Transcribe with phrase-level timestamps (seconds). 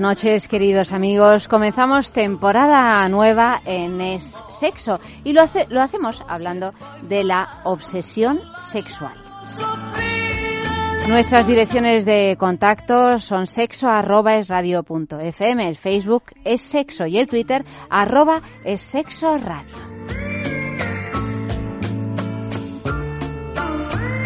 [0.00, 1.46] Noches, queridos amigos.
[1.46, 8.40] Comenzamos temporada nueva en Es Sexo y lo, hace, lo hacemos hablando de la obsesión
[8.72, 9.14] sexual.
[11.08, 17.64] Nuestras direcciones de contacto son sexo radio fm, el Facebook es sexo y el Twitter
[17.90, 19.90] arroba es sexo radio.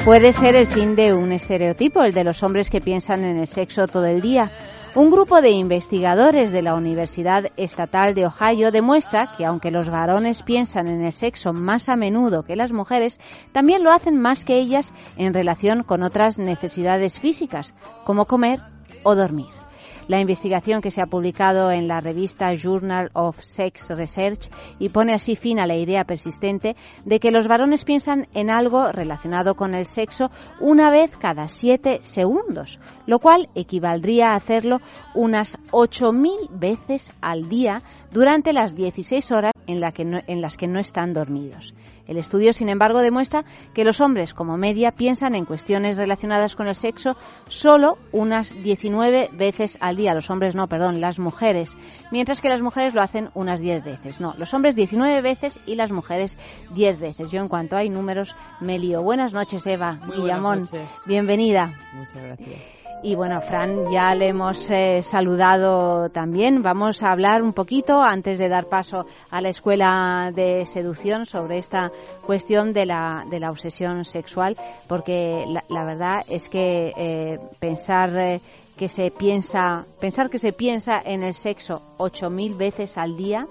[0.05, 3.47] Puede ser el fin de un estereotipo, el de los hombres que piensan en el
[3.47, 4.51] sexo todo el día
[4.95, 10.43] un grupo de investigadores de la Universidad Estatal de Ohio demuestra que aunque los varones
[10.45, 13.19] piensan en el sexo más a menudo que las mujeres,
[13.53, 18.61] también lo hacen más que ellas en relación con otras necesidades físicas, como comer
[19.03, 19.64] o dormir.
[20.07, 25.15] La investigación que se ha publicado en la revista Journal of Sex Research y pone
[25.15, 29.75] así fin a la idea persistente de que los varones piensan en algo relacionado con
[29.75, 30.31] el sexo
[30.61, 34.81] una vez cada siete segundos, lo cual equivaldría a hacerlo
[35.15, 37.83] unas 8.000 veces al día
[38.15, 39.83] durante las 16 horas en,
[40.29, 41.75] en las que no están dormidos.
[42.07, 46.69] El estudio, sin embargo, demuestra que los hombres, como media, piensan en cuestiones relacionadas con
[46.69, 47.17] el sexo
[47.49, 50.15] solo unas 19 veces al día.
[50.15, 51.77] Los hombres no, perdón, las mujeres.
[52.13, 54.21] Mientras que las mujeres lo hacen unas 10 veces.
[54.21, 56.39] No, los hombres 19 veces y las mujeres
[56.73, 57.31] 10 veces.
[57.33, 59.03] Yo, en cuanto hay números, me lío.
[59.03, 60.69] Buenas noches, Eva Guillamón.
[61.05, 61.75] Bienvenida.
[61.95, 62.84] Muchas gracias.
[63.03, 66.63] Y bueno, Fran, ya le hemos eh, saludado también.
[66.63, 71.59] Vamos a hablar un poquito, antes de dar paso a la escuela de seducción, sobre
[71.59, 71.93] esta
[72.25, 74.57] cuestión de la, de la obsesión sexual,
[74.89, 78.41] porque la, verdad es que eh, pensar eh,
[78.77, 83.47] que se piensa, pensar que se piensa en el sexo ocho mil veces al día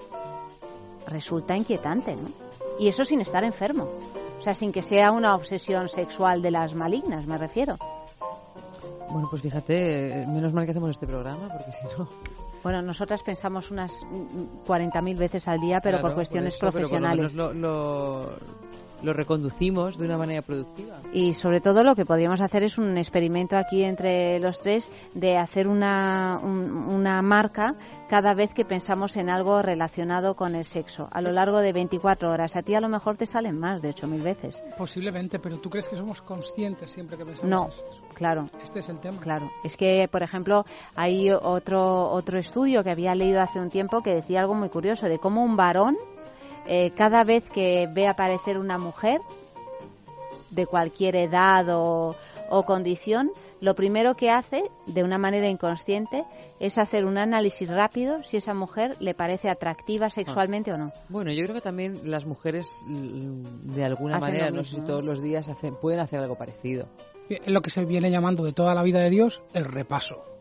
[1.06, 2.28] resulta inquietante, ¿no?
[2.78, 3.88] Y eso sin estar enfermo.
[4.38, 7.76] O sea, sin que sea una obsesión sexual de las malignas, me refiero.
[9.10, 12.08] Bueno, pues fíjate, menos mal que hacemos este programa, porque si no...
[12.62, 13.92] Bueno, nosotras pensamos unas
[14.66, 17.34] 40.000 veces al día, pero por cuestiones profesionales.
[17.34, 18.38] lo, lo
[19.12, 21.00] reconducimos de una manera productiva.
[21.12, 25.36] Y sobre todo lo que podríamos hacer es un experimento aquí entre los tres de
[25.36, 27.74] hacer una, una marca
[28.08, 32.30] cada vez que pensamos en algo relacionado con el sexo, a lo largo de 24
[32.30, 32.54] horas.
[32.56, 34.62] A ti a lo mejor te salen más de 8.000 veces.
[34.76, 37.84] Posiblemente, pero ¿tú crees que somos conscientes siempre que pensamos no, eso?
[38.14, 38.48] claro.
[38.62, 39.20] Este es el tema.
[39.20, 39.50] Claro.
[39.64, 44.14] Es que, por ejemplo, hay otro, otro estudio que había leído hace un tiempo que
[44.14, 45.96] decía algo muy curioso de cómo un varón
[46.66, 49.20] eh, cada vez que ve aparecer una mujer
[50.50, 52.16] de cualquier edad o,
[52.66, 56.24] condición, lo primero que hace, de una manera inconsciente,
[56.60, 60.92] es hacer un análisis rápido si esa mujer le parece atractiva sexualmente o no.
[61.08, 65.04] Bueno, yo creo que también las mujeres, mm, de alguna manera, no sé si todos
[65.04, 66.86] los días hacen, pueden hacer algo parecido.
[67.28, 70.33] Es lo que se viene llamando de toda la vida de Dios el repaso.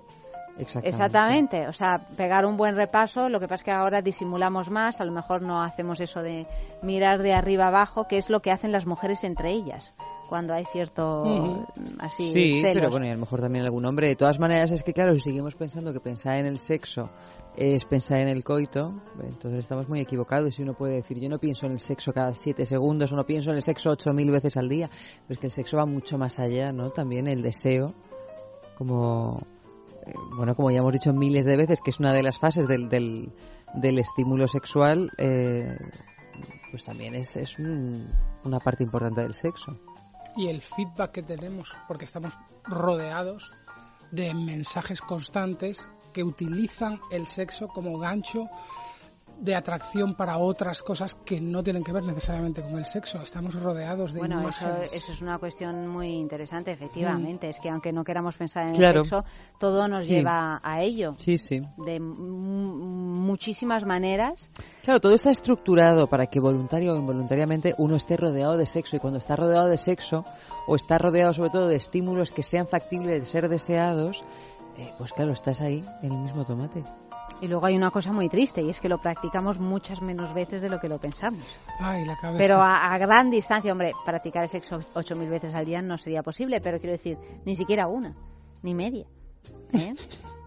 [0.57, 1.67] Exactamente.
[1.67, 5.05] o sea, pegar un buen repaso, lo que pasa es que ahora disimulamos más, a
[5.05, 6.47] lo mejor no hacemos eso de
[6.81, 9.93] mirar de arriba abajo, que es lo que hacen las mujeres entre ellas
[10.33, 11.65] cuando hay cierto
[11.99, 14.07] así sí pero bueno y a lo mejor también algún hombre.
[14.07, 17.11] De todas maneras es que claro si seguimos pensando que pensar en el sexo
[17.55, 20.57] es pensar en el coito entonces estamos muy equivocados.
[20.57, 23.25] Y uno puede decir yo no pienso en el sexo cada siete segundos o no
[23.25, 24.89] pienso en el sexo ocho mil veces al día
[25.27, 27.94] pero es que el sexo va mucho más allá no también el deseo
[28.75, 29.39] como
[30.35, 32.89] bueno, como ya hemos dicho miles de veces, que es una de las fases del,
[32.89, 35.77] del, estímulo sexual, eh,
[36.71, 39.77] pues también es, es una parte importante del sexo.
[40.35, 42.33] Y el feedback que tenemos, porque estamos
[42.63, 43.51] rodeados
[44.11, 48.49] de mensajes constantes que utilizan el sexo como gancho
[49.39, 53.21] de atracción para otras cosas que no tienen que ver necesariamente con el sexo.
[53.21, 54.94] Estamos rodeados de bueno, imágenes.
[54.94, 57.47] Eso, es una cuestión muy interesante, efectivamente.
[57.47, 57.50] Mm.
[57.50, 59.24] Es que aunque no queramos pensar en el sexo,
[59.59, 61.15] todo nos lleva a ello.
[61.18, 61.62] Sí, sí.
[61.77, 64.50] De muchísimas maneras.
[64.83, 69.00] Claro, todo está estructurado para que voluntario o involuntariamente uno esté rodeado de sexo y
[69.00, 70.25] cuando está rodeado de sexo
[70.68, 74.24] o está rodeado sobre todo de estímulos que sean factibles de ser deseados,
[74.77, 76.83] eh, pues claro, estás ahí en el mismo tomate.
[77.41, 80.61] Y luego hay una cosa muy triste y es que lo practicamos muchas menos veces
[80.61, 81.43] de lo que lo pensamos.
[81.79, 82.37] Ay, la cabeza.
[82.37, 86.23] Pero a, gran distancia, hombre, practicar el sexo ocho mil veces al día no sería
[86.23, 88.15] posible, pero quiero decir, ni siquiera una,
[88.61, 89.05] ni media.
[89.74, 89.94] ¿Eh?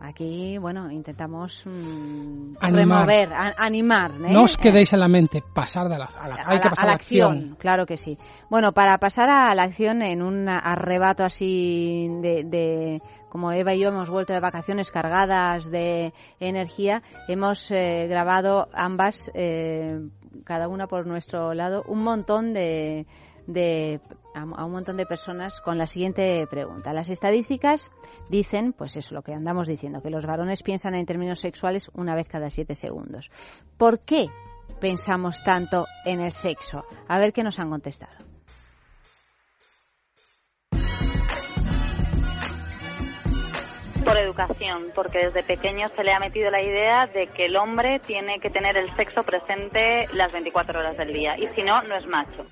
[0.01, 4.13] Aquí, bueno, intentamos mm, remover, animar.
[4.13, 4.31] ¿eh?
[4.31, 6.89] No os quedéis en la mente, pasar de la, a la, hay que pasar a
[6.89, 7.57] la acción.
[7.59, 8.19] Claro que sí.
[8.51, 13.01] Bueno, para pasar a la acción en un arrebato así de,
[13.31, 19.31] como Eva y yo hemos vuelto de vacaciones cargadas de energía, hemos eh, grabado ambas,
[19.35, 19.99] eh,
[20.45, 23.07] cada una por nuestro lado, un montón de
[23.47, 24.01] de,
[24.35, 26.93] a, un montón de personas con la siguiente pregunta.
[26.93, 27.91] Las estadísticas
[28.29, 32.15] dicen, pues eso, lo que andamos diciendo, que los varones piensan en términos sexuales una
[32.15, 33.31] vez cada siete segundos.
[33.77, 34.27] ¿Por qué
[34.81, 36.85] pensamos tanto en el sexo?
[37.09, 38.27] A ver qué nos han contestado.
[44.05, 47.99] por educación, porque desde pequeño se le ha metido la idea de que el hombre
[47.99, 51.97] tiene que tener el sexo presente las 24 horas del día y si no, no
[51.97, 52.47] es macho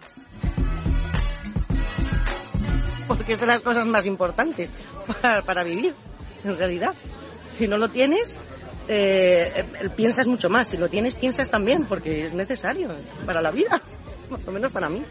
[3.09, 4.71] porque es de las cosas más importantes
[5.45, 5.95] para, vivir,
[6.45, 6.95] en realidad.
[7.51, 8.37] Si no lo tienes,
[8.89, 9.65] eh,
[9.97, 10.69] piensas mucho más.
[10.69, 12.95] Si lo tienes, piensas también, porque es necesario
[13.27, 13.81] para la vida,
[14.29, 15.03] por lo menos para mí.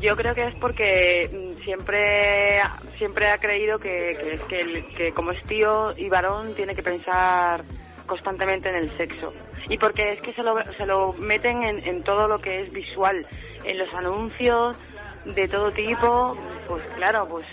[0.00, 2.60] Yo creo que es porque mm, siempre,
[2.98, 7.64] siempre ha creído que, que, como es tío y varón tiene que pensar
[8.06, 9.32] constantemente en el sexo.
[9.70, 12.70] Y porque es que se lo, se lo meten en, en todo lo que es
[12.70, 13.26] visual,
[13.64, 14.76] en los anuncios,
[15.24, 16.36] de todo tipo,
[16.68, 17.46] pues claro, pues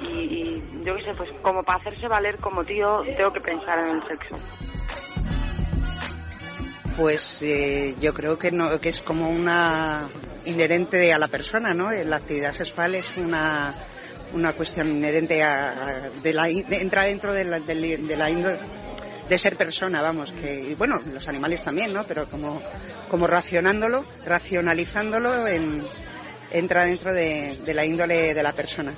[0.00, 3.96] y, yo qué sé, pues como para hacerse valer como tío tengo que pensar en
[3.96, 4.36] el sexo.
[6.96, 10.08] Pues eh, yo creo que no, que es como una
[10.44, 11.90] inherente a la persona, ¿no?
[11.90, 13.74] La actividad sexual es una,
[14.32, 18.58] una cuestión inherente a, de la, entra dentro de la, de,
[19.28, 22.04] de ser persona, vamos, que bueno, los animales también, ¿no?
[22.04, 22.62] Pero como,
[23.10, 25.82] como racionándolo, racionalizándolo en,
[26.54, 28.92] entra dentro de, la índole de la persona.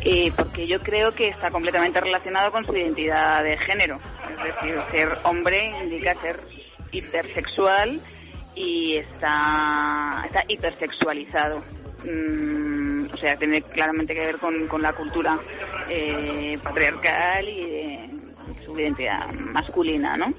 [0.00, 3.98] Eh, porque yo creo que está completamente relacionado con su identidad de género.
[4.30, 6.40] Es decir, ser hombre indica ser
[6.92, 8.00] hipersexual
[8.54, 11.62] y está, está hipersexualizado.
[12.04, 15.36] Mm, o sea, tiene claramente que ver con, con la cultura
[15.88, 20.32] eh, patriarcal y su identidad masculina, ¿no?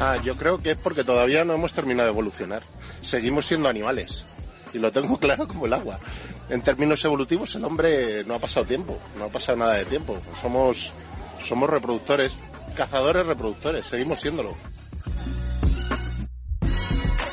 [0.00, 2.62] Ah, yo creo que es porque todavía no hemos terminado de evolucionar.
[3.00, 4.26] Seguimos siendo animales.
[4.72, 6.00] Y lo tengo claro como el agua.
[6.48, 10.20] En términos evolutivos, el hombre no ha pasado tiempo, no ha pasado nada de tiempo.
[10.40, 10.92] Somos,
[11.38, 12.36] somos reproductores,
[12.74, 14.54] cazadores reproductores, seguimos siéndolo.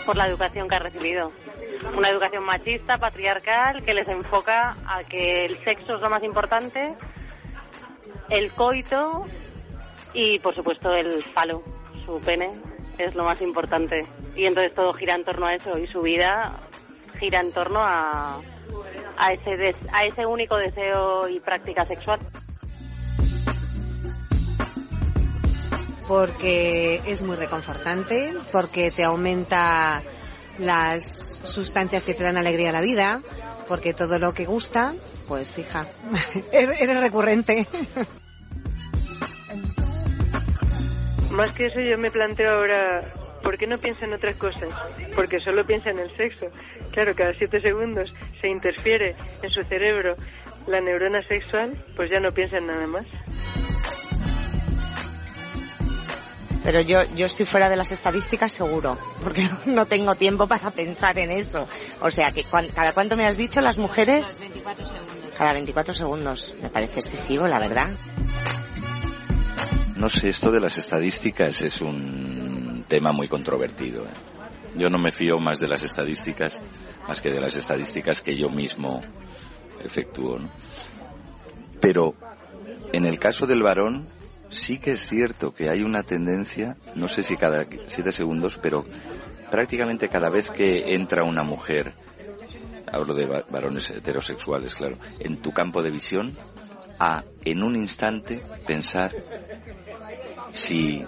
[0.05, 1.31] Por la educación que ha recibido.
[1.97, 6.93] Una educación machista, patriarcal, que les enfoca a que el sexo es lo más importante,
[8.29, 9.25] el coito
[10.13, 12.51] y, por supuesto, el falo su pene
[12.97, 14.05] es lo más importante.
[14.35, 16.59] Y entonces todo gira en torno a eso y su vida
[17.19, 18.39] gira en torno a,
[19.17, 22.19] a, ese, a ese único deseo y práctica sexual.
[26.07, 30.01] Porque es muy reconfortante, porque te aumenta
[30.59, 33.21] las sustancias que te dan alegría a la vida,
[33.67, 34.93] porque todo lo que gusta,
[35.27, 35.85] pues hija,
[36.51, 37.67] eres recurrente.
[41.31, 43.03] Más que eso yo me planteo ahora,
[43.41, 44.69] ¿por qué no piensa en otras cosas?
[45.15, 46.47] Porque solo piensa en el sexo.
[46.91, 50.15] Claro, cada siete segundos se interfiere en su cerebro
[50.67, 53.05] la neurona sexual, pues ya no piensa en nada más.
[56.63, 61.17] Pero yo, yo estoy fuera de las estadísticas seguro, porque no tengo tiempo para pensar
[61.17, 61.67] en eso.
[62.01, 64.37] O sea, que ¿cada cuánto me has dicho las mujeres?
[64.37, 65.33] Cada 24 segundos.
[65.37, 66.53] Cada 24 segundos.
[66.61, 67.89] Me parece excesivo, la verdad.
[70.01, 74.03] No sé, esto de las estadísticas es un tema muy controvertido.
[74.05, 74.09] ¿eh?
[74.75, 76.59] Yo no me fío más de las estadísticas,
[77.07, 78.99] más que de las estadísticas que yo mismo
[79.79, 80.39] efectúo.
[81.79, 82.15] Pero
[82.91, 84.07] en el caso del varón,
[84.49, 88.83] sí que es cierto que hay una tendencia, no sé si cada siete segundos, pero
[89.51, 91.93] prácticamente cada vez que entra una mujer,
[92.91, 96.33] hablo de varones heterosexuales, claro, en tu campo de visión,
[97.01, 99.11] a en un instante pensar
[100.51, 101.03] si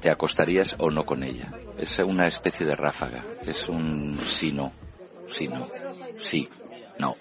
[0.00, 1.52] te acostarías o no con ella.
[1.78, 4.72] Es una especie de ráfaga, es un sí, no,
[5.28, 5.68] sí, no,
[6.22, 6.48] sí,
[6.98, 7.16] no,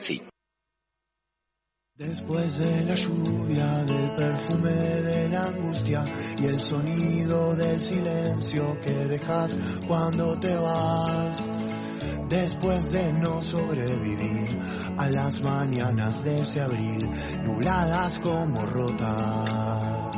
[0.00, 0.20] sí.
[1.96, 6.04] Después de la lluvia, del perfume de la angustia
[6.42, 11.40] y el sonido del silencio que dejas cuando te vas.
[12.28, 14.58] Después de no sobrevivir
[14.96, 17.08] a las mañanas de ese abril,
[17.44, 20.14] nubladas como rotas.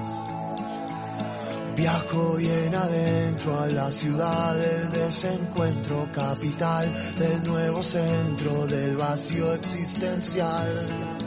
[1.76, 11.18] Viajo bien adentro a la ciudad del desencuentro, capital del nuevo centro del vacío existencial.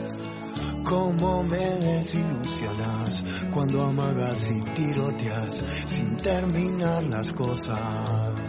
[0.84, 8.39] Cómo me desilusionas cuando amagas y tiroteas sin terminar las cosas.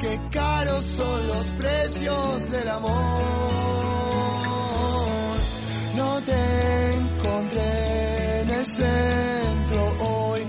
[0.00, 3.61] Qué caros son los precios del amor
[5.97, 10.40] no te encontré en el centro hoy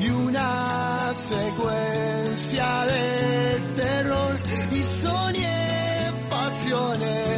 [0.00, 4.38] y una secuencia de terror
[4.72, 7.37] y soñé pasiones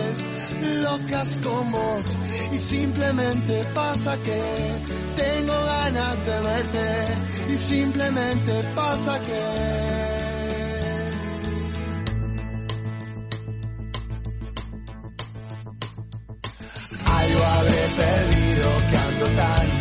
[0.90, 2.16] locas con vos.
[2.52, 4.40] Y simplemente pasa que
[5.16, 7.52] tengo ganas de verte.
[7.52, 9.40] Y simplemente pasa que
[17.06, 19.79] algo habré perdido que ando tan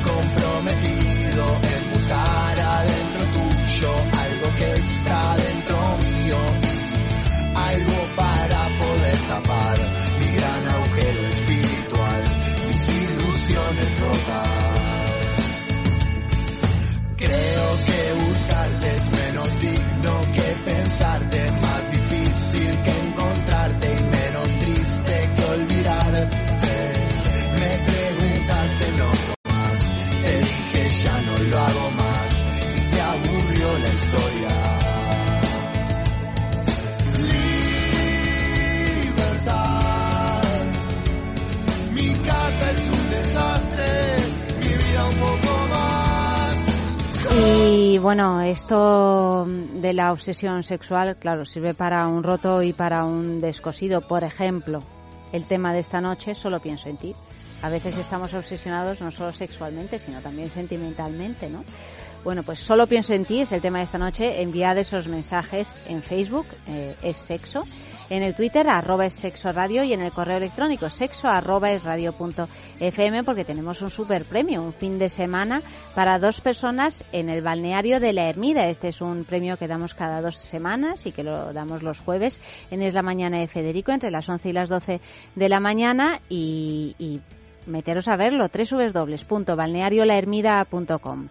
[48.70, 54.02] esto de la obsesión sexual, claro, sirve para un roto y para un descosido.
[54.02, 54.78] Por ejemplo,
[55.32, 57.16] el tema de esta noche, solo pienso en ti.
[57.64, 61.64] A veces estamos obsesionados no solo sexualmente, sino también sentimentalmente, ¿no?
[62.24, 64.40] Bueno, pues solo pienso en ti es el tema de esta noche.
[64.40, 67.64] Enviad esos mensajes en Facebook, eh, es sexo,
[68.10, 71.84] en el Twitter, arroba es sexo radio y en el correo electrónico sexo arroba es
[72.80, 75.62] fm porque tenemos un super premio, un fin de semana
[75.96, 78.68] para dos personas en el balneario de la Ermida.
[78.68, 82.40] Este es un premio que damos cada dos semanas y que lo damos los jueves
[82.72, 85.02] en Es la Mañana de Federico entre las 11 y las 12
[85.36, 87.20] de la mañana y, y
[87.68, 91.28] meteros a verlo, www.balneariolahermida.com.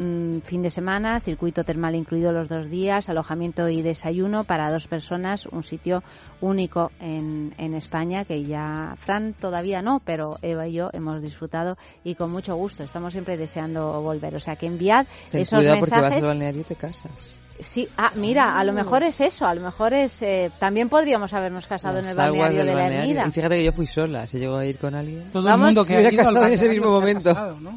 [0.00, 4.86] Mm, fin de semana, circuito termal incluido los dos días, alojamiento y desayuno para dos
[4.86, 6.04] personas, un sitio
[6.40, 11.76] único en, en España que ya Fran todavía no, pero Eva y yo hemos disfrutado
[12.04, 12.84] y con mucho gusto.
[12.84, 14.36] Estamos siempre deseando volver.
[14.36, 16.22] O sea que enviad Ten esos cuidado porque vas mensajes.
[16.22, 17.38] al balneario y te casas.
[17.58, 20.22] Sí, ah, mira, a lo mejor es eso, a lo mejor es.
[20.22, 23.10] eh, también podríamos habernos casado en el balneario del de la balneario.
[23.10, 23.26] Ermida.
[23.26, 25.28] Y fíjate que yo fui sola, se llegó a ir con alguien.
[25.32, 27.30] Todo Vamos, el mundo que hubiera casado en ese mismo momento.
[27.30, 27.76] casado, ¿no?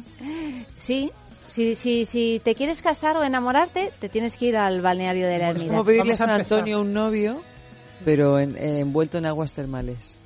[0.78, 1.10] Sí,
[1.52, 5.38] si, si, si te quieres casar o enamorarte, te tienes que ir al balneario de
[5.38, 5.68] la Es Ermida.
[5.72, 6.30] como pedirle a San.
[6.30, 7.40] Antonio un novio,
[8.04, 10.18] pero en- eh, envuelto en aguas termales.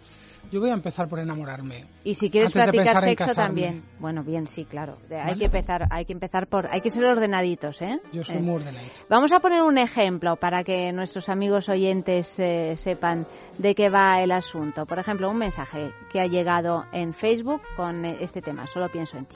[0.52, 1.86] Yo voy a empezar por enamorarme.
[2.04, 3.82] Y si quieres practicar sexo también.
[3.98, 4.96] Bueno, bien, sí, claro.
[5.10, 7.98] Hay que empezar, hay que empezar por, hay que ser ordenaditos, ¿eh?
[8.12, 8.40] Yo soy Eh.
[8.40, 8.86] muy ordenado.
[9.10, 13.26] Vamos a poner un ejemplo para que nuestros amigos oyentes eh, sepan
[13.58, 14.86] de qué va el asunto.
[14.86, 18.68] Por ejemplo, un mensaje que ha llegado en Facebook con eh, este tema.
[18.68, 19.34] Solo pienso en ti.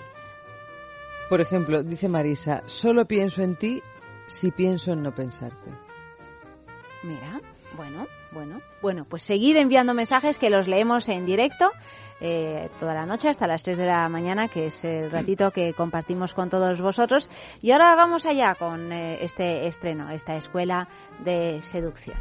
[1.30, 3.80] Por ejemplo, dice Marisa, solo pienso en ti
[4.26, 5.70] si pienso en no pensarte.
[7.04, 7.40] Mira,
[7.76, 11.70] bueno, bueno, bueno, pues seguid enviando mensajes que los leemos en directo
[12.20, 15.72] eh, toda la noche hasta las 3 de la mañana, que es el ratito que
[15.72, 17.30] compartimos con todos vosotros.
[17.62, 20.88] Y ahora vamos allá con eh, este estreno, esta escuela
[21.24, 22.18] de seducción.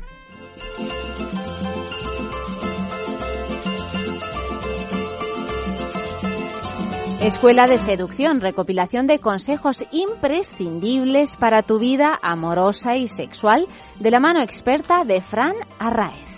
[7.21, 13.67] Escuela de Seducción, recopilación de consejos imprescindibles para tu vida amorosa y sexual,
[13.99, 16.29] de la mano experta de Fran Arraez.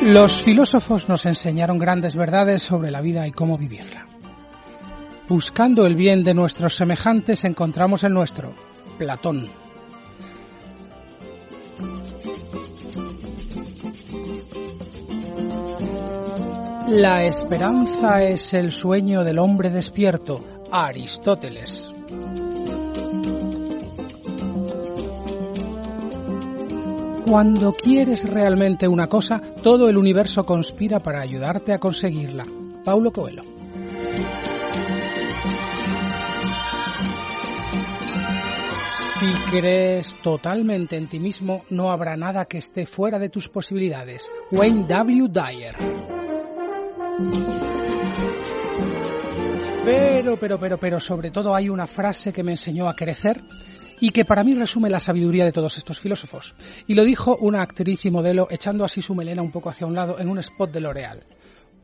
[0.00, 4.06] Los filósofos nos enseñaron grandes verdades sobre la vida y cómo vivirla.
[5.28, 8.54] Buscando el bien de nuestros semejantes encontramos el nuestro,
[8.96, 9.65] Platón.
[16.88, 20.36] La esperanza es el sueño del hombre despierto,
[20.70, 21.90] Aristóteles.
[27.28, 32.44] Cuando quieres realmente una cosa, todo el universo conspira para ayudarte a conseguirla.
[32.84, 33.42] Paulo Coelho.
[39.18, 44.24] Si crees totalmente en ti mismo, no habrá nada que esté fuera de tus posibilidades.
[44.52, 45.28] Wayne W.
[45.28, 46.15] Dyer.
[49.84, 53.42] Pero, pero, pero, pero, sobre todo hay una frase que me enseñó a crecer
[54.00, 56.54] y que para mí resume la sabiduría de todos estos filósofos.
[56.86, 59.94] Y lo dijo una actriz y modelo echando así su melena un poco hacia un
[59.94, 61.24] lado en un spot de L'Oreal.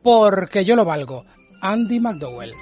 [0.02, 1.24] Porque yo lo valgo.
[1.60, 2.52] Andy McDowell.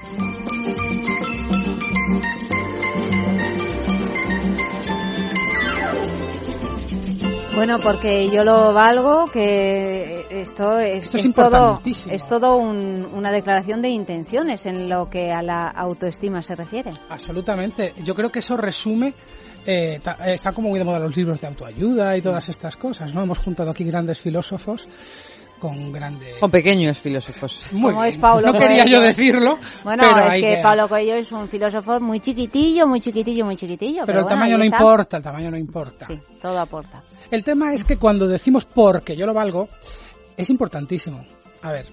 [7.60, 12.14] Bueno, porque yo lo valgo, que esto es, Esto es es todo, importantísimo.
[12.14, 16.90] es todo un- una declaración de intenciones en lo que a la autoestima se refiere.
[17.10, 17.92] Absolutamente.
[18.02, 19.14] Yo creo que eso resume.
[19.66, 22.76] eh, ta- eh, está como muy de moda los libros de autoayuda y todas estas
[22.76, 23.22] cosas, ¿no?
[23.22, 24.88] Hemos juntado aquí grandes filósofos
[25.58, 26.36] con grandes.
[26.40, 27.66] Con pequeños filósofos.
[27.72, 28.14] Muy Como bien.
[28.14, 28.98] es Paulo no quería Coelho.
[28.98, 33.02] yo decirlo, Bueno, pero es que, que- Pablo Coelho es un filósofo muy chiquitillo, muy
[33.02, 34.04] chiquitillo, muy chiquitillo.
[34.06, 34.76] Pero el bueno, tamaño no está.
[34.78, 36.06] importa, el tamaño no importa.
[36.06, 37.02] Sí, todo aporta.
[37.30, 39.68] El tema es que cuando decimos porque yo lo valgo,
[40.36, 41.24] es importantísimo.
[41.62, 41.86] A ver,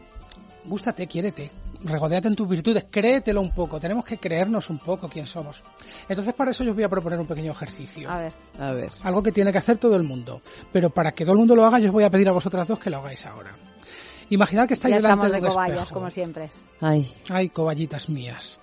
[0.66, 1.52] gústate, quiérete,
[1.84, 5.62] regodéate en tus virtudes, créetelo un poco, tenemos que creernos un poco quién somos.
[6.10, 8.10] Entonces para eso yo os voy a proponer un pequeño ejercicio.
[8.10, 8.34] A ver.
[8.60, 8.90] A ver.
[9.04, 10.42] Algo que tiene que hacer todo el mundo.
[10.72, 12.68] Pero para que todo el mundo lo haga, yo os voy a pedir a vosotras
[12.68, 13.52] dos que lo hagáis ahora.
[14.30, 15.94] Imaginad que estáis Ya delante estamos de de un cobayas, espejo.
[15.94, 16.50] como siempre.
[16.82, 18.60] Ay, Ay, coballitas mías.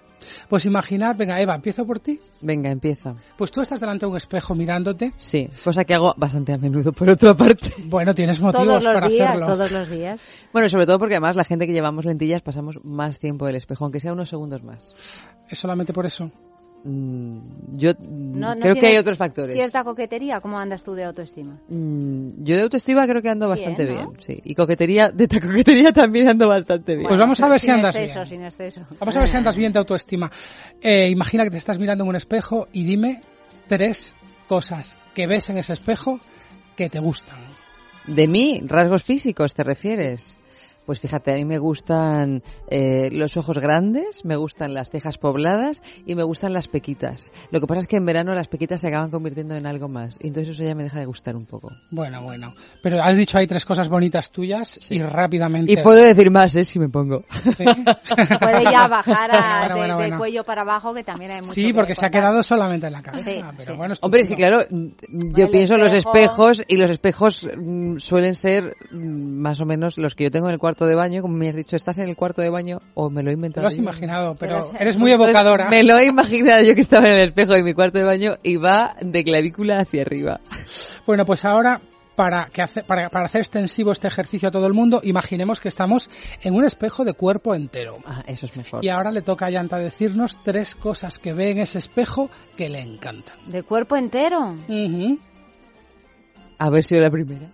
[0.49, 2.21] Pues imaginad, venga, Eva, empiezo por ti.
[2.40, 3.14] venga, empieza.
[3.37, 5.12] Pues tú estás delante de un espejo mirándote.
[5.16, 7.73] Sí, cosa que hago bastante a menudo, por otra parte.
[7.87, 9.47] Bueno, tienes motivos Todos los para días, hacerlo.
[9.47, 10.21] todos los días.
[10.52, 13.84] Bueno, sobre todo porque además la gente que llevamos lentillas pasamos más tiempo del espejo,
[13.84, 14.95] aunque sea unos segundos más.
[15.49, 16.30] ¿Es solamente por eso?
[16.84, 17.38] Mm,
[17.73, 19.54] yo mm, No, no creo que hay otros factores.
[19.54, 21.58] Cierta coquetería, ¿cómo andas tú de autoestima?
[21.68, 24.38] Mm, yo de autoestima creo que ando bastante Bien, sí.
[24.44, 27.08] Y coquetería, de ta- coquetería también ando bastante bien.
[27.08, 28.26] Pues vamos a ver si andas exceso, bien.
[28.28, 28.82] Sin exceso.
[29.00, 30.30] Vamos a ver si andas bien de autoestima.
[30.80, 33.23] Eh, imagina que te estás mirando en un espejo y dime
[33.66, 34.14] tres
[34.47, 36.20] cosas que ves en ese espejo
[36.76, 37.38] que te gustan.
[38.06, 40.36] De mí, rasgos físicos, ¿te refieres?
[40.86, 45.82] Pues fíjate, a mí me gustan eh, los ojos grandes, me gustan las cejas pobladas
[46.06, 47.32] y me gustan las pequitas.
[47.50, 50.18] Lo que pasa es que en verano las pequitas se acaban convirtiendo en algo más.
[50.20, 51.70] Y entonces eso ya me deja de gustar un poco.
[51.90, 52.54] Bueno, bueno.
[52.82, 55.73] Pero has dicho ahí tres cosas bonitas tuyas y rápidamente.
[55.73, 56.64] Y puedo decir más, ¿eh?
[56.64, 57.25] Si me pongo.
[58.40, 60.18] Puede ya bajar a- Bueno, bueno, de, bueno, de bueno.
[60.18, 62.92] cuello para abajo, que también hay mucho Sí, que porque se ha quedado solamente en
[62.92, 63.30] la cabeza.
[63.30, 63.76] Sí, pero sí.
[63.78, 64.86] bueno, Hombre, es que claro, mm,
[65.36, 66.14] yo El pienso en los espejo.
[66.50, 70.47] espejos y los espejos mm, suelen ser mm, más o menos los que yo tengo
[70.49, 71.23] en el cuarto de baño.
[71.23, 73.63] Como me has dicho, ¿estás en el cuarto de baño o me lo he inventado?
[73.63, 73.82] lo has yo?
[73.82, 75.69] imaginado, pero Pero es- eres muy Entonces, evocadora.
[75.71, 78.32] Me lo he imaginado yo que estaba en el espejo de mi cuarto de baño
[78.43, 80.41] y va de clavícula hacia arriba.
[81.06, 81.80] Bueno, pues ahora,
[82.17, 85.69] para, que hace- para, para hacer extensivo este ejercicio a todo el mundo, imaginemos que
[85.69, 86.08] estamos
[86.43, 87.95] en un espejo de cuerpo entero.
[88.04, 88.84] Ah, eso es mejor.
[88.84, 92.69] Y ahora le toca a Yanta decirnos tres cosas que ve en ese espejo que
[92.69, 93.37] le encantan.
[93.47, 94.52] De cuerpo entero.
[94.69, 95.19] Ujú.
[96.58, 97.50] Haber sido la primera.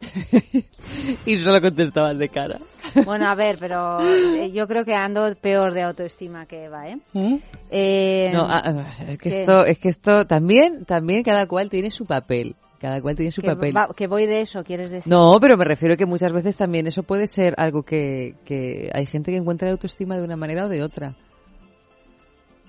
[1.26, 2.60] y solo contestabas de cara.
[3.04, 3.98] Bueno, a ver, pero
[4.36, 6.98] eh, yo creo que ando peor de autoestima que Eva, ¿eh?
[7.12, 7.36] ¿Mm?
[7.70, 11.90] Eh, No, ah, ah, es que esto, es que esto también, también cada cual tiene
[11.90, 12.56] su papel.
[12.78, 13.74] Cada cual tiene su que, papel.
[13.74, 15.10] va- que voy de eso, ¿quieres decir?
[15.10, 19.06] No, pero me refiero que muchas veces también eso puede ser algo que, que hay
[19.06, 21.14] gente que encuentra la autoestima de una manera o de otra.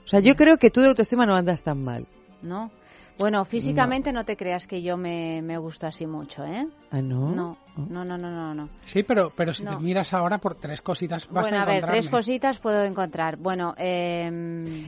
[0.06, 2.08] O sea, yo creo que tú de autoestima no andas tan mal.
[2.42, 2.72] ¿No?
[3.20, 6.68] Bueno, físicamente no, te creas que yo me, me gusto así mucho, ¿eh?
[6.90, 7.36] Ah, ¿no?
[7.36, 8.54] No, no, no, no, no.
[8.56, 8.70] no.
[8.86, 9.78] Sí, pero, pero si No.
[9.78, 13.36] te miras ahora por tres cositas vas Bueno, a a ver, tres cositas puedo encontrar.
[13.38, 14.26] Bueno, eh,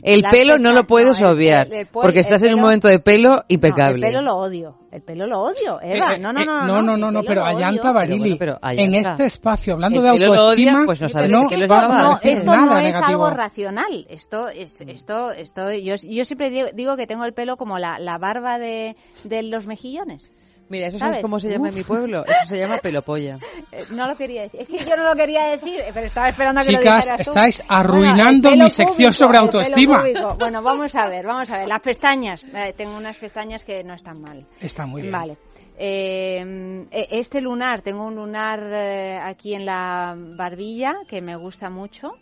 [0.02, 2.62] El pelo no lo puedes el- obviar, el- el pue- porque el estás en un
[2.62, 4.08] momento de pelo No, impecable.
[4.08, 4.76] el pelo lo odio.
[4.92, 6.14] El pelo lo odio, Eva.
[6.14, 7.44] Eh, eh, no, no, eh, no, no, no, no, no, pero.
[7.46, 11.10] Ayanta Barili, Pero bueno, pero en este espacio, hablando El de autoestima, odia, pues no
[11.10, 13.26] sabes no qué lo va- no No, esto nada no es negativo.
[13.26, 14.06] algo racional.
[14.10, 18.00] Esto, es, esto, esto, yo, yo siempre digo, digo que tengo el pelo como la,
[18.00, 20.32] la barba de, de los mejillones.
[20.70, 21.22] Mira, ¿eso ¿Sabes?
[21.22, 22.24] cómo se llama en mi pueblo?
[22.26, 23.38] Eso se llama pelopolla.
[23.72, 24.62] Eh, No lo quería decir.
[24.62, 27.26] Es que yo no lo quería decir, pero estaba esperando a que lo Chicas, dijeras
[27.26, 27.32] tú.
[27.32, 30.04] estáis arruinando mi sección público, sobre autoestima.
[30.40, 31.68] Bueno, vamos a ver, vamos a ver.
[31.68, 32.44] Las pestañas.
[32.44, 34.46] Eh, tengo unas pestañas que no están mal.
[34.60, 35.12] Está muy bien.
[35.14, 35.38] Vale.
[35.78, 41.70] Eh, eh, este lunar, tengo un lunar eh, aquí en la barbilla que me gusta
[41.70, 42.14] mucho.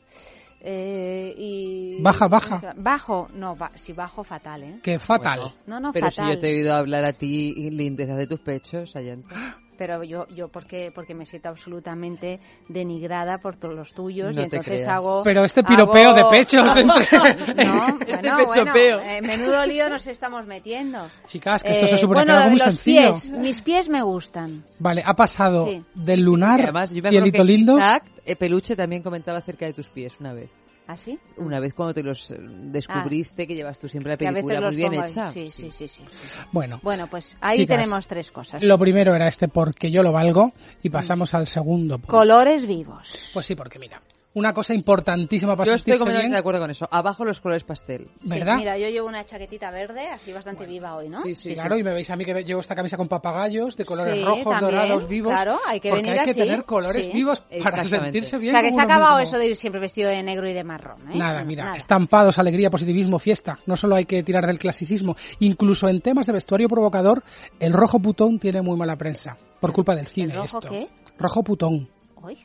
[0.61, 2.73] Eh, y Baja, baja.
[2.75, 4.79] Bajo, no, ba- si bajo fatal, ¿eh?
[4.81, 5.39] Que fatal.
[5.39, 6.25] Bueno, No, no, Pero fatal.
[6.29, 9.57] si yo te he oído hablar a ti, lindeza de tus pechos, Ayanta.
[9.77, 14.35] Pero yo, yo porque, porque me siento absolutamente denigrada por todos los tuyos No y
[14.49, 14.87] te entonces creas.
[14.87, 15.21] hago...
[15.23, 18.97] Pero este piropeo hago- de pechos entre- No, Este bueno, pechopeo.
[18.97, 21.09] bueno, eh, menudo lío nos estamos metiendo.
[21.27, 23.11] Chicas, que esto se Eh, supone que bueno, algo muy los sencillo.
[23.11, 24.63] pies, mis pies me gustan.
[24.79, 25.83] Vale, ha pasado Sí.
[25.95, 27.77] del lunar Y además, yo me que lindo.
[27.77, 30.49] Isaac, eh, Peluche también comentaba acerca de tus pies una vez.
[30.87, 31.19] ¿Ah, sí?
[31.35, 34.89] Una vez cuando te los eh, descubriste que llevas tú siempre la película los muy
[34.89, 35.29] bien hecha.
[35.31, 36.17] Sí, sí, sí, sí, sí.
[36.53, 38.63] Bueno, Bueno, pues ahí Chicas, tenemos tres cosas.
[38.63, 41.97] lo primero era este porque yo lo valgo y pasamos al segundo.
[41.97, 42.11] punto.
[42.11, 43.31] Colores vivos.
[43.33, 44.01] Pues sí, porque mira,
[44.37, 46.87] una cosa importantísima para Yo estoy completamente bien, de acuerdo con eso.
[46.91, 48.07] Abajo los colores pastel.
[48.23, 48.57] Sí, ¿verdad?
[48.57, 51.21] mira, yo llevo una chaquetita verde, así bastante viva hoy, ¿no?
[51.21, 53.85] Sí, sí, Claro, y me veis a mí que llevo esta camisa con papagayos de
[53.85, 55.33] colores Sí, rojos, también, dorados, vivos.
[55.33, 57.11] claro, hay que porque venir hay que así, tener colores sí.
[57.11, 58.51] vivos para sentirse O bien.
[58.51, 59.23] sea, que se ha acabado mismo.
[59.23, 61.17] eso de ir siempre vestido de negro y de marrón, ¿eh?
[61.17, 61.75] Nada, mira, nada.
[61.77, 63.57] estampados, alegría, positivismo, fiesta.
[63.65, 65.15] No solo hay que tirar del clasicismo.
[65.39, 67.23] Incluso en temas de vestuario provocador,
[67.59, 69.35] el rojo putón tiene muy mala prensa.
[69.59, 70.69] Por culpa del cine, rojo esto.
[70.69, 70.87] qué?
[71.17, 71.89] Rojo putón.
[72.21, 72.37] Uy.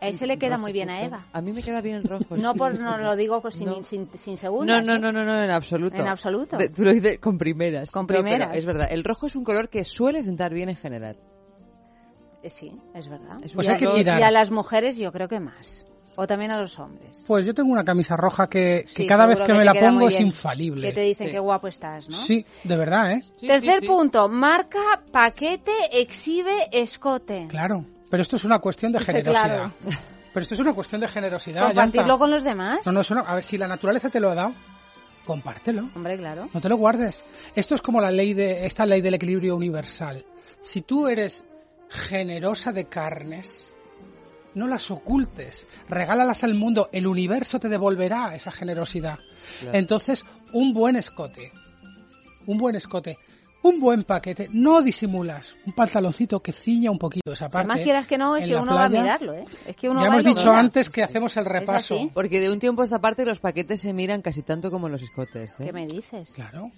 [0.00, 1.26] A ese le queda muy bien a Eva.
[1.32, 2.36] A mí me queda bien el rojo.
[2.36, 2.58] No sí.
[2.58, 3.82] por no lo digo sin, No.
[3.82, 4.82] sin, sin segundas.
[4.84, 5.12] No, no, ¿eh?
[5.12, 5.96] no, no, no, en absoluto.
[6.00, 6.56] En absoluto.
[6.56, 7.90] De- tú lo dices con primeras.
[7.90, 8.54] Con No, primeras.
[8.56, 8.88] es verdad.
[8.90, 11.16] El rojo es un color que suele sentar bien en general.
[12.42, 13.36] Eh, Sí, es verdad.
[13.42, 14.20] Es Pues y, hay que a, tirar.
[14.20, 15.84] y a las mujeres yo creo que más.
[16.16, 17.22] O también a los hombres.
[17.26, 19.72] Pues yo tengo una camisa roja que, que Sí, cada vez que que me la
[19.74, 20.88] pongo es infalible.
[20.88, 21.32] Que te dicen Sí.
[21.32, 22.16] qué guapo estás, ¿no?
[22.16, 23.22] Sí, de verdad, ¿eh?
[23.40, 27.46] Tercer punto, marca, paquete, exhibe, escote.
[27.48, 27.84] Claro.
[28.10, 29.72] Pero esto es una cuestión de Dice, generosidad.
[29.82, 29.98] claro.
[30.32, 31.66] Pero esto es una cuestión de generosidad.
[31.68, 32.18] Compartirlo Yanta.
[32.18, 32.86] con los demás.
[32.86, 33.24] No, no, eso no.
[33.26, 34.50] A ver, si la naturaleza te lo ha dado,
[35.24, 35.88] compártelo.
[35.94, 36.48] Hombre, claro.
[36.52, 37.24] No te lo guardes.
[37.54, 40.24] Esto es como la ley de esta ley del equilibrio universal.
[40.60, 41.44] Si tú eres
[41.88, 43.74] generosa de carnes,
[44.54, 49.18] no las ocultes, regálalas al mundo, el universo te devolverá esa generosidad.
[49.60, 49.78] Claro.
[49.78, 51.52] Entonces, un buen escote,
[52.46, 53.18] un buen escote,
[53.62, 57.70] un buen paquete, no disimulas, un pantaloncito que ciña un poquito esa parte.
[57.70, 59.44] Además, quieras que no, es que uno va a mirarlo, ¿eh?
[59.66, 62.10] Es que uno Ya va hemos dicho antes que hacemos el repaso.
[62.14, 65.02] Porque de un tiempo a esta parte los paquetes se miran casi tanto como los
[65.02, 65.52] escotes.
[65.60, 65.64] ¿eh?
[65.66, 66.30] ¿Qué me dices?
[66.34, 66.70] Claro.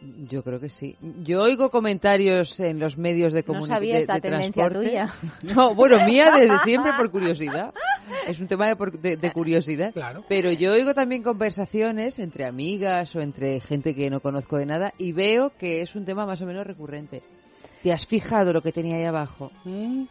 [0.00, 0.96] Yo creo que sí.
[1.24, 3.76] Yo oigo comentarios en los medios de No comunicación.
[3.76, 5.14] sabía esta tendencia tuya.
[5.56, 7.74] No, bueno, mía desde siempre por curiosidad.
[8.26, 9.92] Es un tema de, por- de- de curiosidad.
[9.92, 10.24] Claro.
[10.28, 14.92] Pero yo oigo también conversaciones entre amigas o entre gente que no conozco de nada
[14.98, 17.22] y veo que es un tema más o menos recurrente.
[17.82, 19.50] ¿Te has fijado lo que tenía ahí abajo?
[19.64, 20.04] Mm,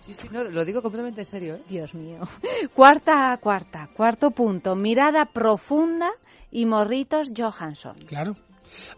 [0.00, 1.54] Sí, sí, no, lo digo completamente en serio.
[1.56, 1.62] ¿eh?
[1.68, 2.20] Dios mío.
[2.74, 4.74] Cuarta, cuarta, cuarto punto.
[4.74, 6.10] Mirada profunda
[6.50, 7.96] y morritos Johansson.
[8.06, 8.34] Claro.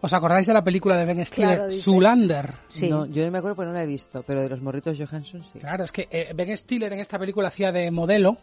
[0.01, 1.83] ¿Os acordáis de la película de Ben Stiller, Claro, dice.
[1.83, 2.55] Zoolander?
[2.69, 2.89] Sí.
[2.89, 5.45] No, yo no me acuerdo porque no la he visto, pero de los morritos Johansson
[5.45, 5.59] sí.
[5.61, 8.37] Claro, es que eh, Ben Stiller en esta película hacía de modelo,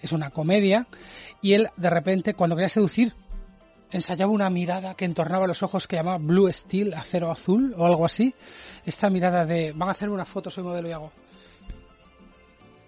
[0.00, 0.86] es una comedia,
[1.40, 3.14] y él de repente, cuando quería seducir,
[3.90, 8.04] ensayaba una mirada que entornaba los ojos que llamaba Blue Steel, acero azul o algo
[8.04, 8.34] así.
[8.84, 11.12] Esta mirada de, van a hacerme una foto, soy modelo y hago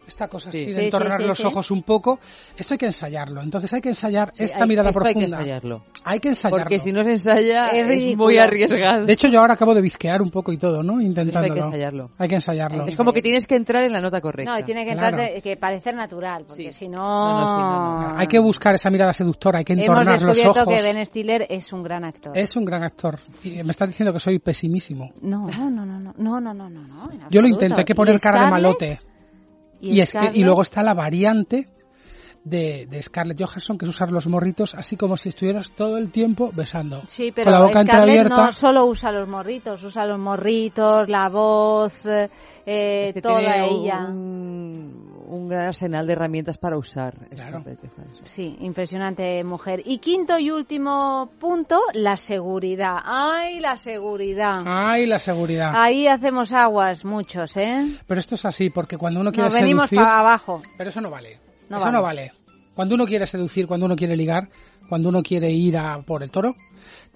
[0.09, 0.63] esta cosa sí.
[0.63, 2.19] así, de sí, entornar sí, los ojos un poco,
[2.57, 3.43] esto hay que ensayarlo.
[3.43, 5.21] Entonces hay que ensayar esta hay, mirada esto profunda.
[5.21, 5.85] Hay que ensayarlo.
[6.05, 6.65] Hay que ensayarlo.
[6.65, 9.05] Porque si no se ensaya es, es muy arriesgado.
[9.05, 11.01] De hecho yo ahora acabo de bizquear un poco y todo, ¿no?
[11.01, 11.55] Intentándolo.
[11.55, 12.11] Hay que ensayarlo.
[12.19, 12.87] Hay que ensayarlo.
[12.87, 14.59] Es como que tienes que entrar en la nota correcta.
[14.59, 15.35] No, tiene que entrar claro.
[15.35, 16.99] de, que parecer natural, porque si no...
[16.99, 18.19] No, no...
[18.19, 20.23] Hay que buscar esa mirada seductora, hay que entornar los ojos.
[20.23, 22.37] Hemos descubierto que Ben Stiller es un gran actor.
[22.37, 23.19] Es un gran actor.
[23.45, 25.13] Y me estás diciendo que soy pesimísimo.
[25.21, 26.71] No, no, no, no, no, no, no, no.
[26.71, 28.99] no yo lo intento, hay que poner cara de malote.
[29.81, 30.45] Y, es que, y Scarlett?
[30.45, 31.69] luego está la variante
[32.45, 36.11] de, de Scarlett Johansson, que es usar los morritos así como si estuvieras todo el
[36.11, 37.03] tiempo besando.
[37.07, 38.47] Sí, pero con la boca Scarlett entreabierta.
[38.47, 42.29] no solo usa los morritos, usa los morritos, la voz, eh,
[42.65, 44.07] Es que toda tiene ella.
[44.09, 47.29] Un, un gran arsenal de herramientas para usar.
[47.31, 47.65] Claro.
[48.25, 49.83] Sí, impresionante mujer.
[49.85, 52.97] Y quinto y último punto, la seguridad.
[53.05, 54.63] ¡Ay, la seguridad!
[54.65, 55.73] Ay, la seguridad.
[55.75, 57.99] Ahí hacemos aguas muchos, ¿eh?
[58.07, 60.05] Pero esto es así, porque cuando uno quiere Nos venimos seducir...
[60.05, 60.63] para abajo.
[60.77, 61.39] Pero eso no vale.
[61.69, 61.97] No eso vale.
[61.97, 62.33] no vale.
[62.75, 64.49] Cuando uno quiere seducir, cuando uno quiere ligar,
[64.89, 66.55] cuando uno quiere ir a por el toro,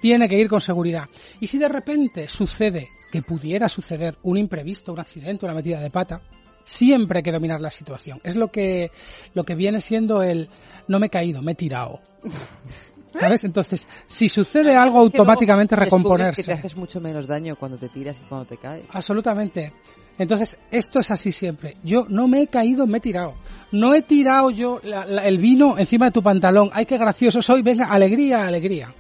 [0.01, 1.05] tiene que ir con seguridad.
[1.41, 5.91] Y si de repente sucede, que pudiera suceder, un imprevisto, un accidente, una metida de
[5.91, 6.23] pata,
[6.65, 8.21] siempre hay que dominar la situación.
[8.25, 8.91] Es lo que,
[9.35, 10.49] lo que viene siendo el
[10.89, 12.01] no me he caído, me he tirado.
[13.21, 13.45] ¿Sabes?
[13.45, 16.43] Entonces, si sucede algo, automáticamente recomponerse.
[16.43, 18.87] Que te haces mucho menos daño cuando te tiras y cuando te caes.
[18.91, 19.73] Absolutamente.
[20.19, 21.77] Entonces, esto es así siempre.
[21.85, 23.35] Yo no me he caído, me he tirado.
[23.71, 26.71] No he tirado yo el vino encima de tu pantalón.
[26.73, 27.63] Ay, qué gracioso soy.
[27.63, 28.95] Venga, alegría, alegría.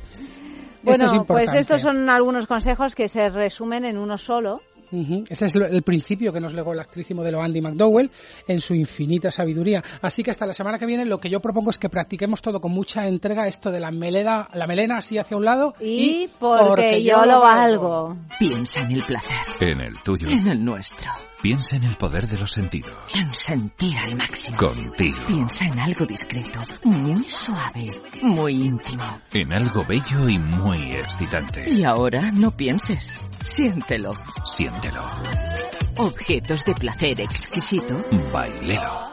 [0.83, 4.61] Bueno, pues estos son algunos consejos que se resumen en uno solo
[5.28, 8.11] ese es el principio que nos legó la actriz y modelo Andy McDowell
[8.46, 9.83] en su infinita sabiduría.
[10.02, 12.61] Así que hasta la semana que viene lo que yo propongo es que practiquemos todo
[12.61, 17.02] con mucha entrega esto de la melena, la melena así hacia un lado y, porque,
[17.02, 18.16] yo, lo valgo.
[18.38, 19.31] Piensa en el placer.
[19.61, 20.28] En el tuyo.
[20.28, 21.11] En el nuestro.
[21.40, 22.92] Piensa en el poder de los sentidos.
[23.18, 24.57] En sentir al máximo.
[24.57, 25.26] Contigo.
[25.26, 29.02] Piensa en algo discreto, muy suave, muy íntimo.
[29.33, 31.68] En algo bello y muy excitante.
[31.68, 33.24] Y ahora no pienses.
[33.42, 34.12] Siéntelo.
[34.44, 34.82] Siéntelo.
[35.99, 38.05] Objetos de placer exquisito.
[38.33, 39.12] Bailero.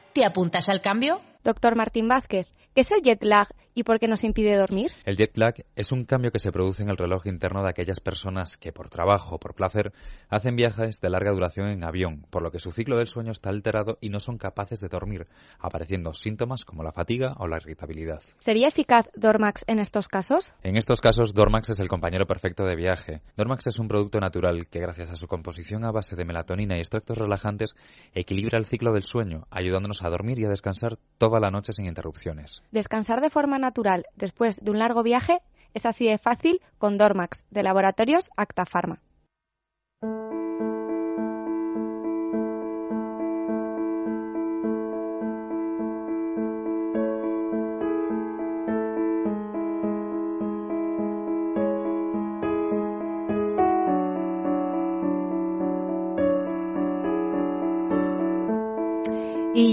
[0.13, 1.21] ¿Te apuntas al cambio?
[1.45, 4.91] Doctor Martín Vázquez, ¿qué es el jet lag ¿Y por qué nos impide dormir?
[5.05, 8.01] El jet lag es un cambio que se produce en el reloj interno de aquellas
[8.01, 9.93] personas que por trabajo o por placer
[10.29, 13.49] hacen viajes de larga duración en avión, por lo que su ciclo del sueño está
[13.49, 18.21] alterado y no son capaces de dormir, apareciendo síntomas como la fatiga o la irritabilidad.
[18.39, 20.51] ¿Sería eficaz Dormax en estos casos?
[20.63, 23.21] En estos casos, Dormax es el compañero perfecto de viaje.
[23.37, 26.79] Dormax es un producto natural que, gracias a su composición a base de melatonina y
[26.79, 27.73] extractos relajantes,
[28.13, 31.85] equilibra el ciclo del sueño, ayudándonos a dormir y a descansar toda la noche sin
[31.85, 32.63] interrupciones.
[32.71, 35.41] Descansar de forma natural después de un largo viaje
[35.73, 38.65] es así de fácil con Dormax de Laboratorios Acta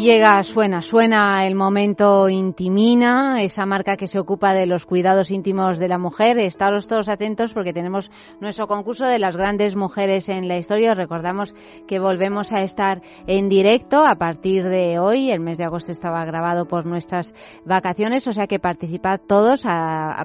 [0.00, 5.80] Llega, suena, suena el momento Intimina, esa marca que se ocupa de los cuidados íntimos
[5.80, 6.38] de la mujer.
[6.38, 8.08] Estaros todos atentos porque tenemos
[8.40, 10.94] nuestro concurso de las grandes mujeres en la historia.
[10.94, 11.52] recordamos
[11.88, 15.32] que volvemos a estar en directo a partir de hoy.
[15.32, 17.34] El mes de agosto estaba grabado por nuestras
[17.64, 20.24] vacaciones, o sea que participad todos a,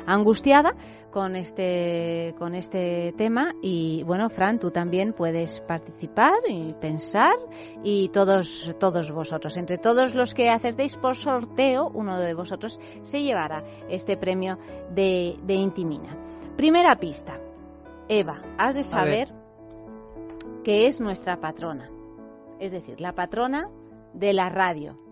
[0.05, 0.75] angustiada
[1.11, 3.53] con este, con este tema.
[3.61, 7.35] Y bueno, Fran, tú también puedes participar y pensar
[7.83, 9.55] y todos, todos vosotros.
[9.57, 14.57] Entre todos los que hacéis por sorteo, uno de vosotros se llevará este premio
[14.93, 16.17] de, de Intimina.
[16.57, 17.39] Primera pista.
[18.07, 19.33] Eva, has de saber
[20.63, 21.89] que es nuestra patrona.
[22.59, 23.69] Es decir, la patrona
[24.13, 25.04] de la radio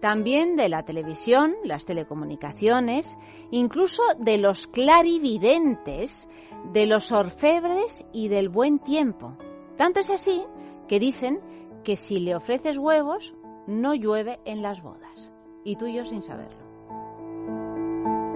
[0.00, 3.16] también de la televisión, las telecomunicaciones,
[3.50, 6.28] incluso de los clarividentes,
[6.72, 9.36] de los orfebres y del buen tiempo.
[9.76, 10.42] Tanto es así
[10.88, 11.40] que dicen
[11.84, 13.34] que si le ofreces huevos,
[13.66, 15.30] no llueve en las bodas.
[15.64, 16.58] Y tú y yo sin saberlo.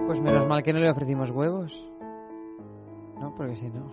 [0.05, 1.89] Pues menos mal que no le ofrecimos huevos.
[3.19, 3.89] No, porque si no.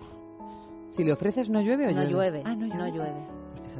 [0.89, 2.43] Si le ofreces, ¿no llueve o no llueve?
[2.45, 3.27] Ah, no llueve.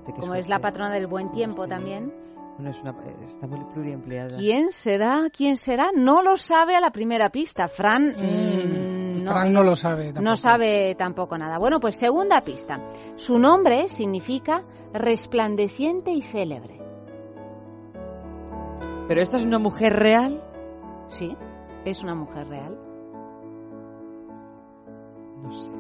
[0.04, 2.12] Pues Como es la patrona del buen tiempo también
[2.56, 4.38] bueno, es una, está muy pluriempleada.
[4.38, 5.24] ¿Quién será?
[5.36, 5.90] ¿Quién será?
[5.96, 7.68] No lo sabe a la primera pista.
[7.68, 9.26] Fran, mm.
[9.26, 10.22] Frank no lo sabe tampoco.
[10.22, 11.58] No sabe tampoco nada.
[11.58, 12.80] Bueno, pues segunda pista.
[13.16, 14.64] Su nombre significa
[14.94, 16.80] resplandeciente y célebre.
[19.08, 20.42] ¿Pero esta es una mujer real?
[21.08, 21.36] Sí,
[21.86, 22.78] es una mujer real.
[25.42, 25.73] No sé.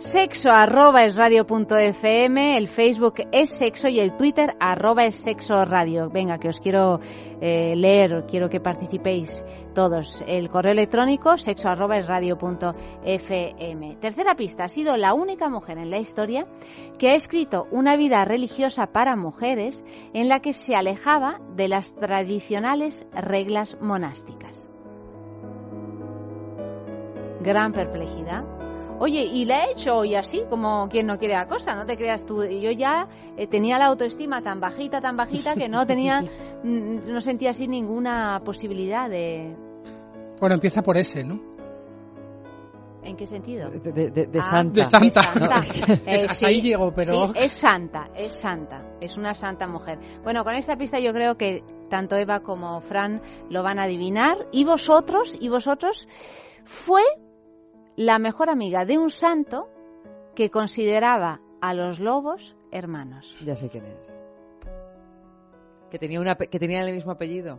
[0.00, 5.14] Sexo arroba es radio punto fm, el Facebook es sexo y el Twitter arroba es
[5.16, 6.08] sexo radio.
[6.08, 7.00] Venga, que os quiero
[7.40, 10.24] eh, leer, quiero que participéis todos.
[10.26, 12.06] El correo electrónico sexo arroba es.
[14.00, 16.46] Tercera pista, ha sido la única mujer en la historia
[16.98, 19.84] que ha escrito una vida religiosa para mujeres
[20.14, 24.66] en la que se alejaba de las tradicionales reglas monásticas.
[27.42, 28.59] Gran perplejidad.
[29.00, 31.96] Oye, y la he hecho hoy así, como quien no quiere la cosa, no te
[31.96, 32.44] creas tú.
[32.44, 36.20] Yo ya eh, tenía la autoestima tan bajita, tan bajita, que no tenía,
[36.62, 39.56] mm, no sentía así ninguna posibilidad de...
[40.38, 41.40] Bueno, empieza por ese, ¿no?
[43.02, 43.70] ¿En qué sentido?
[43.70, 44.80] De, de- de- de Ah, santa.
[44.80, 45.22] De santa.
[45.22, 45.62] santa.
[46.06, 49.98] Eh, Hasta ahí llego, pero- sí, es santa, es santa, es una santa mujer.
[50.22, 54.36] Bueno, con esta pista yo creo que tanto Eva como Fran lo van a adivinar.
[54.52, 56.06] Y vosotros, y vosotros,
[56.66, 57.00] fue
[58.00, 59.68] la mejor amiga de un santo
[60.34, 63.36] que consideraba a los lobos hermanos.
[63.44, 64.20] Ya sé quién es.
[65.90, 67.58] Que tenía, que tenía el mismo apellido.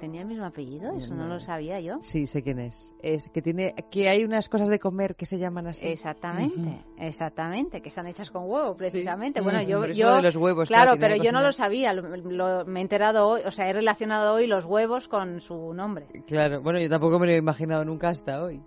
[0.00, 0.92] ¿Tenía el mismo apellido?
[0.96, 1.34] Eso no No.
[1.34, 1.98] lo sabía yo.
[2.00, 2.94] Sí, sé quién es.
[3.00, 5.86] Es que tiene que hay unas cosas de comer que se llaman así.
[5.86, 9.40] Exactamente, exactamente, que están hechas con huevo, precisamente.
[9.40, 12.02] Bueno, Mm, yo, yo de los huevos, claro, claro, pero yo no lo sabía, lo,
[12.16, 16.06] lo- me he enterado hoy, o sea, he relacionado hoy los huevos con su nombre.
[16.26, 18.60] Claro, bueno, yo tampoco me lo he imaginado nunca hasta hoy.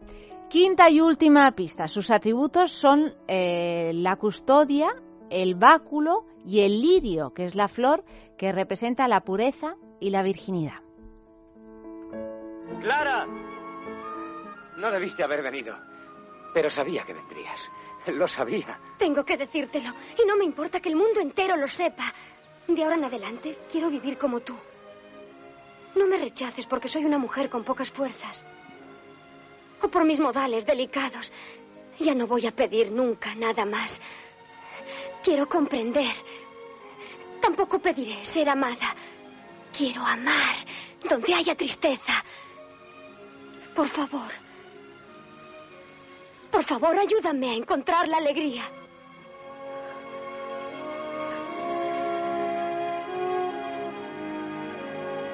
[0.49, 1.87] Quinta y última pista.
[1.89, 4.87] Sus atributos son eh, la custodia,
[5.29, 8.03] el báculo y el lirio, que es la flor
[8.37, 10.75] que representa la pureza y la virginidad.
[12.82, 13.25] ¡Clara!
[14.75, 15.75] No debiste haber venido.
[16.53, 17.69] Pero sabía que vendrías.
[18.08, 18.80] Lo sabía.
[18.97, 19.93] Tengo que decírtelo.
[20.21, 22.13] Y no me importa que el mundo entero lo sepa.
[22.67, 24.56] De ahora en adelante quiero vivir como tú.
[25.95, 28.45] No me rechaces porque soy una mujer con pocas fuerzas.
[29.82, 31.32] O por mis modales delicados.
[31.99, 33.99] Ya no voy a pedir nunca nada más.
[35.23, 36.13] Quiero comprender.
[37.41, 38.95] Tampoco pediré ser amada.
[39.75, 40.56] Quiero amar
[41.10, 42.23] donde haya tristeza.
[43.77, 44.31] Por favor.
[46.51, 48.63] Por favor, ayúdame a encontrar la alegría.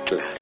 [0.06, 0.38] Clara.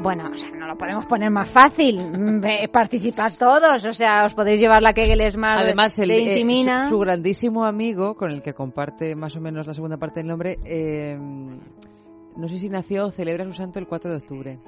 [0.00, 1.98] Bueno, o sea, no lo podemos poner más fácil.
[1.98, 6.40] Mm, ve, Participad todos, o sea, os podéis llevar la Kegel Smart Además, el, de
[6.40, 10.20] eh, su, su grandísimo amigo, con el que comparte más o menos la segunda parte
[10.20, 11.18] del nombre, eh,
[12.36, 14.60] no sé si nació o celebra su santo el 4 de octubre.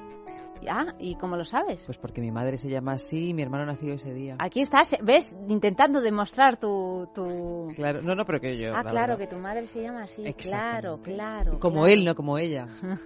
[0.68, 1.82] Ah, ¿y cómo lo sabes?
[1.84, 4.36] Pues porque mi madre se llama así y mi hermano nació ese día.
[4.38, 5.36] Aquí estás, ¿ves?
[5.48, 7.08] Intentando demostrar tu...
[7.14, 7.68] tu...
[7.74, 8.74] Claro, no, no, pero que yo.
[8.74, 9.18] Ah, la claro, verdad.
[9.18, 10.22] que tu madre se llama así.
[10.34, 11.58] Claro, claro.
[11.58, 11.92] Como claro.
[11.92, 12.68] él, no como ella.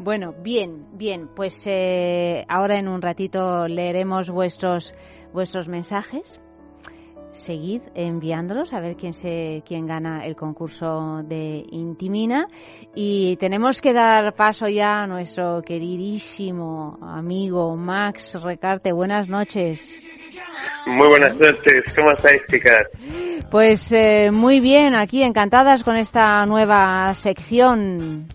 [0.00, 1.28] Bueno, bien, bien.
[1.36, 4.92] Pues eh, ahora en un ratito leeremos vuestros
[5.32, 6.40] vuestros mensajes.
[7.44, 12.46] Seguid enviándolos a ver quién se quién gana el concurso de Intimina
[12.94, 18.92] y tenemos que dar paso ya a nuestro queridísimo amigo Max Recarte.
[18.92, 20.00] Buenas noches.
[20.86, 22.88] Muy buenas noches, ¿cómo estáis, chicas?
[23.50, 28.26] Pues eh, muy bien, aquí encantadas con esta nueva sección.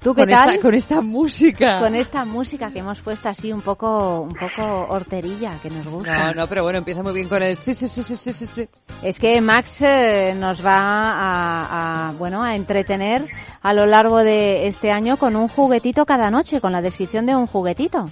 [0.00, 0.50] ¿Tú qué con tal?
[0.50, 1.80] Esta, con esta música.
[1.80, 6.28] Con esta música que hemos puesto así un poco, un poco horterilla, que nos gusta.
[6.28, 8.46] No, no, pero bueno, empieza muy bien con el sí, sí, sí, sí, sí, sí,
[8.46, 8.68] sí.
[9.02, 13.26] Es que Max eh, nos va a, a, bueno, a entretener
[13.60, 17.34] a lo largo de este año con un juguetito cada noche, con la descripción de
[17.34, 18.06] un juguetito.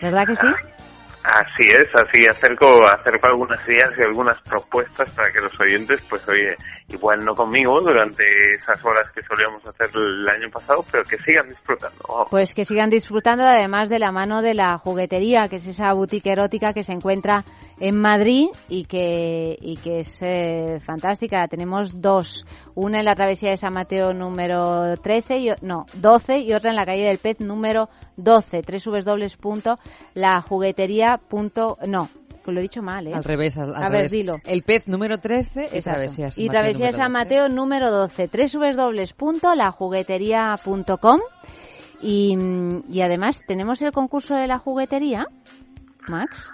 [0.00, 0.46] ¿Verdad que sí?
[1.26, 6.26] Así es, así acerco, acerco algunas ideas y algunas propuestas para que los oyentes, pues
[6.28, 6.54] oye,
[6.88, 8.22] igual no conmigo durante
[8.54, 12.28] esas horas que solíamos hacer el año pasado, pero que sigan disfrutando.
[12.30, 16.30] Pues que sigan disfrutando además de la mano de la juguetería, que es esa boutique
[16.30, 17.44] erótica que se encuentra
[17.78, 21.46] en Madrid y que, y que es eh, fantástica.
[21.48, 26.52] Tenemos dos, una en la travesía de San Mateo número 13, y, no, 12 y
[26.52, 31.20] otra en la calle del Pez número 12, www.lajuguetería.
[31.86, 32.08] No,
[32.52, 33.14] lo he dicho mal, ¿eh?
[33.14, 34.36] Al revés, al, al A ver, dilo.
[34.44, 35.84] El pez número 13 es.
[35.84, 37.24] Travesía San y Mateo Travesía de número San 12.
[37.24, 38.30] Mateo número 12,
[39.20, 41.20] www.lajuguetería.com
[42.02, 42.36] y,
[42.90, 45.26] y además tenemos el concurso de la juguetería,
[46.08, 46.50] Max.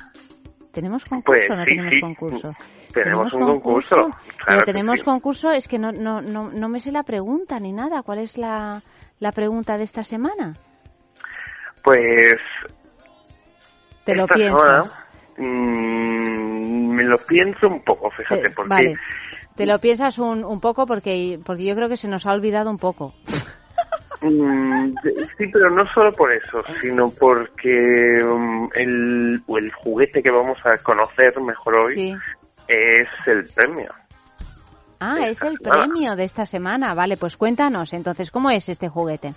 [0.72, 2.00] ¿Tenemos concurso Pues o no sí, tenemos sí.
[2.00, 2.52] concurso?
[2.92, 3.96] Tenemos un concurso,
[4.44, 5.04] claro que tenemos sí.
[5.04, 8.02] concurso, es que no, no, no, no me sé la pregunta ni nada.
[8.02, 8.82] ¿Cuál es la,
[9.20, 10.56] la pregunta de esta semana?
[11.82, 12.36] Pues
[14.04, 14.86] Te lo piensas.
[14.86, 15.06] semana,
[15.38, 18.96] mm, me lo pienso un poco, fíjate, Te- porque vale.
[19.56, 22.70] Te lo piensas un, un poco porque, porque yo creo que se nos ha olvidado
[22.70, 23.12] un poco.
[24.22, 24.94] Mm,
[25.36, 30.78] sí, pero no solo por eso, sino porque mm, el, el juguete que vamos a
[30.82, 32.14] conocer mejor hoy Sí.
[32.68, 33.92] es el premio.
[35.00, 35.80] Ah, es el semana.
[35.82, 36.94] premio de esta semana.
[36.94, 39.32] Vale, pues cuéntanos entonces, ¿cómo es este juguete?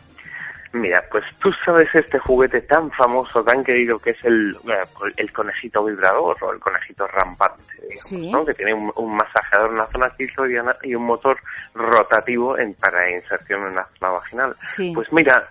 [0.75, 5.31] Mira, pues tú sabes este juguete tan famoso, tan querido que es el, eh, el
[5.31, 8.31] conejito vibrador o el conejito rampante, digamos, Sí.
[8.31, 8.45] ¿no?
[8.45, 11.37] que tiene un, un masajeador en la zona clitoriana y un motor
[11.73, 14.55] rotativo en, para inserción en la zona vaginal.
[14.75, 14.91] Sí.
[14.93, 15.47] Pues mira,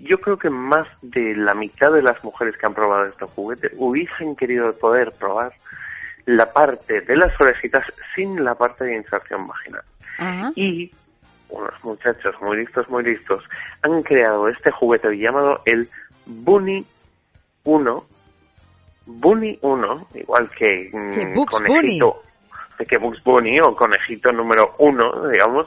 [0.00, 3.70] yo creo que más de la mitad de las mujeres que han probado este juguete
[3.76, 5.52] hubiesen querido poder probar
[6.26, 7.86] la parte de las orejitas
[8.16, 9.82] sin la parte de inserción vaginal.
[10.18, 10.52] Ajá.
[10.56, 10.92] Y
[11.50, 13.44] unos muchachos muy listos, muy listos,
[13.82, 15.88] han creado este juguete llamado el
[16.26, 16.84] Bunny
[17.64, 18.04] 1.
[19.06, 22.22] Bunny 1, igual que, mm, Que Bugs conejito,
[22.88, 25.66] que Bugs Bunny o conejito número 1, digamos.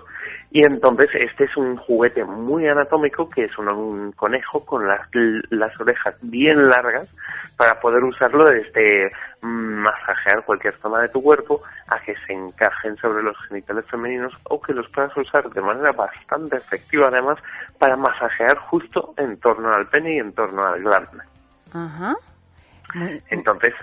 [0.53, 5.01] Y entonces este es un juguete muy anatómico que es un, un conejo con las,
[5.49, 7.09] las orejas bien largas
[7.57, 13.23] para poder usarlo desde masajear cualquier zona de tu cuerpo a que se encajen sobre
[13.23, 17.39] los genitales femeninos o que los puedas usar de manera bastante efectiva además
[17.79, 21.23] para masajear justo en torno al pene y en torno al glande.
[21.73, 22.15] Ajá.
[23.31, 23.73] Entonces,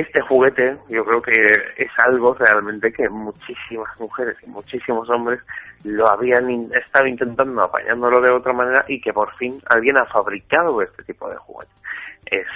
[0.00, 1.32] este juguete yo creo que
[1.76, 5.40] es algo realmente que muchísimas mujeres y muchísimos hombres
[5.84, 10.06] lo habían in- estado intentando apañándolo de otra manera y que por fin alguien ha
[10.06, 11.72] fabricado este tipo de juguete.
[12.26, 12.46] Es,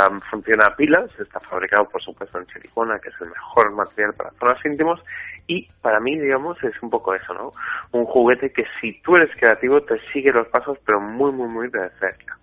[0.00, 4.12] am, funciona a pilas, está fabricado por supuesto en silicona, que es el mejor material
[4.14, 5.02] para zonas íntimos
[5.46, 7.52] y para mí, digamos, es un poco eso, ¿no?
[7.92, 11.68] Un juguete que si tú eres creativo te sigue los pasos pero muy, muy, muy
[11.68, 12.36] de cerca.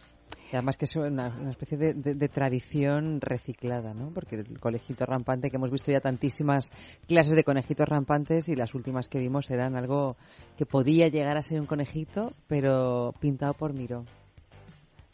[0.52, 4.10] Y además que es una, una especie de, de- de tradición reciclada, ¿no?
[4.14, 6.72] Porque el conejito rampante, que hemos visto ya tantísimas
[7.08, 10.18] clases de conejitos rampantes y las últimas que vimos eran algo
[10.58, 14.04] que podía llegar a ser un conejito, pero pintado por Miro.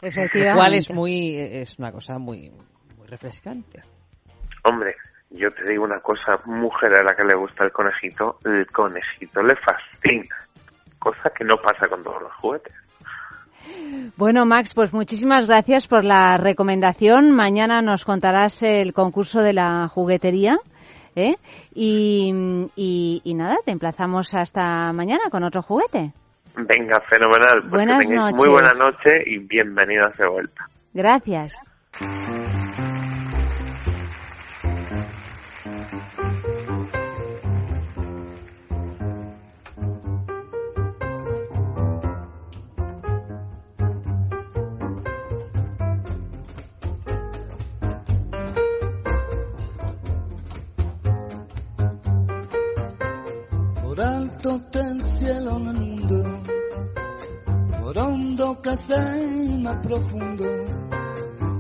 [0.01, 0.55] Lo Efectivamente.
[0.59, 2.51] cual es muy es una cosa muy
[2.97, 3.81] muy refrescante.
[4.63, 4.95] Hombre,
[5.29, 9.43] yo te digo una cosa, mujer a la que le gusta el conejito, el conejito
[9.43, 10.35] le fascina,
[10.97, 12.73] cosa que no pasa con todos los juguetes.
[14.17, 17.31] Bueno, Max, pues muchísimas gracias por la recomendación.
[17.31, 20.57] Mañana nos contarás el concurso de la juguetería.
[21.15, 21.35] ¿eh?
[21.73, 22.31] Y,
[22.75, 26.13] y, y nada, te emplazamos hasta mañana con otro juguete.
[26.55, 27.61] Venga, fenomenal.
[27.61, 28.35] Pues Buenas que noches.
[28.37, 30.65] muy buena noche y bienvenidas de vuelta.
[30.93, 31.53] Gracias.
[58.75, 59.15] Sea
[59.59, 60.45] más profundo,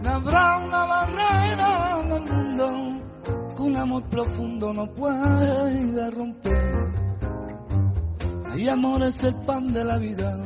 [0.03, 6.93] no habrá una barrera en el mundo que un amor profundo no pueda romper.
[8.51, 10.37] Hay amor es el pan de la vida,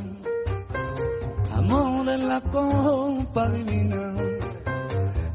[1.53, 4.13] amor es la copa divina,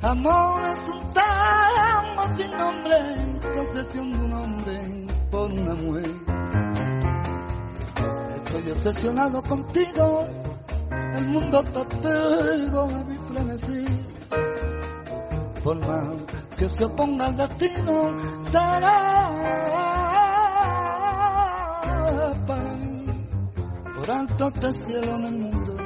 [0.02, 2.96] amor es un tango sin nombre,
[3.54, 4.80] concesión de un hombre
[5.30, 6.10] por una mujer.
[8.36, 10.45] Estoy obsesionado contigo,
[11.16, 13.84] el mundo testigo de mi frenesí.
[15.64, 16.08] Por más
[16.56, 18.16] que se oponga al destino,
[18.50, 19.32] será
[22.46, 23.06] para mí.
[23.94, 25.76] Por alto este cielo en el mundo,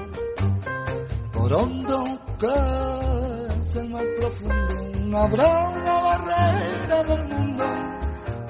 [1.33, 7.65] por hondo que es el mar profundo, no habrá una barrera del mundo,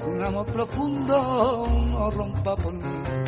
[0.07, 3.20] un amor profundo no rompa por mí.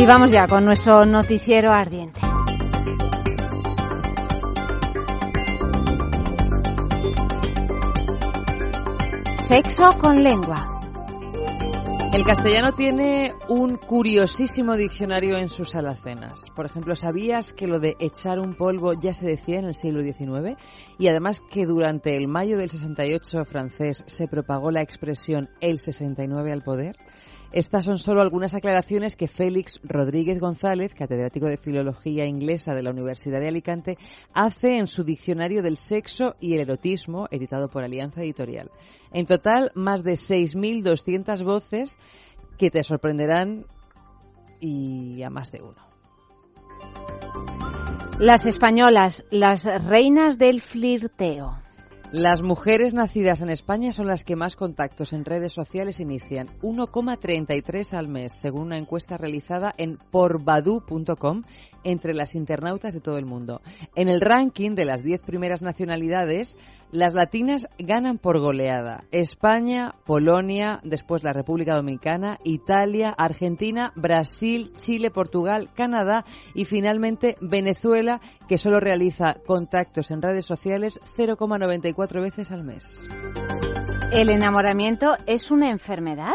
[0.00, 2.20] Y vamos ya con nuestro noticiero ardiente.
[9.48, 10.78] Sexo con lengua.
[12.14, 16.44] El castellano tiene un curiosísimo diccionario en sus alacenas.
[16.54, 20.04] Por ejemplo, ¿sabías que lo de echar un polvo ya se decía en el siglo
[20.04, 20.56] XIX?
[21.00, 26.52] Y además que durante el mayo del 68 francés se propagó la expresión el 69
[26.52, 26.94] al poder.
[27.52, 32.90] Estas son solo algunas aclaraciones que Félix Rodríguez González, catedrático de Filología Inglesa de la
[32.90, 33.96] Universidad de Alicante,
[34.34, 38.70] hace en su Diccionario del Sexo y el Erotismo, editado por Alianza Editorial.
[39.12, 41.98] En total, más de 6.200 voces
[42.58, 43.64] que te sorprenderán
[44.60, 45.88] y a más de uno.
[48.18, 51.56] Las españolas, las reinas del flirteo.
[52.10, 57.92] Las mujeres nacidas en España son las que más contactos en redes sociales inician, 1,33
[57.92, 61.42] al mes, según una encuesta realizada en porbadu.com
[61.84, 63.60] entre las internautas de todo el mundo.
[63.94, 66.56] En el ranking de las 10 primeras nacionalidades,
[66.90, 69.04] las latinas ganan por goleada.
[69.10, 76.24] España, Polonia, después la República Dominicana, Italia, Argentina, Brasil, Chile, Portugal, Canadá
[76.54, 83.06] y finalmente Venezuela, que solo realiza contactos en redes sociales 0,94 veces al mes.
[84.12, 86.32] ¿El enamoramiento es una enfermedad?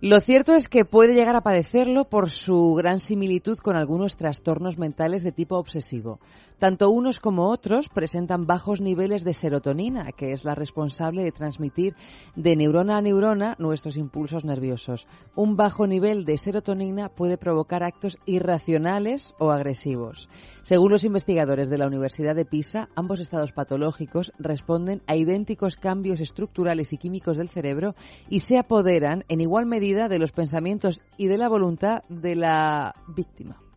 [0.00, 4.78] Lo cierto es que puede llegar a padecerlo por su gran similitud con algunos trastornos
[4.78, 6.20] mentales de tipo obsesivo.
[6.58, 11.94] Tanto unos como otros presentan bajos niveles de serotonina, que es la responsable de transmitir
[12.34, 15.06] de neurona a neurona nuestros impulsos nerviosos.
[15.36, 20.28] Un bajo nivel de serotonina puede provocar actos irracionales o agresivos.
[20.62, 26.18] Según los investigadores de la Universidad de Pisa, ambos estados patológicos responden a idénticos cambios
[26.18, 27.94] estructurales y químicos del cerebro
[28.28, 32.96] y se apoderan en igual medida de los pensamientos y de la voluntad de la
[33.06, 33.67] víctima.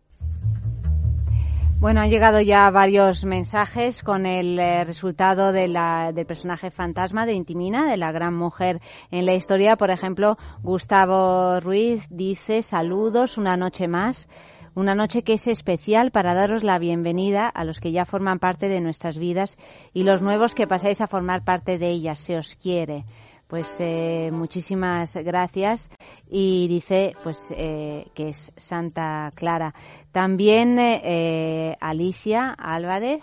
[1.82, 7.26] Bueno, han llegado ya varios mensajes con el eh, resultado de la, del personaje fantasma
[7.26, 8.80] de Intimina, de la gran mujer
[9.10, 9.74] en la historia.
[9.74, 14.28] Por ejemplo, Gustavo Ruiz dice saludos, una noche más.
[14.76, 18.68] Una noche que es especial para daros la bienvenida a los que ya forman parte
[18.68, 19.56] de nuestras vidas
[19.92, 22.20] y los nuevos que pasáis a formar parte de ellas.
[22.20, 23.06] Se os quiere.
[23.52, 25.90] Pues eh, muchísimas gracias
[26.26, 29.74] y dice pues eh, que es Santa Clara.
[30.10, 33.20] También eh, Alicia Álvarez,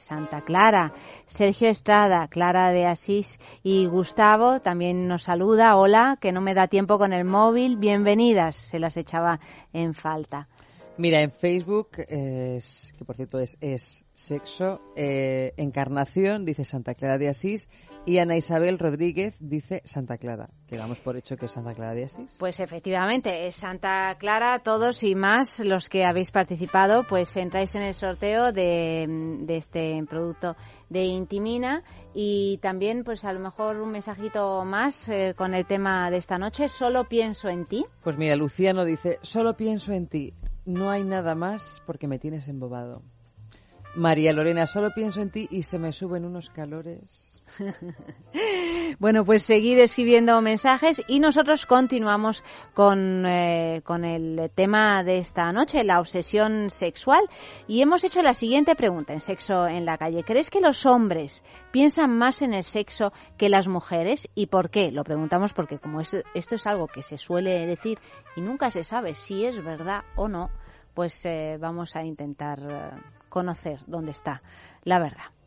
[0.00, 0.92] Santa Clara,
[1.26, 5.74] Sergio Estrada, Clara de Asís y Gustavo también nos saluda.
[5.74, 7.78] Hola, que no me da tiempo con el móvil.
[7.78, 9.40] Bienvenidas, se las echaba
[9.72, 10.46] en falta.
[10.98, 17.28] Mira, en Facebook, es, que por cierto es, es sexo, encarnación, dice Santa Clara de
[17.28, 17.68] Asís,
[18.04, 20.50] y Ana Isabel Rodríguez dice Santa Clara.
[20.66, 22.36] Quedamos por hecho que es Santa Clara de Asís.
[22.38, 24.60] Pues efectivamente, es Santa Clara.
[24.64, 29.06] Todos y más los que habéis participado, pues entráis en el sorteo de,
[29.42, 30.56] de este producto
[30.88, 31.84] de Intimina.
[32.12, 36.38] Y también, pues a lo mejor un mensajito más eh, con el tema de esta
[36.38, 36.68] noche.
[36.68, 37.84] Solo pienso en ti.
[38.02, 40.34] Pues mira, Luciano dice, solo pienso en ti.
[40.64, 43.02] No hay nada más porque me tienes embobado.
[43.96, 47.31] María Lorena, solo pienso en ti y se me suben unos calores.
[48.98, 52.42] bueno, pues seguir escribiendo mensajes y nosotros continuamos
[52.74, 57.22] con, eh, con el tema de esta noche, la obsesión sexual.
[57.66, 60.24] Y hemos hecho la siguiente pregunta en Sexo en la calle.
[60.24, 64.28] ¿Crees que los hombres piensan más en el sexo que las mujeres?
[64.34, 64.90] ¿Y por qué?
[64.90, 67.98] Lo preguntamos porque como esto es algo que se suele decir
[68.36, 70.50] y nunca se sabe si es verdad o no,
[70.94, 72.90] pues eh, vamos a intentar eh,
[73.28, 74.42] conocer dónde está
[74.84, 75.41] la verdad.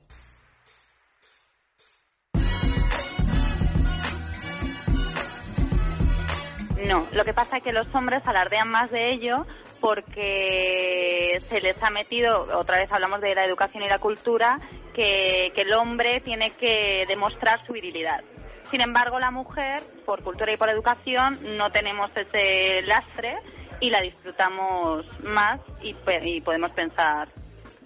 [6.77, 9.45] No, lo que pasa es que los hombres alardean más de ello
[9.79, 14.59] porque se les ha metido, otra vez hablamos de la educación y la cultura,
[14.93, 18.23] que, el hombre tiene que demostrar su virilidad.
[18.71, 23.37] Sin embargo, la mujer, por cultura y por educación, no tenemos ese lastre
[23.79, 25.93] y la disfrutamos más y,
[26.41, 27.29] podemos pensar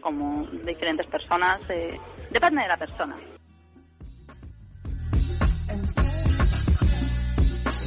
[0.01, 1.61] como diferentes personas.
[1.69, 1.97] Eh,
[2.31, 3.15] depende de la persona.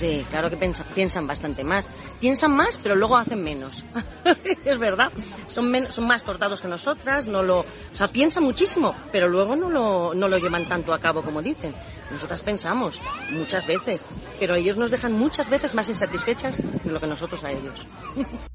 [0.02, 1.88] Sí, claro que piensan, bastante más.
[2.18, 3.84] Piensan más, pero luego hacen menos.
[4.64, 5.12] es verdad.
[5.46, 9.70] Son, son más cortados que nosotras, no lo, o sea, piensan muchísimo, pero luego no
[9.70, 11.72] lo, no lo llevan tanto a cabo como dicen.
[12.10, 13.00] Nosotras pensamos
[13.30, 14.02] muchas veces,
[14.40, 17.86] pero ellos nos dejan muchas veces más insatisfechas de lo que nosotros a ellos.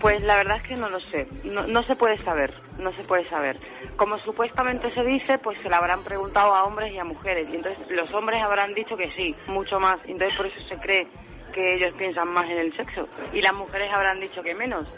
[0.00, 3.02] Pues la verdad es que no lo sé, no, no, se puede saber, no se
[3.04, 3.58] puede saber.
[3.96, 7.56] Como supuestamente se dice, pues se le habrán preguntado a hombres y a mujeres, y
[7.56, 11.06] entonces los hombres habrán dicho que sí, mucho más, entonces por eso se cree
[11.52, 14.88] que ellos piensan más en el sexo y las mujeres habrán dicho que menos.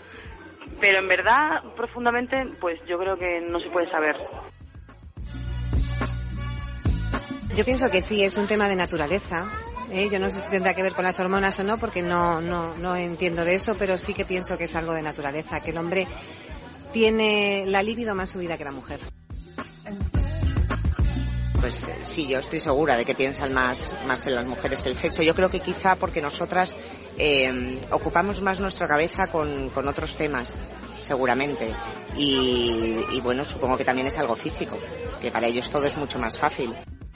[0.81, 4.17] Pero en verdad, profundamente, pues yo creo que no se puede saber.
[7.57, 9.47] Yo pienso que sí, es un tema de naturaleza.
[9.93, 10.09] ¿Eh?
[10.11, 12.77] Yo no sé si tendrá que ver con las hormonas o no, porque no, no,
[12.79, 15.79] no entiendo de eso, pero sí que pienso que es algo de naturaleza, que el
[15.79, 16.09] hombre
[16.93, 19.01] tiene la libido más subida que la mujer.
[21.61, 24.89] Pues eh, sí, yo estoy segura de que piensan más, más en las mujeres que
[24.89, 25.23] el sexo.
[25.23, 26.77] Yo creo que quizá porque nosotras
[27.19, 30.69] eh, ocupamos más nuestra cabeza con, con otros temas,
[30.99, 31.73] seguramente.
[32.17, 34.77] Y, y bueno, supongo que también es algo físico,
[35.21, 36.75] que para ellos todo es mucho más fácil.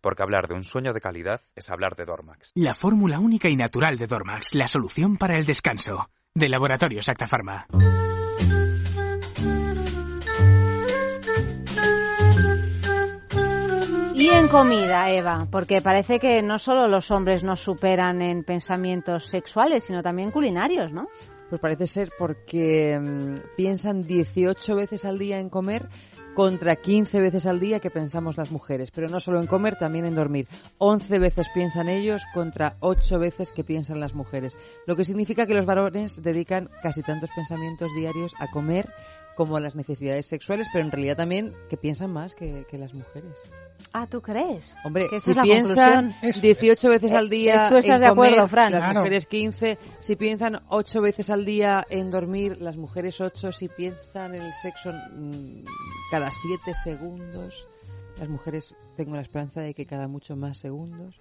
[0.00, 2.52] porque hablar de un sueño de calidad es hablar de Dormax.
[2.54, 6.08] La fórmula única y natural de Dormax, la solución para el descanso.
[6.34, 7.66] De Laboratorios Acta Pharma.
[14.18, 19.26] Y en comida, Eva, porque parece que no solo los hombres nos superan en pensamientos
[19.28, 21.06] sexuales, sino también culinarios, ¿no?
[21.48, 25.88] Pues parece ser porque mm, piensan 18 veces al día en comer
[26.38, 30.04] contra 15 veces al día que pensamos las mujeres, pero no solo en comer, también
[30.04, 30.46] en dormir.
[30.78, 35.54] 11 veces piensan ellos contra 8 veces que piensan las mujeres, lo que significa que
[35.54, 38.88] los varones dedican casi tantos pensamientos diarios a comer
[39.34, 42.94] como a las necesidades sexuales, pero en realidad también que piensan más que, que las
[42.94, 43.36] mujeres.
[43.92, 44.76] Ah, ¿tú crees?
[44.84, 46.42] Hombre, Que si es piensan conclusión.
[46.42, 48.72] 18 veces al día ¿Tú estás en de acuerdo, Fran?
[48.72, 49.00] las Claro.
[49.00, 54.34] mujeres 15, si piensan 8 veces al día en dormir, las mujeres 8, si piensan
[54.34, 55.64] en el sexo mm,
[56.10, 57.66] cada 7 segundos,
[58.18, 61.14] las mujeres tengo la esperanza de que cada mucho más segundos.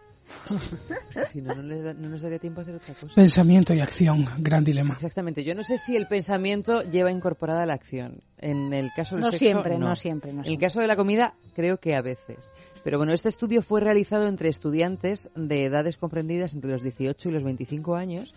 [1.32, 3.14] Si no, no, les da- no nos daría tiempo a hacer otra cosa.
[3.16, 4.94] Pensamiento y acción, gran dilema.
[4.96, 5.44] Exactamente.
[5.44, 8.22] Yo no sé si el pensamiento lleva incorporada la acción.
[8.38, 10.96] En el caso del No sexo, siempre, no siempre, no En el caso de la
[10.96, 12.52] comida, creo que a veces.
[12.84, 17.32] Pero bueno, este estudio fue realizado entre estudiantes de edades comprendidas entre los 18 y
[17.32, 18.34] los 25 años.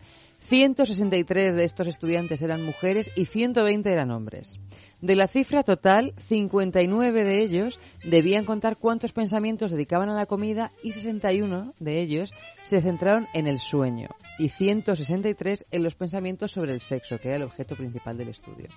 [0.49, 4.59] 163 de estos estudiantes eran mujeres y 120 eran hombres.
[5.03, 10.73] De la cifra total, 59 de ellos debían contar cuántos pensamientos dedicaban a la comida
[10.83, 12.35] y 61 de ellos
[12.65, 17.39] se centraron en el sueño y 163 en los pensamientos sobre el sexo, que era
[17.39, 18.69] el objeto principal del estudio.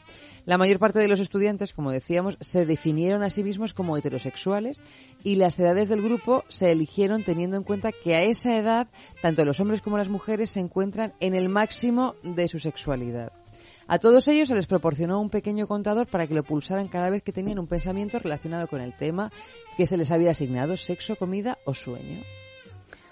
[0.46, 4.82] La mayor parte de los estudiantes, como decíamos, se definieron a sí mismos como heterosexuales
[5.26, 8.88] y las edades del grupo se eligieron teniendo en cuenta que a esa edad
[9.22, 13.43] tanto los hombres como las mujeres se encuentran en el máximo de su sexualidad.
[13.88, 17.24] A todos ellos se les proporcionó un pequeño contador para que lo pulsaran cada vez
[17.24, 19.32] que tenían un pensamiento relacionado con el tema
[19.78, 22.22] que se les había asignado, sexo, comida o sueño.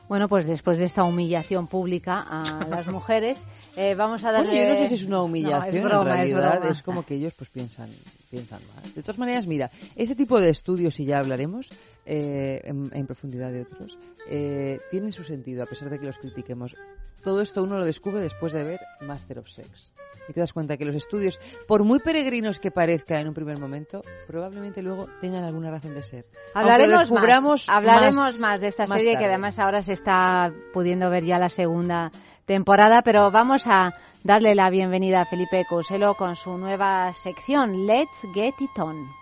[0.08, 3.46] Bueno, pues después de esta humillación pública a las mujeres,
[3.78, 4.52] eh, vamos a darle...
[4.52, 6.72] Bueno, yo no sé si es una No, humillación, es broma, en realidad es, broma.
[6.72, 7.90] es como que ellos pues piensan
[8.30, 8.94] piensan más.
[8.94, 11.70] De todas maneras, mira, este tipo de estudios, y ya hablaremos
[12.06, 13.98] eh, en, en profundidad de otros,
[14.30, 16.76] eh, tienen su sentido, a pesar de que los critiquemos.
[17.24, 19.94] Todo esto uno lo descubre después de ver Master of Sex.
[20.28, 23.60] Y te das cuenta que los estudios, por muy peregrinos que parezcan en un primer
[23.60, 26.26] momento, probablemente luego tengan alguna razón de ser.
[26.54, 31.10] Hablaremos, más, hablaremos más- más, de esta más serie que además ahora se está pudiendo
[31.10, 32.12] ver ya la segunda
[32.46, 33.94] temporada, pero vamos a
[34.24, 39.21] darle la bienvenida a Felipe Couselo con su nueva sección Let's Get It On.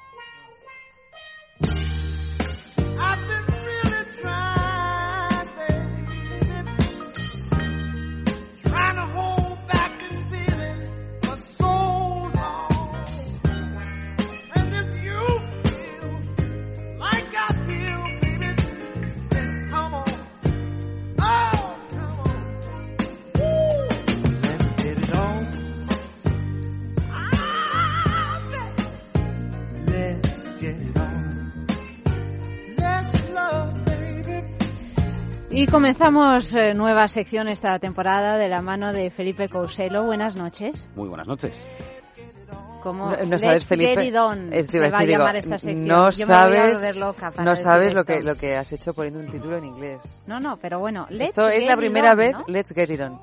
[35.61, 40.05] Y comenzamos eh, nueva sección esta temporada de la mano de Felipe Couselo.
[40.05, 40.87] Buenas noches.
[40.95, 41.53] Muy buenas noches.
[42.81, 43.93] ¿Cómo No, no sabes, Felipe.
[44.03, 45.85] Get It On Es- a va a digo, llamar esta sección.
[45.85, 48.71] No Yo me voy a sabes, loca para no sabes lo que, lo que has
[48.71, 49.99] hecho poniendo un título en inglés.
[50.27, 52.45] No, no, pero bueno, Let's Esto es la It primera On, vez, ¿no?
[52.47, 53.19] let's get it on.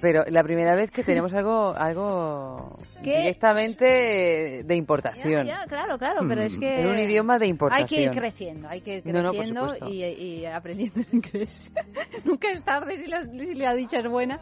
[0.00, 2.68] Pero la primera vez que tenemos algo algo
[3.02, 3.18] ¿Qué?
[3.18, 5.46] directamente de importación.
[5.46, 6.80] Ya, claro, claro, pero es que...
[6.80, 7.84] En un idioma de importación.
[7.84, 11.06] Hay que ir creciendo, hay que ir No, no, por creciendo y, y aprendiendo el
[11.12, 11.72] inglés.
[12.24, 14.40] Nunca es tarde si la, si la dicha es buena.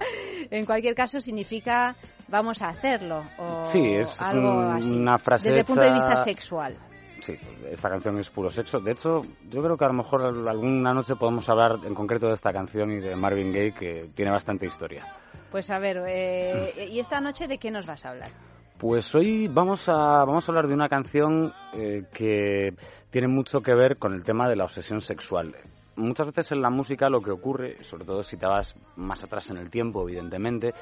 [0.50, 1.96] En cualquier caso, significa
[2.28, 4.96] vamos a hacerlo o Sí, es algo un- así.
[4.96, 6.76] una frase Desde el punto de vista sexual.
[7.22, 7.34] Sí,
[7.70, 8.80] esta canción es puro sexo.
[8.80, 12.32] De hecho, yo creo que a lo mejor alguna noche podemos hablar en concreto de
[12.34, 15.04] esta canción y de Marvin Gaye, que tiene bastante historia.
[15.50, 18.30] Pues a ver, eh, ¿y esta noche de qué nos vas a hablar?
[18.78, 22.72] Pues hoy vamos a, vamos a hablar de una canción eh, que
[23.10, 25.54] tiene mucho que ver con el tema de la obsesión sexual.
[25.96, 29.50] Muchas veces en la música lo que ocurre, sobre todo si te vas más atrás
[29.50, 30.72] en el tiempo, evidentemente,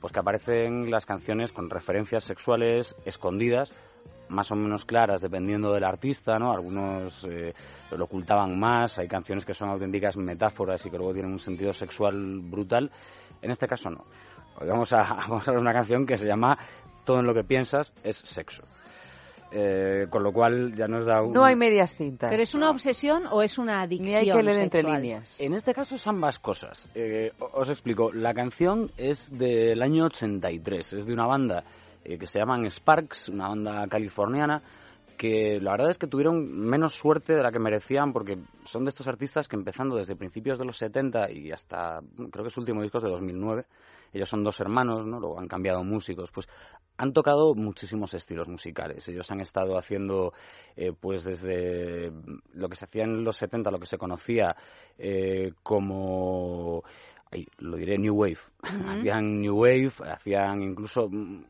[0.00, 3.72] pues que aparecen las canciones con referencias sexuales escondidas,
[4.28, 6.52] más o menos claras dependiendo del artista, ¿no?
[6.52, 7.54] Algunos eh,
[7.96, 11.72] lo ocultaban más, hay canciones que son auténticas metáforas y que luego tienen un sentido
[11.72, 12.90] sexual brutal.
[13.42, 14.04] En este caso no.
[14.60, 16.58] Hoy vamos a, vamos a ver una canción que se llama
[17.04, 18.64] Todo en lo que piensas es sexo.
[19.50, 21.32] Eh, con lo cual ya nos da un...
[21.32, 22.28] No hay medias tintas.
[22.30, 25.40] ¿Pero es una obsesión o es una adicción Ni hay que leer entre líneas.
[25.40, 26.86] En este caso es ambas cosas.
[26.94, 28.12] Eh, os explico.
[28.12, 30.92] La canción es del año 83.
[30.92, 31.64] Es de una banda
[32.04, 34.62] eh, que se llaman Sparks, una banda californiana
[35.18, 38.90] que la verdad es que tuvieron menos suerte de la que merecían porque son de
[38.90, 42.00] estos artistas que empezando desde principios de los 70 y hasta
[42.30, 43.66] creo que su último disco es de 2009
[44.12, 45.20] ellos son dos hermanos, ¿no?
[45.20, 46.48] Luego han cambiado músicos, pues
[46.96, 49.06] han tocado muchísimos estilos musicales.
[49.08, 50.32] Ellos han estado haciendo,
[50.76, 52.10] eh, pues desde
[52.54, 54.56] lo que se hacía en los 70, lo que se conocía
[54.98, 56.82] eh, como,
[57.30, 58.38] ay, lo diré, New Wave.
[58.62, 61.46] Hacían New Wave, hacían incluso un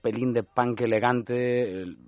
[0.00, 1.98] pelín de punk elegante, el-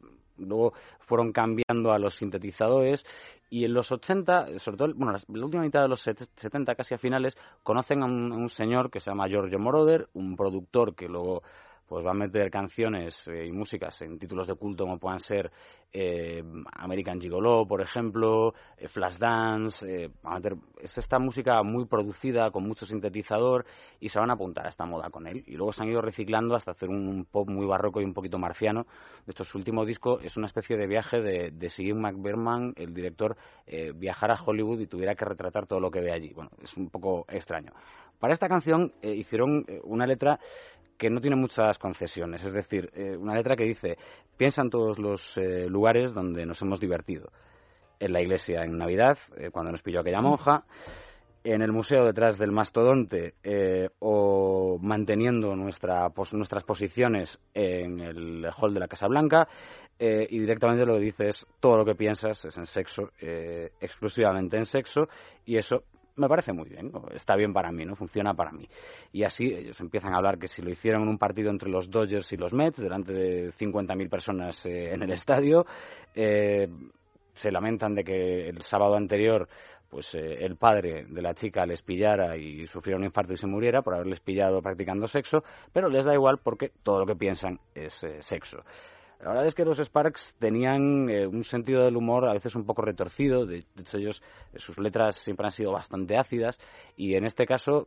[0.45, 3.05] luego fueron cambiando a los sintetizadores
[3.51, 6.95] y en los 80, sobre todo, bueno, la última mitad de los set- 70, casi
[6.95, 10.95] a finales, conocen a un, a un señor que se llama Giorgio Moroder, un productor
[10.95, 11.43] que luego
[11.91, 15.51] pues va a meter canciones eh, y músicas en títulos de culto como puedan ser
[15.93, 16.41] eh,
[16.73, 22.53] American Gigolo, por ejemplo, eh, Flashdance, eh, va a meter, es esta música muy producida
[22.53, 23.67] con mucho sintetizador
[23.99, 26.01] y se van a apuntar a esta moda con él y luego se han ido
[26.01, 28.87] reciclando hasta hacer un pop muy barroco y un poquito marciano.
[29.27, 32.95] De hecho, su último disco es una especie de viaje de, de si McBerman, el
[32.95, 33.37] director,
[33.67, 36.33] eh, viajara a Hollywood y tuviera que retratar todo lo que ve allí.
[36.33, 37.73] Bueno, es un poco extraño.
[38.21, 40.39] Para esta canción eh, hicieron eh, una letra
[40.99, 43.97] que no tiene muchas concesiones, es decir, eh, una letra que dice,
[44.37, 47.33] piensa en todos los eh, lugares donde nos hemos divertido.
[47.99, 49.19] En la iglesia en Navidad,
[49.53, 50.65] cuando nos pilló aquella monja,
[51.45, 53.35] en el museo detrás del mastodonte
[53.99, 59.49] o manteniendo nuestra, pos- nuestras posiciones en el hall de la Casa Blanca
[59.99, 64.65] y directamente lo que dice es todo lo que piensas es en sexo, exclusivamente en
[64.65, 65.09] sexo
[65.45, 65.83] y eso
[66.21, 68.69] me parece muy bien, está bien para mí, no funciona para mí.
[69.13, 71.91] Y así ellos empiezan a hablar que si lo hicieron en un partido entre los
[71.91, 75.67] Dodgers y los Mets, delante de 50.000 personas eh, en el estadio,
[76.15, 76.69] eh,
[77.33, 79.49] se lamentan de que el sábado anterior
[79.91, 83.49] pues eh, el padre de la chica les pillara y sufriera un infarto y se
[83.49, 85.43] muriera por haberles pillado practicando sexo,
[85.73, 88.63] pero les da igual porque todo lo que piensan es eh, sexo.
[89.23, 92.65] La verdad es que los Sparks tenían eh, un sentido del humor a veces un
[92.65, 94.23] poco retorcido, de, hecho ellos,
[94.55, 96.59] eh, sus letras siempre han sido bastante ácidas
[96.97, 97.87] y en este caso,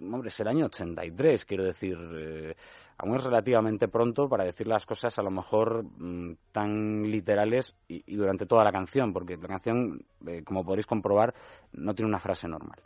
[0.00, 2.54] hombre, es el año 83, quiero decir, eh,
[2.96, 8.16] aún es relativamente pronto para decir las cosas a lo mejor mm, tan literales y,
[8.16, 11.34] durante toda la canción, porque la canción, eh, como podréis comprobar,
[11.72, 12.80] no tiene una frase normal.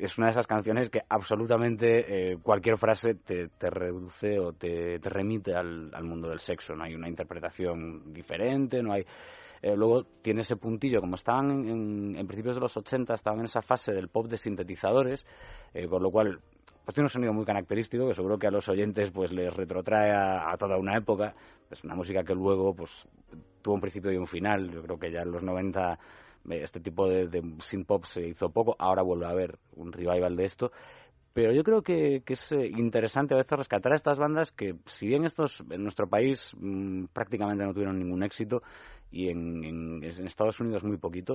[0.00, 4.98] Es una de esas canciones que absolutamente eh, cualquier frase te, te reduce o te,
[4.98, 6.74] te remite al, al mundo del sexo.
[6.74, 9.04] No hay una interpretación diferente, no hay.
[9.60, 13.44] eh, luego tiene ese puntillo, como estaban en, en- principios de los 80, estaban en
[13.46, 15.26] esa fase del pop de sintetizadores,
[15.74, 16.40] eh, con lo cual
[16.84, 20.12] pues tiene un sonido muy característico que seguro que a los oyentes pues les retrotrae
[20.12, 21.34] a, toda una época.
[21.70, 22.90] Es una música que luego pues
[23.62, 24.70] tuvo un principio y un final.
[24.70, 25.98] Yo creo que ya en los 90 eh,
[26.50, 28.76] este tipo de, de synth pop se hizo poco.
[28.78, 30.72] Ahora vuelve a haber un revival de esto.
[31.32, 34.76] Pero yo creo que, que es eh, interesante a veces rescatar a estas bandas que,
[34.86, 38.62] si bien estos en nuestro país mm, prácticamente no tuvieron ningún éxito
[39.10, 41.34] y en, en- Estados Unidos muy poquito,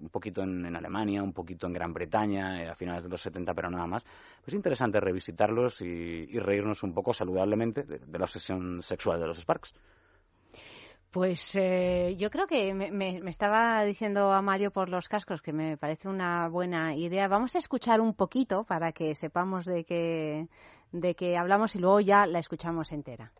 [0.00, 3.20] un poquito en, en Alemania, un poquito en Gran Bretaña, eh, a finales de los
[3.22, 7.98] 70, pero nada más, pues es interesante revisitarlos y, y reírnos un poco saludablemente de,
[7.98, 9.74] de la obsesión sexual de los Sparks.
[11.10, 15.42] Pues eh, yo creo que me, me, me estaba diciendo a Mario por los cascos
[15.42, 17.26] que me parece una buena idea.
[17.26, 20.46] Vamos a escuchar un poquito para que sepamos de qué,
[20.92, 23.32] de qué hablamos y luego ya la escuchamos entera.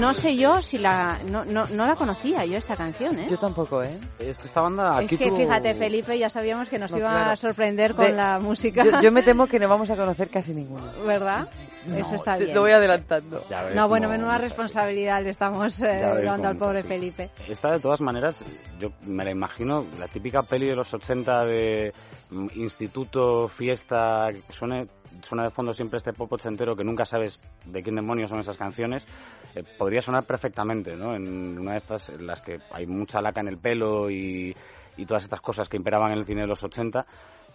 [0.00, 3.28] No sé yo si la no, no, no la conocía yo esta canción, ¿eh?
[3.30, 3.98] Yo tampoco, ¿eh?
[4.18, 7.30] Es que esta banda Es que fíjate, Felipe, ya sabíamos que nos No, iba claro.
[7.30, 8.84] a sorprender con De- la música.
[8.84, 10.84] Yo, yo me temo que no vamos a conocer casi ninguno.
[11.06, 11.48] ¿Verdad?
[11.96, 12.54] Eso está bien.
[12.54, 13.42] Lo voy adelantando.
[13.48, 16.88] Ya ves No, bueno, menuda responsabilidad le estamos eh, ves dando al pobre sí.
[16.88, 17.30] Felipe.
[17.48, 18.36] Esta, de todas maneras,
[18.78, 21.92] yo me la imagino, la típica peli de los 80 de
[22.30, 24.86] mm, instituto, fiesta, que suene,
[25.26, 28.56] suena de fondo siempre este pop ochentero que nunca sabes de quién demonios son esas
[28.56, 29.06] canciones,
[29.54, 31.14] eh, podría sonar perfectamente, ¿no?
[31.14, 34.54] En una de estas en las que hay mucha laca en el pelo y,
[34.96, 37.06] y todas estas cosas que imperaban en el cine de los 80.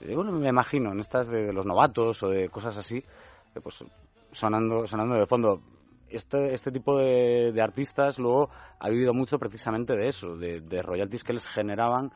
[0.02, 3.84] Eh, bueno, me imagino, en estas de, los novatos o de cosas así, eh, pues
[4.32, 5.62] sonando, sonando de fondo
[6.10, 8.50] este, este tipo de, de artistas luego
[8.80, 12.12] ha vivido mucho precisamente de eso, de, de royalties que les generaban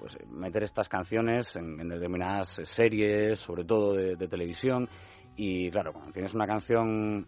[0.00, 4.88] pues meter estas canciones en, en determinadas series, sobre todo de, de televisión.
[5.36, 7.26] Y claro, cuando tienes una canción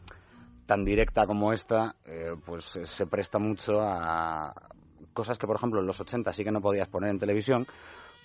[0.66, 4.54] tan directa como esta, eh, pues eh, se presta mucho a
[5.12, 7.66] cosas que, por ejemplo, en los 80 sí que no podías poner en televisión,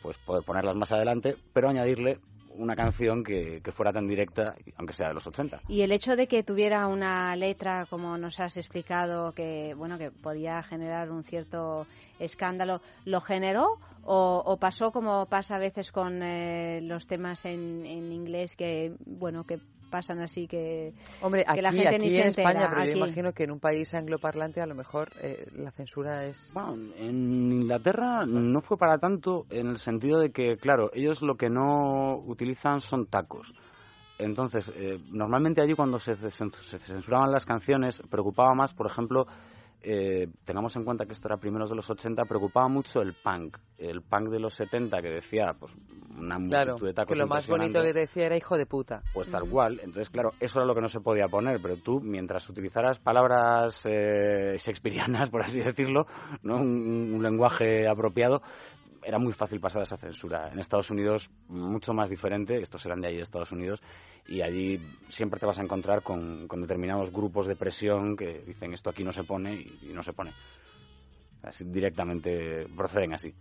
[0.01, 2.19] pues poder ponerlas más adelante, pero añadirle
[2.57, 5.61] una canción que, que fuera tan directa, aunque sea de los 80.
[5.67, 10.11] Y el hecho de que tuviera una letra, como nos has explicado, que bueno que
[10.11, 11.85] podía generar un cierto
[12.19, 17.85] escándalo, ¿lo generó o, o pasó como pasa a veces con eh, los temas en,
[17.85, 22.05] en inglés que bueno que pasan así que, Hombre, que aquí, la gente aquí ni
[22.05, 22.49] en se entera?
[22.49, 22.91] España, pero aquí.
[22.91, 26.51] yo imagino que en un país angloparlante a lo mejor eh, la censura es...
[26.53, 31.35] Bueno, en Inglaterra no fue para tanto en el sentido de que, claro, ellos lo
[31.35, 33.51] que no utilizan son tacos.
[34.19, 39.27] Entonces, eh, normalmente allí cuando se, cen- se censuraban las canciones, preocupaba más, por ejemplo,
[39.81, 43.57] eh, tengamos en cuenta que esto era primeros de los 80, preocupaba mucho el punk.
[43.77, 45.71] El punk de los 70 que decía, pues,
[46.17, 49.03] una multitud Claro, de tacos que lo más bonito que decía era hijo de puta.
[49.13, 49.79] Pues tal cual.
[49.83, 53.81] Entonces, claro, eso era lo que no se podía poner, pero tú, mientras utilizaras palabras
[53.85, 56.07] eh, shakespearianas, por así decirlo,
[56.41, 56.57] ¿no?
[56.57, 58.41] un, un lenguaje apropiado,
[59.07, 60.49] era muy fácil pasar esa censura.
[60.51, 63.81] En Estados Unidos, mucho más diferente, estos eran de allí de Estados Unidos,
[64.27, 68.73] y allí siempre te vas a encontrar con, con determinados grupos de presión que dicen
[68.73, 70.33] esto aquí no se pone y, y no se pone.
[71.41, 73.33] Así, directamente proceden así.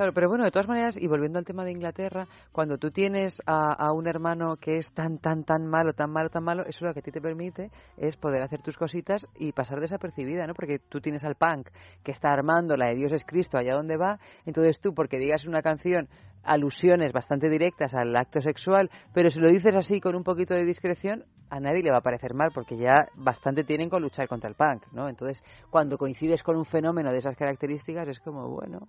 [0.00, 3.42] Claro, pero bueno, de todas maneras, y volviendo al tema de Inglaterra, cuando tú tienes
[3.44, 6.86] a, a un hermano que es tan, tan, tan malo, tan malo, tan malo, eso
[6.86, 10.54] lo que a ti te permite es poder hacer tus cositas y pasar desapercibida, ¿no?
[10.54, 11.68] Porque tú tienes al punk
[12.02, 15.44] que está armando la de Dios es Cristo allá donde va, entonces tú, porque digas
[15.44, 16.08] una canción,
[16.44, 20.64] alusiones bastante directas al acto sexual, pero si lo dices así con un poquito de
[20.64, 24.48] discreción, a nadie le va a parecer mal, porque ya bastante tienen con luchar contra
[24.48, 25.10] el punk, ¿no?
[25.10, 28.88] Entonces, cuando coincides con un fenómeno de esas características, es como, bueno,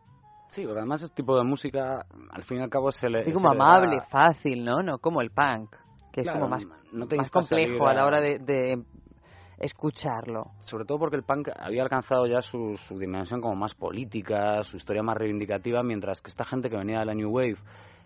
[0.51, 3.29] Sí, porque además este tipo de música, al fin y al cabo, se le.
[3.29, 4.83] Y como amable, da- fácil, ¿no?
[4.83, 5.75] No como el punk,
[6.11, 8.37] que Claro, es como más, no te más insta a complejo a la hora de,
[8.39, 8.83] de
[9.59, 10.45] escucharlo.
[10.61, 14.77] sobre todo porque el punk había alcanzado ya su, su dimensión como más política, su
[14.77, 17.57] historia más reivindicativa, mientras que esta gente que venía de la New Wave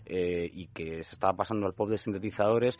[0.05, 2.77] eh, y que se estaba pasando al pop de sintetizadores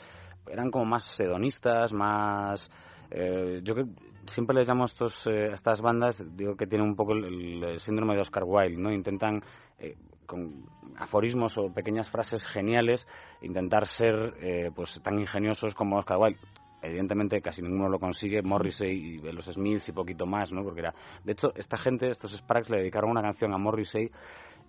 [0.47, 2.69] eran como más hedonistas, más...
[3.09, 3.85] eh, yo que
[4.27, 8.15] siempre les llamo a estos, eh, estas bandas, digo que tienen un poco el, síndrome
[8.15, 8.91] de Oscar Wilde, ¿no?
[8.91, 9.41] Intentan
[9.79, 9.95] eh,
[10.25, 10.65] con
[10.97, 13.07] aforismos o pequeñas frases geniales
[13.41, 16.39] intentar ser eh, pues tan ingeniosos como Oscar Wilde
[16.81, 20.63] evidentemente casi ninguno lo consigue, Morrissey y los Smiths y poquito más, ¿no?
[20.63, 20.93] Porque era...
[21.23, 24.11] De hecho, esta gente, estos Sparks, le dedicaron una canción a Morrissey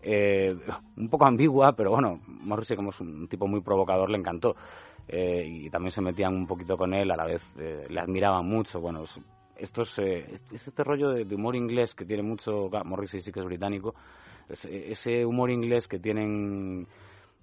[0.02, 0.56] eh,
[0.96, 4.56] un poco ambigua, pero bueno, Morrissey como es un tipo muy provocador le encantó.
[5.08, 8.46] Eh, y también se metían un poquito con él, a la vez eh, le admiraban
[8.46, 8.80] mucho.
[8.80, 9.04] Bueno,
[9.58, 12.68] estos, eh, es- es este rollo de, humor inglés que tiene mucho...
[12.70, 13.94] claro, Morrissey sí que es británico.
[14.48, 16.86] es- ese humor inglés que tienen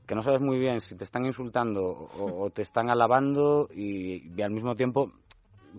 [0.08, 4.52] que no sabes muy bien si te están insultando o, te están alabando y, al
[4.52, 5.12] mismo tiempo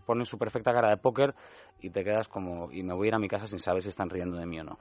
[0.07, 1.35] ponen su perfecta cara de póker
[1.81, 3.91] y te quedas como y me voy a ir a mi casa sin saber si
[3.91, 4.79] están riendo de mí o no.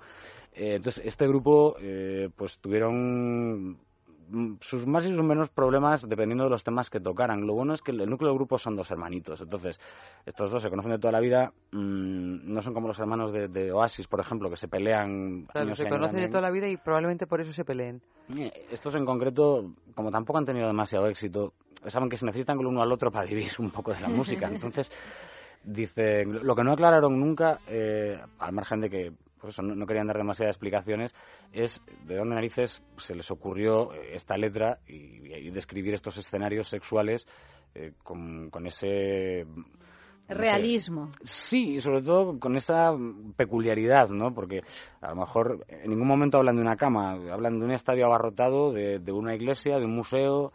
[0.53, 3.77] Eh, entonces este grupo eh, pues tuvieron
[4.61, 7.45] sus más y sus menos problemas dependiendo de los temas que tocaran.
[7.45, 9.79] Lo bueno es que el núcleo del grupo son dos hermanitos, entonces
[10.25, 13.47] estos dos se conocen de toda la vida, mm, no son como los hermanos de,
[13.47, 15.45] de Oasis, por ejemplo, que se pelean.
[15.51, 18.01] Claro, años se conocen de toda la vida y probablemente por eso se peleen.
[18.35, 21.53] Eh, Estos en concreto, como tampoco han tenido demasiado éxito,
[21.87, 24.47] saben que se necesitan el uno al otro para vivir un poco de la música.
[24.51, 24.91] Entonces,
[25.63, 29.11] dicen, lo que no aclararon nunca, eh, al margen de que
[29.43, 31.13] por eso no, querían dar demasiadas explicaciones,
[31.51, 37.27] es de dónde narices se les ocurrió eh, esta letra y, describir estos escenarios sexuales
[37.75, 39.45] eh, con, ese
[40.29, 41.11] realismo.
[41.23, 42.93] Sí, y sobre todo con esa
[43.35, 44.33] peculiaridad, ¿no?
[44.33, 44.61] Porque
[45.01, 48.71] a lo mejor en ningún momento hablan de una cama, hablan de un estadio abarrotado,
[48.71, 50.53] de, una iglesia, de un museo.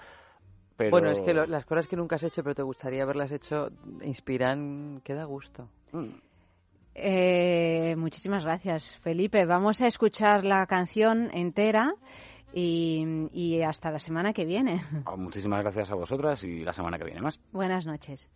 [0.79, 0.93] Pero...
[0.93, 3.69] Bueno, es que las cosas que nunca has hecho pero te gustaría haberlas hecho
[4.01, 5.69] inspiran, que da gusto.
[5.93, 6.28] Mm.
[7.01, 9.45] Eh, muchísimas gracias, Felipe.
[9.45, 11.95] Vamos a escuchar la canción entera
[12.53, 14.83] y, y hasta la semana que viene.
[15.07, 17.39] Ah, muchísimas gracias a vosotras y la semana que viene más.
[17.53, 18.29] Buenas noches.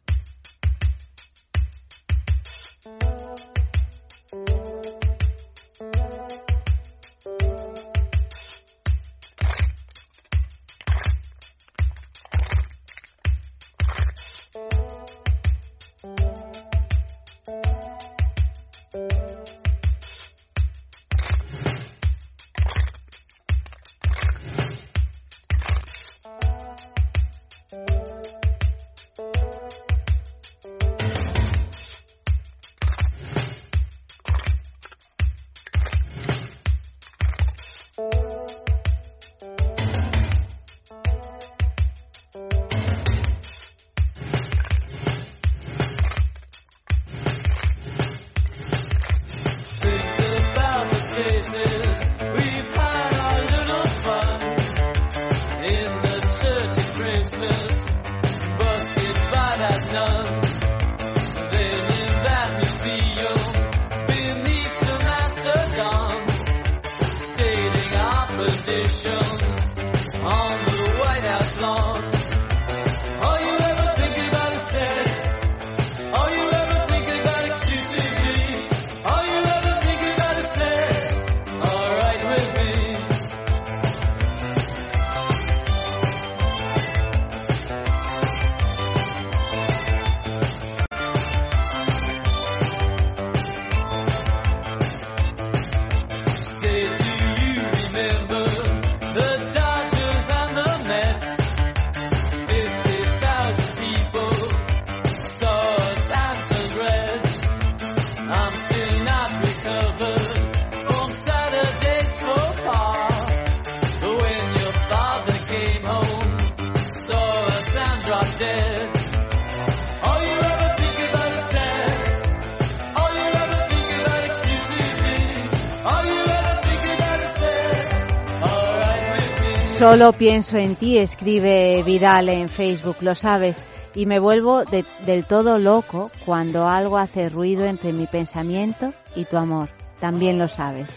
[129.83, 135.59] Solo pienso en ti, escribe Vidal en Facebook, lo sabes, y me vuelvo del todo
[135.59, 139.71] loco cuando algo hace ruido entre mi pensamiento y tu amor.
[139.99, 140.89] También lo sabes.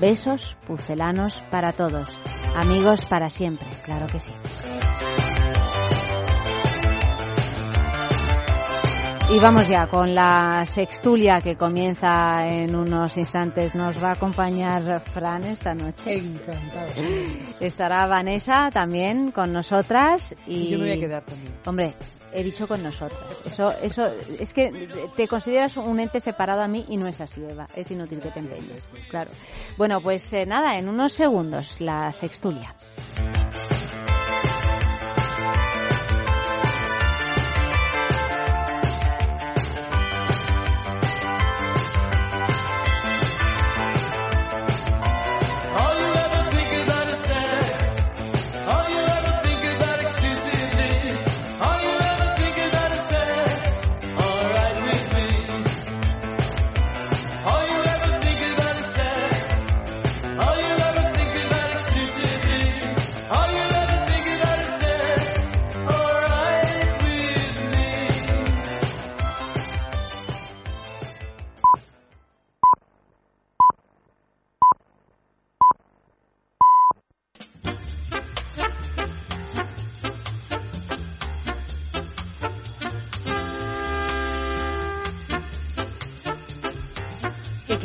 [0.00, 2.08] Besos pucelanos para todos.
[2.56, 4.32] Amigos para siempre, claro que sí.
[9.28, 13.74] Y vamos ya con la sextulia que comienza en unos instantes.
[13.74, 16.18] Nos va a acompañar Fran esta noche.
[16.18, 16.92] Encantado.
[17.58, 20.32] Estará Vanessa también con nosotras.
[20.46, 21.52] Y yo me voy a quedar también.
[21.64, 21.92] Hombre,
[22.32, 23.40] he dicho con nosotras.
[23.44, 24.06] Eso, eso,
[24.38, 24.70] es que
[25.16, 27.66] te consideras un ente separado a mí y no es así, Eva.
[27.74, 28.86] Es inútil que te empeñes.
[29.10, 29.32] Claro.
[29.76, 32.76] Bueno, pues eh, nada, en unos segundos la sextulia.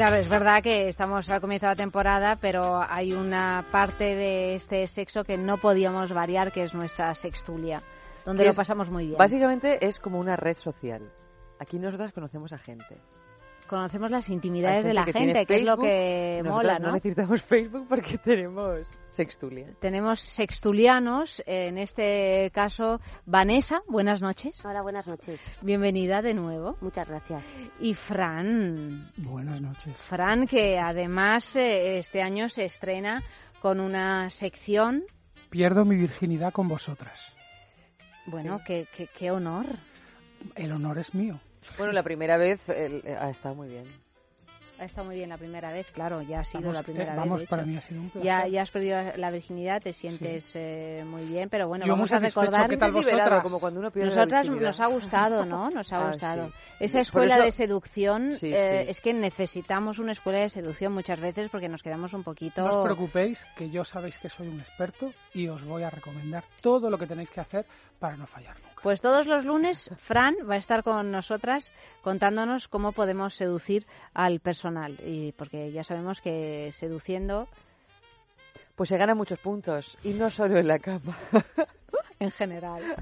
[0.02, 4.56] Claro, es verdad que estamos al comienzo de la temporada, pero hay una parte de
[4.56, 7.84] este sexo que no podíamos variar, que es nuestra sextulia,
[8.26, 9.18] donde lo pasamos muy bien.
[9.20, 11.04] Básicamente es como una red social.
[11.60, 12.97] Aquí nosotras conocemos a gente.
[13.68, 15.86] Conocemos las intimidades de la que gente, tiene que es lo Facebook.
[15.86, 16.93] que mola, no ¿no?
[16.95, 19.68] necesitamos Facebook porque tenemos Sextulia.
[19.82, 24.64] Tenemos sextulianos, en este caso Vanessa, buenas noches.
[24.64, 25.39] Hola, buenas noches.
[25.62, 26.78] Bienvenida de nuevo.
[26.82, 27.51] Muchas gracias.
[27.82, 29.12] Y Fran.
[29.18, 29.93] Buenas noches.
[30.07, 33.22] Fran, que además eh, este año se estrena
[33.62, 35.03] con una sección.
[35.49, 37.20] Pierdo mi virginidad con vosotras.
[38.28, 39.66] Bueno, qué, qué, qué honor.
[40.55, 41.38] El honor es mío.
[41.78, 43.84] Bueno, la primera vez el- ha estado muy bien.
[44.82, 47.09] Ha estado muy bien la primera vez, claro, ya ha sido Vamos, la primera eh,
[47.09, 47.15] vez.
[47.17, 47.49] vamos, de hecho.
[47.51, 48.23] para mí ha sido un placer.
[48.25, 52.11] ya, ya has perdido la virginidad, te sientes eh, muy bien, pero bueno, Yo vamos
[52.11, 52.67] a recordar.
[52.67, 53.13] ¿qué tal vosotras?
[53.15, 55.69] Liberado, como cuando uno pierde la Nosotras nos ha gustado, ¿no?
[55.71, 56.47] Nos ha Ah, gustado.
[56.47, 56.53] sí.
[56.79, 61.19] Esa escuela eso- de seducción, Sí, eh, es que necesitamos una escuela de seducción muchas
[61.19, 62.63] veces porque nos quedamos un poquito.
[62.65, 66.43] No os preocupéis, que yo sabéis que soy un experto y os voy a recomendar
[66.61, 67.67] todo lo que tenéis que hacer
[67.99, 68.82] para no fallar nunca.
[68.82, 71.71] Pues todos los lunes Fran va a estar con nosotras
[72.01, 74.70] contándonos cómo podemos seducir al personal.
[75.05, 77.47] Y porque ya sabemos que seduciendo
[78.76, 81.17] Pues se ganan muchos puntos y no solo en la cama.
[82.22, 82.95] en general.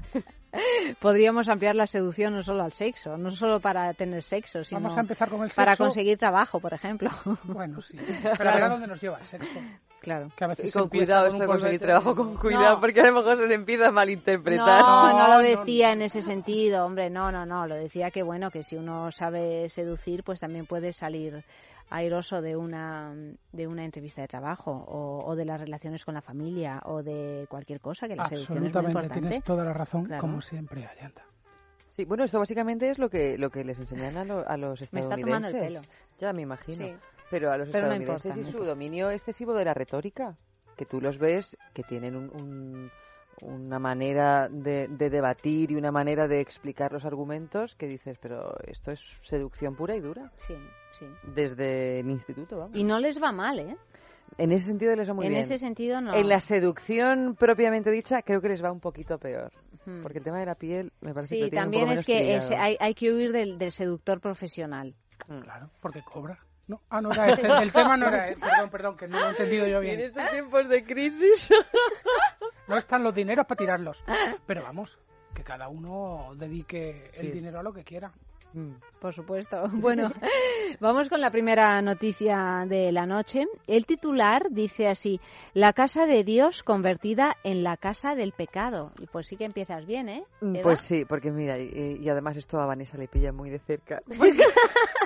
[0.98, 4.96] Podríamos ampliar la seducción no solo al sexo, no solo para tener sexo, sino Vamos
[4.98, 5.84] a empezar con el para sexo.
[5.84, 7.10] conseguir trabajo, por ejemplo.
[7.44, 7.96] Bueno, sí.
[8.38, 9.60] Pero a ver a dónde nos lleva el sexo.
[10.00, 10.28] Claro.
[10.34, 12.80] Que a veces Y con cuidado, esto de conseguir trabajo con cuidado, No.
[12.80, 14.80] porque a lo mejor se empieza a malinterpretar.
[14.80, 18.10] No, no, No, lo no, decía en ese sentido, hombre, no, no, no, lo decía
[18.10, 21.42] que bueno, que si uno sabe seducir, pues también puede salir
[21.90, 23.12] airoso de una
[23.52, 27.46] de una entrevista de trabajo o, o de las relaciones con la familia o de
[27.50, 29.20] cualquier cosa que la seducción es muy importante.
[29.20, 30.20] tienes toda la razón, Claro.
[30.20, 31.22] como siempre, Ayanta.
[31.96, 34.80] Sí, bueno, esto básicamente es lo que lo que les enseñan a, lo- a los
[34.92, 35.88] Me está tomando el estadounidenses.
[35.88, 36.18] pelo.
[36.20, 36.86] Ya me imagino.
[36.86, 36.94] Sí.
[37.30, 40.36] Pero a los Pero no estadounidenses importa, y su dominio excesivo de la retórica,
[40.76, 42.90] que tú los ves que tienen un- un-
[43.42, 48.54] una manera de, de debatir y una manera de explicar los argumentos que dices, pero
[48.66, 50.30] esto es seducción pura y dura.
[50.46, 50.54] Sí,
[51.00, 51.06] sí.
[51.34, 52.76] Desde el instituto, vamos.
[52.76, 53.76] Y no les va mal, ¿eh?
[54.38, 55.42] En ese sentido les va muy en bien.
[55.42, 56.14] ese sentido no.
[56.14, 59.50] En la seducción propiamente dicha, creo que les va un poquito peor.
[59.84, 60.02] Hmm.
[60.02, 62.06] Porque el tema de la piel me parece que Sí, tienen un también poco es
[62.06, 64.94] menos que es- hay, hay que huir del, del seductor profesional.
[65.42, 66.38] Claro, porque cobra.
[66.68, 67.42] No, ah, no era ese.
[67.46, 68.40] El tema no era ese.
[68.40, 69.98] Perdón, perdón, que no lo he entendido yo bien.
[69.98, 71.50] En estos tiempos de crisis.
[72.68, 74.00] No están los dineros para tirarlos.
[74.46, 74.96] Pero vamos,
[75.34, 77.30] que cada uno dedique el Sí.
[77.32, 78.12] dinero a lo que quiera.
[79.00, 79.64] Por supuesto.
[79.72, 80.10] Bueno,
[80.80, 83.46] vamos con la primera noticia de la noche.
[83.66, 85.20] El titular dice así,
[85.54, 88.92] la casa de Dios convertida en la casa del pecado.
[89.00, 90.24] Y pues sí que empiezas bien, ¿eh?
[90.40, 90.62] Mm, Eva?
[90.64, 94.02] Pues sí, porque mira, y, y además esto a Vanessa le pilla muy de cerca.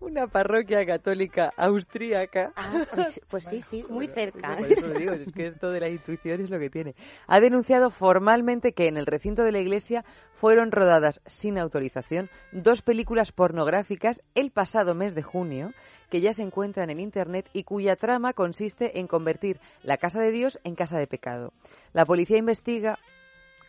[0.00, 2.52] Una parroquia católica austríaca.
[2.56, 4.56] Ah, pues, pues sí, sí, muy cerca.
[4.56, 6.94] Por eso lo digo, es que esto de la intuición es lo que tiene.
[7.26, 10.04] Ha denunciado formalmente que en el recinto de la iglesia
[10.34, 15.72] fueron rodadas sin autorización dos películas pornográficas el pasado mes de junio
[16.10, 20.30] que ya se encuentran en Internet y cuya trama consiste en convertir la casa de
[20.30, 21.52] Dios en casa de pecado.
[21.92, 22.98] La policía investiga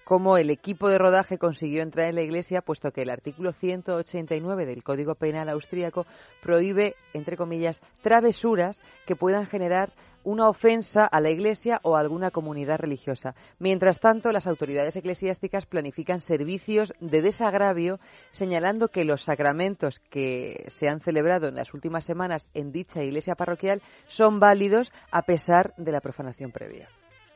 [0.03, 4.65] cómo el equipo de rodaje consiguió entrar en la iglesia, puesto que el artículo 189
[4.65, 6.05] del Código Penal austríaco
[6.41, 9.93] prohíbe, entre comillas, travesuras que puedan generar
[10.23, 13.35] una ofensa a la iglesia o a alguna comunidad religiosa.
[13.59, 17.99] Mientras tanto, las autoridades eclesiásticas planifican servicios de desagravio,
[18.31, 23.35] señalando que los sacramentos que se han celebrado en las últimas semanas en dicha iglesia
[23.35, 26.87] parroquial son válidos a pesar de la profanación previa.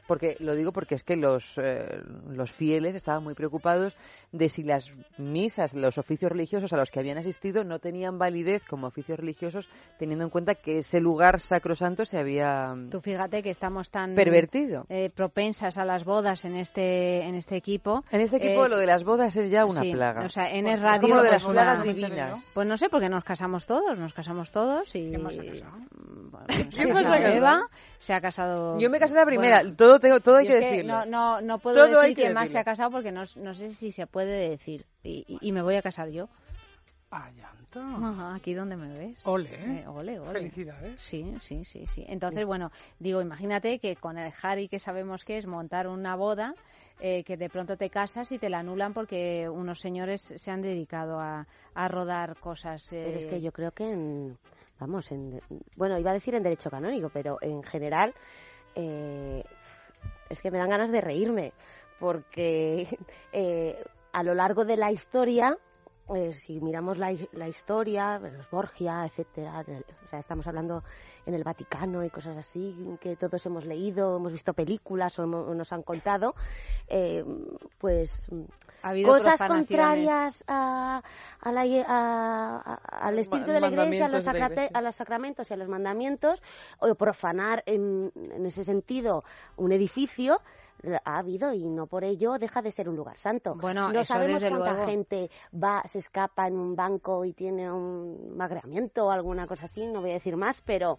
[0.07, 3.95] Porque lo digo porque es que los, eh, los fieles estaban muy preocupados
[4.31, 8.63] de si las misas, los oficios religiosos a los que habían asistido no tenían validez
[8.69, 9.69] como oficios religiosos,
[9.99, 14.15] teniendo en cuenta que ese lugar sacrosanto se había mm, Tú fíjate que estamos tan
[14.15, 14.85] pervertido.
[14.89, 18.03] eh, propensas a las bodas en este en este equipo.
[18.11, 20.25] En este equipo Eh, lo de las bodas es ya una sí, plaga.
[20.25, 22.51] O sea, en Es el radio como de pues, las plagas una- divinas.
[22.53, 27.35] Pues no sé, porque nos casamos todos, nos casamos todos y ¿Quién más se ha.
[27.35, 27.61] Eva,
[27.99, 28.77] se ha casado.
[28.79, 30.93] Yo me casé la primera, Bueno, todo, tengo, todo hay que que decirlo.
[30.93, 33.53] No, no, no puedo Todo decir que quién más se ha casado porque no, no
[33.53, 34.85] sé si se puede decir.
[35.03, 36.27] Y, y- y me voy a casar yo.
[38.03, 39.25] Ajá, aquí donde me ves.
[39.25, 39.79] Ole, ¿eh?
[39.83, 40.33] Eh, ole, ole.
[40.33, 40.99] Felicidades.
[41.01, 42.05] Sí, sí, sí, sí.
[42.07, 46.53] Entonces, bueno, digo, imagínate que con el Harry que sabemos que es montar una boda,
[46.99, 50.61] eh, que de pronto te casas y te la anulan porque unos señores se han
[50.61, 52.83] dedicado a, a rodar cosas.
[52.91, 54.37] eh, Pero es que yo creo que en,
[54.79, 55.39] vamos, en,
[55.77, 58.13] bueno, iba a decir en derecho canónico, pero en general
[58.75, 59.43] eh,
[60.29, 61.53] es que me dan ganas de reírme,
[61.99, 62.97] porque
[63.31, 65.57] eh, a lo largo de la historia,
[66.15, 69.65] eh, si miramos la, la historia, los Borgia, etcétera,
[70.05, 70.83] o sea, estamos hablando
[71.25, 75.53] en el Vaticano y cosas así que todos hemos leído, hemos visto películas o, hemos-
[75.55, 76.33] nos han contado,
[76.87, 77.25] eh,
[77.77, 78.27] pues
[78.87, 81.01] Ha habido cosas contrarias a,
[81.41, 84.53] a la a- a- al espíritu de la iglesia, a los, mandamientos de la sacrate-
[84.53, 84.77] iglesia.
[84.77, 86.41] a los sacramentos y a los mandamientos,
[86.79, 89.23] o profanar en, en ese sentido
[89.57, 90.41] un edificio,
[91.05, 93.55] ha habido y no por ello deja de ser un lugar santo.
[93.55, 94.85] Bueno, no sabemos cuánta luego.
[94.85, 99.85] gente va, se escapa en un banco y tiene un magreamiento o alguna cosa así,
[99.87, 100.97] no voy a decir más, pero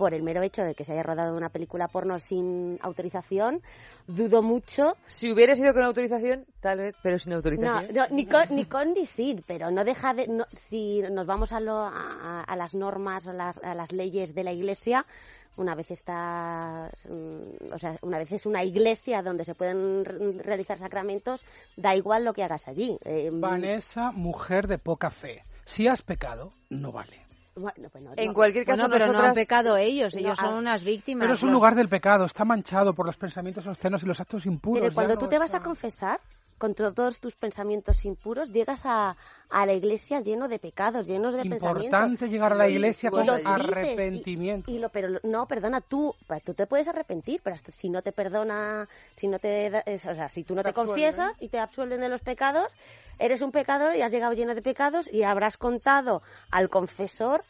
[0.00, 3.60] por el mero hecho de que se haya rodado una película porno sin autorización,
[4.06, 4.94] dudo mucho.
[5.06, 7.94] Si hubiera sido con autorización, tal vez, pero sin autorización.
[7.94, 10.26] no, ni, con, ni con ni sin, pero no deja de.
[10.26, 14.34] no- si nos vamos a, lo- a, a las normas o las, a las leyes
[14.34, 15.04] de la iglesia,
[15.58, 16.90] una vez está.
[17.06, 21.44] mm, O sea, una vez es una iglesia donde se pueden re- realizar sacramentos,
[21.76, 22.98] da igual lo que hagas allí.
[23.04, 25.42] Eh, Vanessa, mujer de poca fe.
[25.66, 27.26] Si has pecado, no vale.
[27.60, 28.34] Bueno, bueno, En no.
[28.34, 31.22] cualquier caso, Bueno, pero no han pecado ellos, ellos No, son ah, unas víctimas.
[31.24, 34.46] Pero es un lugar del pecado, está manchado por los pensamientos obscenos y los actos
[34.46, 34.80] impuros.
[34.80, 36.20] Pero ya cuando no tú te vas a confesar
[36.60, 39.16] con todos tus pensamientos impuros, llegas a,
[39.48, 41.84] a la iglesia lleno de pecados, llenos de pensamientos.
[41.86, 44.70] Importante llegar a la iglesia Y con los arrepentimiento.
[44.70, 47.88] Y, y lo, pero no, perdona, tú, pa- tú te puedes arrepentir, pero hasta si
[47.88, 51.58] no te perdona, si no te, o sea, si tú no te, confiesas y te
[51.58, 52.70] absuelven de los pecados,
[53.18, 56.20] eres un pecador y has llegado lleno de pecados y habrás contado
[56.50, 57.42] al confesor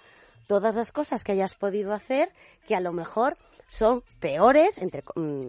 [0.46, 2.30] todas las cosas que hayas podido hacer
[2.68, 5.48] que a lo mejor son peores entre, mm,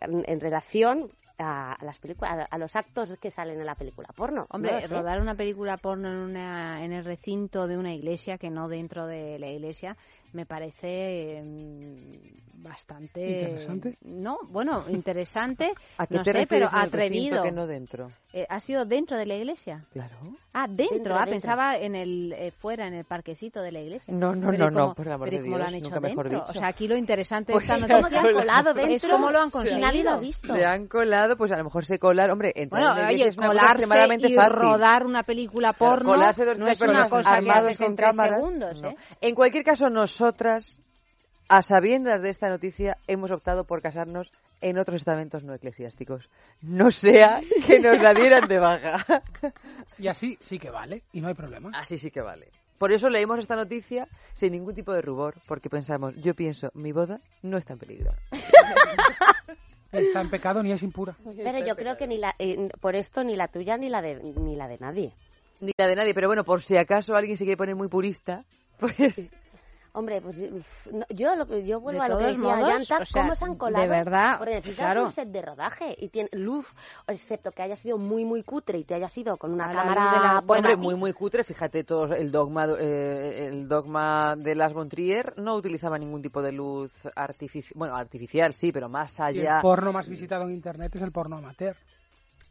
[0.00, 4.08] en, en relación a, a las películas, a, los actos que salen en la película
[4.14, 4.46] porno.
[4.50, 8.50] Hombre, No rodar una película porno en, una, en el recinto de una iglesia que
[8.50, 9.96] no dentro de la iglesia
[10.32, 13.98] me parece mm, bastante ¿Interesante?
[14.02, 18.10] no bueno interesante ¿A qué no te sé pero atrevido que no dentro?
[18.32, 20.16] Eh, ha sido dentro de la iglesia Claro.
[20.52, 21.30] ah dentro, Dentro, ah dentro.
[21.32, 24.70] pensaba en el eh, fuera en el parquecito de la iglesia No, no, Pero no,
[24.70, 26.00] ¿y no, cómo- por el amor pero ¿y de cómo lo Dios, han hecho nunca
[26.00, 26.40] mejor dentro?
[26.46, 26.52] dicho.
[26.58, 29.38] o sea aquí lo interesante Pues de esta se han colado es dentro cómo lo
[29.40, 30.54] han conseguido nadie lo ha visto.
[30.54, 33.48] Se han colado, pues a lo mejor se colar, hombre, Bueno, en oye, es una
[33.48, 34.52] cosa colarse extremadamente y fácil.
[34.56, 37.96] rodar una película Claro, porno colarse dos no es una cosa que armados haces en
[37.96, 38.82] tres segundos.
[38.84, 38.96] ¿eh?
[39.20, 39.90] En cualquier caso,
[40.20, 40.78] nosotras,
[41.48, 44.30] a sabiendas de esta noticia, hemos optado por casarnos
[44.60, 46.28] en otros estamentos no eclesiásticos.
[46.60, 49.22] No sea que nos la dieran de baja.
[49.98, 51.70] Y así sí que vale, y no hay problema.
[51.72, 52.48] Así sí que vale.
[52.76, 56.92] Por eso leímos esta noticia sin ningún tipo de rubor, porque pensamos, yo pienso, mi
[56.92, 58.10] boda no está en peligro.
[59.92, 61.16] Ni está en pecado ni es impura.
[61.24, 64.16] Pero yo creo que ni la, eh, por esto ni la tuya ni la de
[64.22, 65.14] ni la de nadie.
[65.60, 68.44] Ni la de nadie, pero bueno, por si acaso alguien se quiere poner muy purista,
[68.78, 69.30] pues
[69.92, 70.36] Hombre, pues
[71.10, 73.22] yo lo que yo vuelvo De a lo que todos decía modos, Yanta, o sea,
[73.22, 73.88] cómo se han de colado.
[73.88, 75.02] verdad, porque necesitas claro.
[75.06, 76.66] un set de rodaje y tiene luz,
[77.08, 80.04] excepto que haya sido muy muy cutre y te haya sido con una A cámara
[80.12, 80.68] de la- buena.
[80.70, 85.34] Hombre, muy muy cutre, fíjate todo el dogma eh, el dogma de las von Trier
[85.38, 89.56] no utilizaba ningún tipo de luz artificial, bueno, artificial sí, pero más Y allá.
[89.56, 91.76] el porno más visitado en internet es el porno amateur.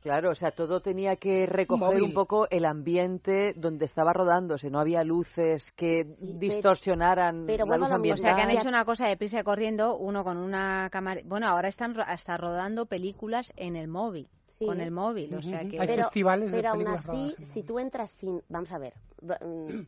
[0.01, 2.03] Claro, o sea, todo tenía que recoger Móvil.
[2.03, 7.85] un poco el ambiente donde estaba rodándose, no había luces que distorsionaran pero la vuelvo
[7.85, 8.61] luz a lo mismo, O sea, que han ambiental.
[8.65, 11.21] hecho una cosa de prisa y corriendo, uno con una cámara...
[11.25, 14.65] Bueno, ahora están ro- hasta rodando películas en el móvil, Sí.
[14.65, 15.79] con el móvil, o sea que...
[15.79, 18.93] Hay pero, festivales de pero aún así, rodadas si tú entras sin, vamos a ver,
[19.21, 19.81] mm,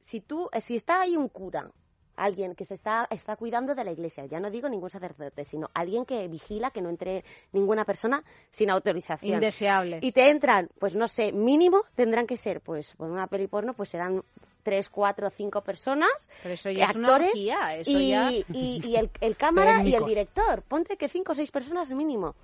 [0.00, 1.70] si tú, si está ahí un cura,
[2.16, 5.68] alguien que se está, está cuidando de la iglesia, ya no digo ningún sacerdote, sino
[5.74, 9.34] alguien que vigila que no entre ninguna persona sin autorización.
[9.34, 9.98] Indeseable.
[10.02, 13.74] Y te entran, pues no sé, mínimo tendrán que ser, pues por una peli porno,
[13.74, 14.22] pues serán
[14.62, 18.44] tres, cuatro, cinco personas, Pero eso ya es una actores orgía, eso y, ya- y,
[18.82, 20.62] y el, el cámara y el director.
[20.62, 22.34] Ponte que cinco o seis personas mínimo.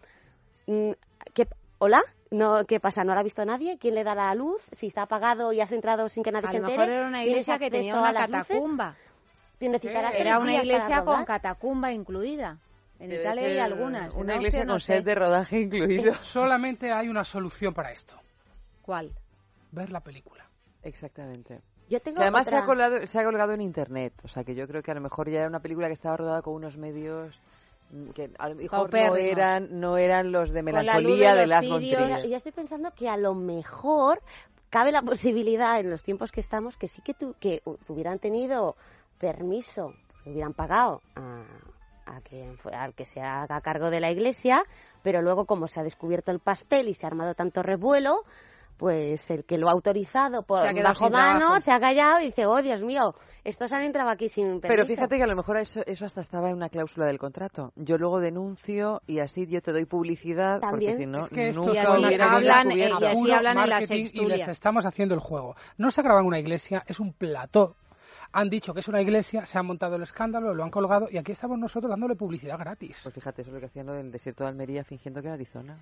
[0.67, 0.91] Mm,
[1.33, 1.47] ¿qué-
[1.79, 2.03] ¿Hola?
[2.31, 3.03] No, ¿Qué pasa?
[3.05, 3.79] ¿No lo ha visto nadie?
[3.79, 4.61] ¿Quién le da la luz?
[4.73, 6.79] Si está apagado y has entrado sin que nadie A se lo entere.
[6.79, 8.57] mejor era una ¿tienes iglesia que tenía a una luces?
[9.69, 12.59] Necesitarás Era una iglesia con catacumba incluida.
[12.99, 14.15] En Debe Italia hay algunas.
[14.15, 14.95] en Una Austria iglesia no con sé.
[14.97, 16.15] set de rodaje incluido.
[16.23, 18.15] Solamente hay una solución para esto.
[18.83, 19.13] ¿Cuál?
[19.73, 20.45] Ver la película.
[20.83, 21.61] Exactamente.
[21.89, 24.55] Yo tengo Que además se, ha colgado, se ha colgado en internet, o sea que
[24.55, 26.77] yo creo que a lo mejor ya era una película que estaba rodada con unos
[26.77, 27.39] medios
[27.91, 31.47] mm, que a lo mejor no eran, no eran los de la melancolía de de,
[31.49, 32.01] las cirios.
[32.01, 32.27] Montrier.
[32.27, 34.23] Y yo estoy pensando que a lo mejor
[34.71, 38.19] cabe la posibilidad en los tiempos que estamos que sí que, tu- que hu- hubieran
[38.21, 38.77] tenido
[39.21, 39.93] permiso,
[40.25, 41.43] que hubieran pagado a,
[42.07, 44.65] a quien fue- al que se haga cargo de la iglesia,
[45.03, 48.25] pero luego como se ha descubierto el pastel y se ha armado tanto revuelo,
[48.79, 51.61] pues el que lo ha autorizado por Se ha bajo mano trabajo.
[51.61, 53.15] se ha callado y dice, oh Dios mío,
[53.45, 54.69] estos han entrado aquí sin permiso.
[54.69, 57.73] Pero fíjate que a lo mejor eso, eso hasta estaba en una cláusula del contrato.
[57.77, 60.93] Yo luego denuncio y así yo te doy publicidad, También.
[60.93, 64.07] porque si no, Es que nunca así hubiera hablan, y así hablan en la marketing
[64.15, 65.57] y les estamos haciendo el juego.
[65.77, 67.77] No se graba en una iglesia, es un plató.
[68.33, 71.19] Han dicho que es una iglesia, se han montado el escándalo, lo han colgado y
[71.19, 72.97] aquí estamos nosotros dándole publicidad gratis.
[73.03, 75.35] Pues fíjate, eso es lo que hacían lo del desierto de Almería fingiendo que era
[75.35, 75.77] Arizona.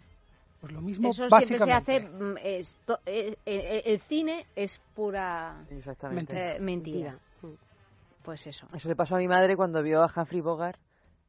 [0.61, 2.01] Pues lo mismo Eso siempre se hace.
[2.01, 6.57] mm, esto- eh, eh, el cine es pura Exactamente.
[6.57, 7.19] eh, mentira.
[8.25, 8.67] Pues eso.
[8.75, 10.79] Eso le pasó a mi madre cuando vio a Humphrey Bogart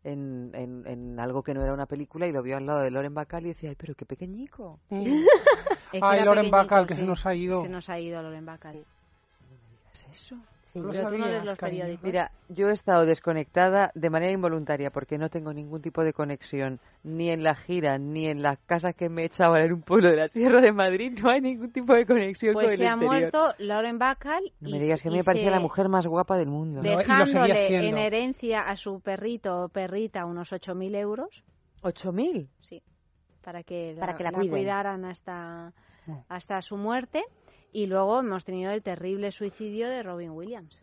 [0.04, 2.92] en, en, en algo que no era una película y lo vio al lado de
[2.92, 4.80] Loren Bacall y decía, ay, pero qué pequeñico.
[4.90, 5.04] Mm.
[5.92, 7.00] Es Ay, era Loren Bacall, que sí.
[7.02, 7.62] se nos ha ido.
[7.64, 8.86] Se nos ha ido Loren Bacall.
[9.92, 10.36] ¿Es eso?
[10.72, 11.80] Sí, No tú no lees sabías, los cariño.
[11.82, 12.04] periódicos.
[12.06, 16.80] Mira, yo he estado desconectada de manera involuntaria porque no tengo ningún tipo de conexión
[17.04, 20.18] ni en la gira ni en la casa que me echaban en un pueblo de
[20.18, 21.18] la Sierra de Madrid.
[21.24, 23.16] No hay ningún tipo de conexión con Pues el se ha exterior.
[23.20, 24.44] muerto Lauren Bacall.
[24.60, 26.82] No y- me digas que me parecía se- la mujer más guapa del mundo.
[26.82, 31.44] Dejándole en herencia a su perrito o perrita unos 8.000 euros.
[31.82, 32.48] ¿8.000?
[32.62, 32.84] Sí.
[33.44, 35.74] Para que la, Para que la la cuidaran hasta,
[36.28, 37.24] hasta su muerte.
[37.72, 40.76] Y luego hemos tenido el terrible suicidio de Robin Williams.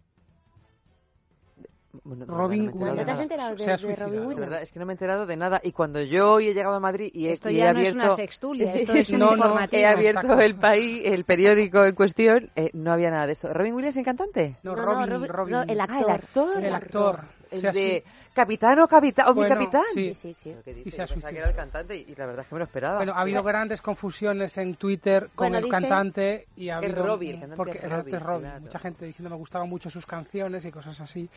[2.04, 4.36] Bueno, de Robin no me he Williams enterado de De suicidado.
[4.36, 5.60] verdad, es que no me he enterado de nada.
[5.64, 7.80] Y cuando yo hoy he llegado a Madrid y he, Esto y he ya no
[7.80, 9.80] es una sextulia, esto es un No, informativo.
[9.82, 13.52] he abierto el país, el periódico en cuestión, eh, no había nada de eso.
[13.52, 14.56] ¿Robin Williams el cantante?
[14.62, 15.54] No, No, no, Robin, Robin- Robin.
[15.54, 16.06] Ro- el Ah, actor.
[16.06, 16.64] el actor.
[16.64, 17.20] El actor.
[17.50, 18.04] El Se de
[18.34, 19.82] capitán o capitán, o mi capitán.
[19.94, 20.14] sí.
[20.14, 20.50] Sí, sí.
[20.50, 20.90] Pero ¿qué Y dice?
[20.90, 21.38] se ha Yo pensaba que suicidado.
[21.38, 22.96] era el cantante y, y la verdad es que me lo esperaba.
[22.96, 27.06] Bueno, ha habido grandes confusiones en Twitter con Bueno, el cantante y ha Es habido
[27.06, 28.60] Robbie, el cantante porque es el cantante es Robbie, claro.
[28.60, 31.28] Mucha gente diciendo me gustaban mucho sus canciones y cosas así.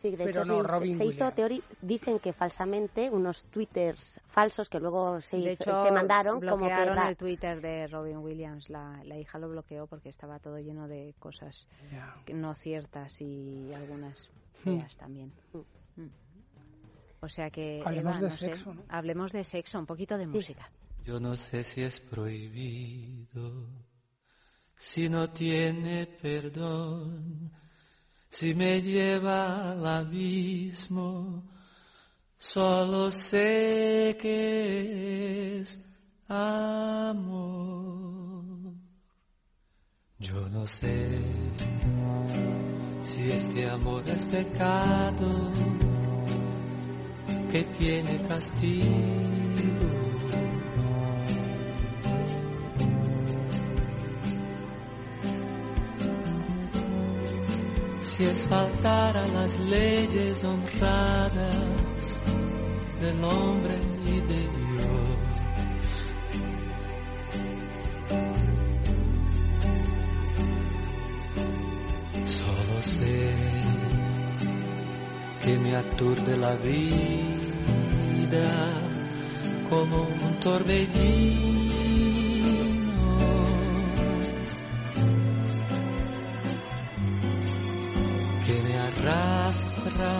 [0.00, 1.34] Sí, de Pero hecho no, se, se hizo Williams.
[1.34, 6.40] teoría, dicen que falsamente unos twitters falsos que luego se, De hizo- hecho, se mandaron
[6.40, 6.72] como que
[7.08, 8.70] el Twitter de Robin Williams.
[8.70, 11.66] La, la hija lo bloqueó porque estaba todo lleno de cosas
[12.24, 14.28] que no ciertas y algunas
[14.64, 14.78] Hmm.
[14.78, 15.32] feas también.
[15.52, 16.06] Mm.
[17.20, 18.84] O sea que, Hablemos Eva, de no sé, sexo, ¿no?
[18.88, 20.70] hablemos de sexo, un poquito de música.
[21.04, 23.68] Yo no sé si es prohibido,
[24.76, 27.50] si no tiene perdón,
[28.30, 31.42] si me lleva al abismo,
[32.36, 35.80] solo sé que es
[36.28, 37.48] amor.
[40.20, 41.20] Yo no sé
[43.08, 45.50] si este amor es pecado
[47.50, 48.86] que tiene castigo.
[58.02, 62.18] Si es faltar a las leyes honradas
[63.00, 64.67] del hombre y de Dios.
[75.48, 77.30] Que me aturde la vida
[79.70, 81.46] como un torbellino.
[88.44, 90.12] Que me arrastra,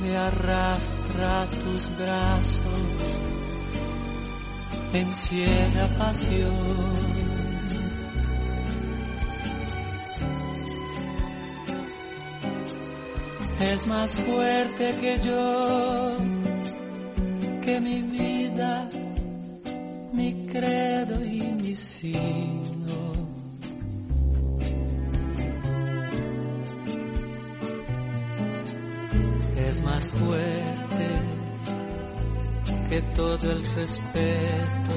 [0.00, 3.20] me arrastra tus brazos
[4.92, 7.07] en ciega pasión.
[13.60, 16.16] Es más fuerte que yo,
[17.62, 18.88] que mi vida,
[20.12, 23.12] mi credo y mi signo.
[29.56, 31.08] Es más fuerte
[32.88, 34.94] que todo el respeto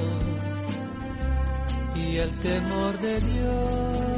[1.96, 4.11] y el temor de Dios.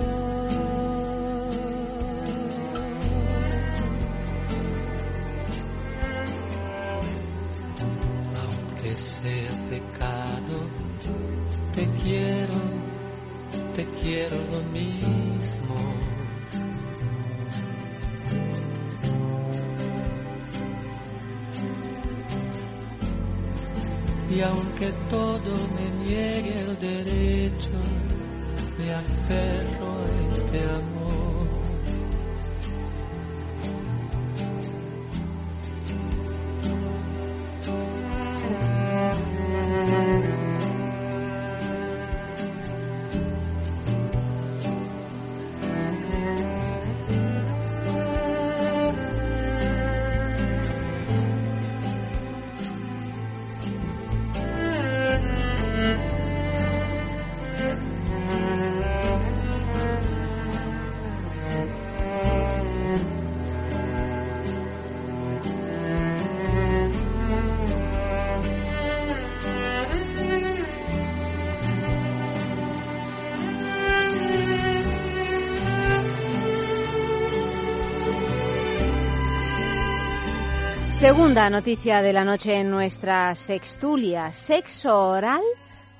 [81.15, 84.32] Segunda noticia de la noche en nuestra sextulia.
[84.32, 85.43] Sexo oral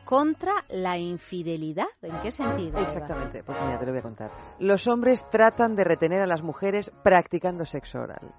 [0.05, 1.87] contra la infidelidad.
[2.03, 2.81] ¿En qué sentido?
[2.81, 4.33] Exactamente, pues mira, te lo voy a contar.
[4.59, 8.35] Los hombres tratan de retener a las mujeres practicando sexo oral.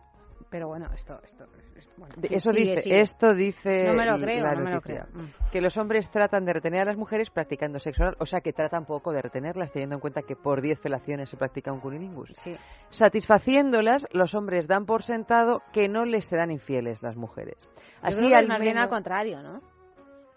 [0.49, 1.64] Pero bueno, esto, esto, es-
[1.97, 2.99] bueno, Eso sigue, dice, sigue.
[3.01, 5.05] esto dice No me lo creo, la no me lo creo.
[5.13, 5.49] Mm.
[5.51, 8.53] Que los hombres tratan de retener a las mujeres practicando sexo oral, o sea que
[8.53, 12.31] tratan poco de retenerlas, teniendo en cuenta que por 10 felaciones se practica un cunilingus.
[12.43, 12.55] Sí.
[12.89, 17.55] Satisfaciéndolas, los hombres dan por sentado que no les serán infieles las mujeres.
[17.61, 17.71] Yo
[18.01, 19.61] Así creo que al más bien al menos- contrario, ¿no?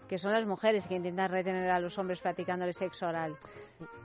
[0.09, 3.37] Que son las mujeres que intentan retener a los hombres practicándole sexo oral.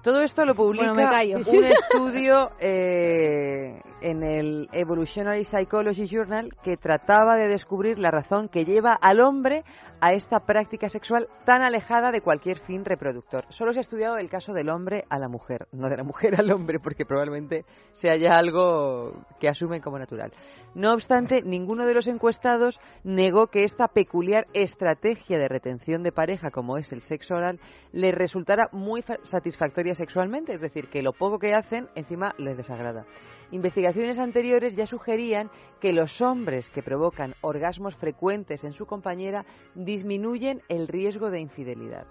[0.02, 7.36] Todo esto lo publica Bueno, un estudio eh, en el Evolutionary Psychology Journal que trataba
[7.36, 9.64] de descubrir la razón que lleva al hombre
[10.00, 13.46] a esta práctica sexual tan alejada de cualquier fin reproductor.
[13.48, 16.38] Solo se ha estudiado el caso del hombre a la mujer, no de la mujer
[16.38, 20.32] al hombre, porque probablemente sea ya algo que asumen como natural.
[20.74, 26.50] No obstante, ninguno de los encuestados negó que esta peculiar estrategia de retención de pareja,
[26.50, 27.60] como es el sexo oral,
[27.92, 32.56] les resultara muy fa- satisfactoria sexualmente, es decir, que lo poco que hacen encima les
[32.56, 33.04] desagrada.
[33.50, 35.50] Investigaciones anteriores ya sugerían
[35.80, 39.44] que los hombres que provocan orgasmos frecuentes en su compañera
[39.74, 42.06] disminuyen el riesgo de infidelidad.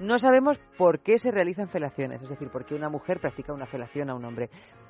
[0.00, 3.66] No sabemos por qué se realizan felaciones, es decir, por qué una mujer practica una
[3.66, 4.48] felación a un hombre,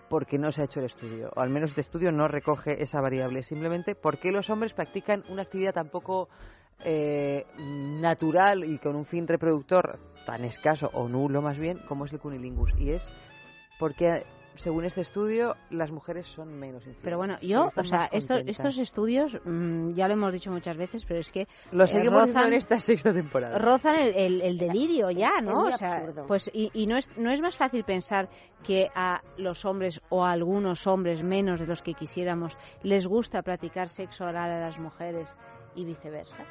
[0.08, 3.00] porque no se ha hecho el estudio, o al menos este estudio no recoge esa
[3.00, 6.28] variable, simplemente por qué los hombres practican una actividad tan poco
[6.84, 12.12] eh, natural y con un fin reproductor tan escaso o nulo más bien como es
[12.12, 13.06] el cunilingus y es
[13.78, 14.24] porque
[14.56, 17.00] según este estudio las mujeres son menos infieles.
[17.02, 21.02] Pero bueno, yo, o sea, estos, estos estudios, mm, ya lo hemos dicho muchas veces,
[21.06, 23.56] pero es que lo eh, seguimos rozan- en esta sexta temporada.
[23.58, 25.60] rozan el, el- el delirio ya, ¿no?
[25.62, 28.28] O sea, pues y, y no es no es más fácil pensar
[28.62, 33.40] que a los hombres o a algunos hombres menos de los que quisiéramos les gusta
[33.42, 35.34] practicar sexo oral a las mujeres
[35.74, 36.44] y viceversa.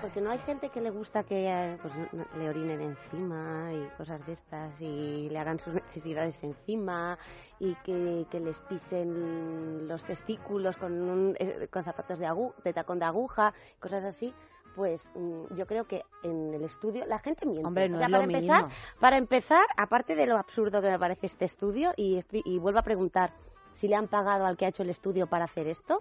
[0.00, 1.92] Porque no hay gente que le gusta que eh, pues,
[2.38, 7.18] le orinen encima y cosas de estas y le hagan sus necesidades encima
[7.58, 12.72] y que, que les pisen los testículos con, un- eh, con zapatos de, agu- de
[12.72, 14.32] tacón de aguja, cosas así.
[14.74, 17.66] Pues mm, yo creo que en el estudio la gente miente.
[17.66, 18.80] Hombre, no O sea, es para lo empezar, mismo.
[19.00, 22.82] para empezar, aparte de lo absurdo que me parece este estudio, y, y vuelvo a
[22.82, 23.32] preguntar
[23.74, 26.00] si le han pagado al que ha hecho el estudio para hacer esto,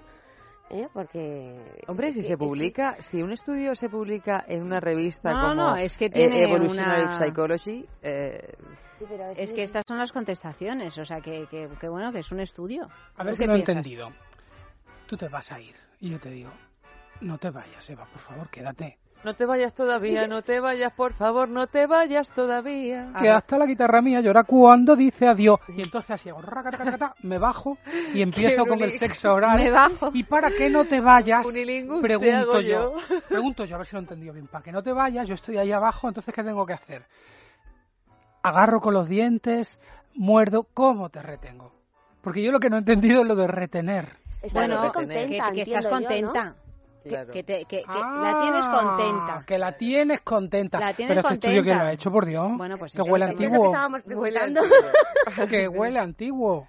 [0.69, 0.87] ¿eh?
[0.93, 1.83] porque...
[1.87, 5.41] Hombre, si que- se que- publica, si un estudio se publica en una revista No,
[5.41, 8.53] como no, es que eh, tiene Evolutionary una- Psychology, eh,
[8.99, 12.19] Sí, pero es que estas son las contestaciones, o sea, que, que, que bueno, que
[12.19, 12.89] es un estudio.
[13.15, 14.09] A ver ¿Tú si qué lo he entendido.
[15.07, 16.51] Tú te vas a ir y yo te digo,
[17.21, 18.97] no te vayas, Eva, por favor, quédate.
[19.23, 23.11] No te vayas todavía, no te vayas, por favor, no te vayas todavía.
[23.19, 25.59] Que hasta la guitarra mía llora cuando dice adiós.
[25.67, 26.41] Y entonces así hago,
[27.23, 27.77] me bajo
[28.13, 29.57] y empiezo con el sexo oral.
[29.57, 30.11] Me bajo.
[30.13, 31.45] Y para que no te vayas,
[32.01, 32.93] pregunto yo, yo.
[33.29, 34.47] pregunto yo, a ver si lo he entendido bien.
[34.47, 37.03] Para que no te vayas, yo estoy ahí abajo, entonces ¿qué tengo que hacer?
[38.41, 39.79] Agarro con los dientes,
[40.15, 41.73] muerdo, ¿cómo te retengo?
[42.21, 44.17] Porque yo lo que no he entendido es lo de retener.
[44.41, 46.68] Está Bueno, muy que, contenta, que estás yo, ¿no?
[47.09, 47.33] Contenta.
[47.33, 47.33] Que- Claro.
[47.33, 49.43] Que, te- que- que Ah, la tienes contenta.
[49.45, 50.79] Que la tienes contenta.
[50.79, 51.83] La tienes Pero este estudio que contenta.
[51.83, 52.51] lo ha hecho, por Dios.
[52.57, 53.71] Bueno, pues que huele que antiguo.
[55.49, 56.67] que huele antiguo.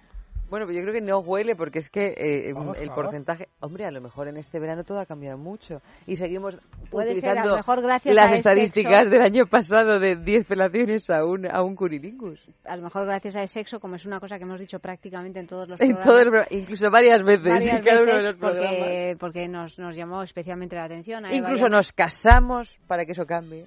[0.51, 3.85] Bueno, pues yo creo que no huele porque es que eh, Por el porcentaje, hombre,
[3.85, 6.59] a lo mejor en este verano todo ha cambiado mucho y seguimos
[6.91, 10.17] Puede ser, a lo mejor gracias las a ese estadísticas sexo- del año pasado de
[10.17, 12.39] 10 felaciones a un a un cunilingus.
[12.65, 15.47] A lo mejor gracias al sexo, como es una cosa que hemos dicho prácticamente en
[15.47, 16.07] todos los En programas.
[16.07, 18.77] todo el pro- incluso varias veces varias en cada uno de veces los programas.
[18.79, 21.23] porque, porque nos, nos llamó especialmente la atención.
[21.33, 23.65] Incluso nos casamos para que eso cambie.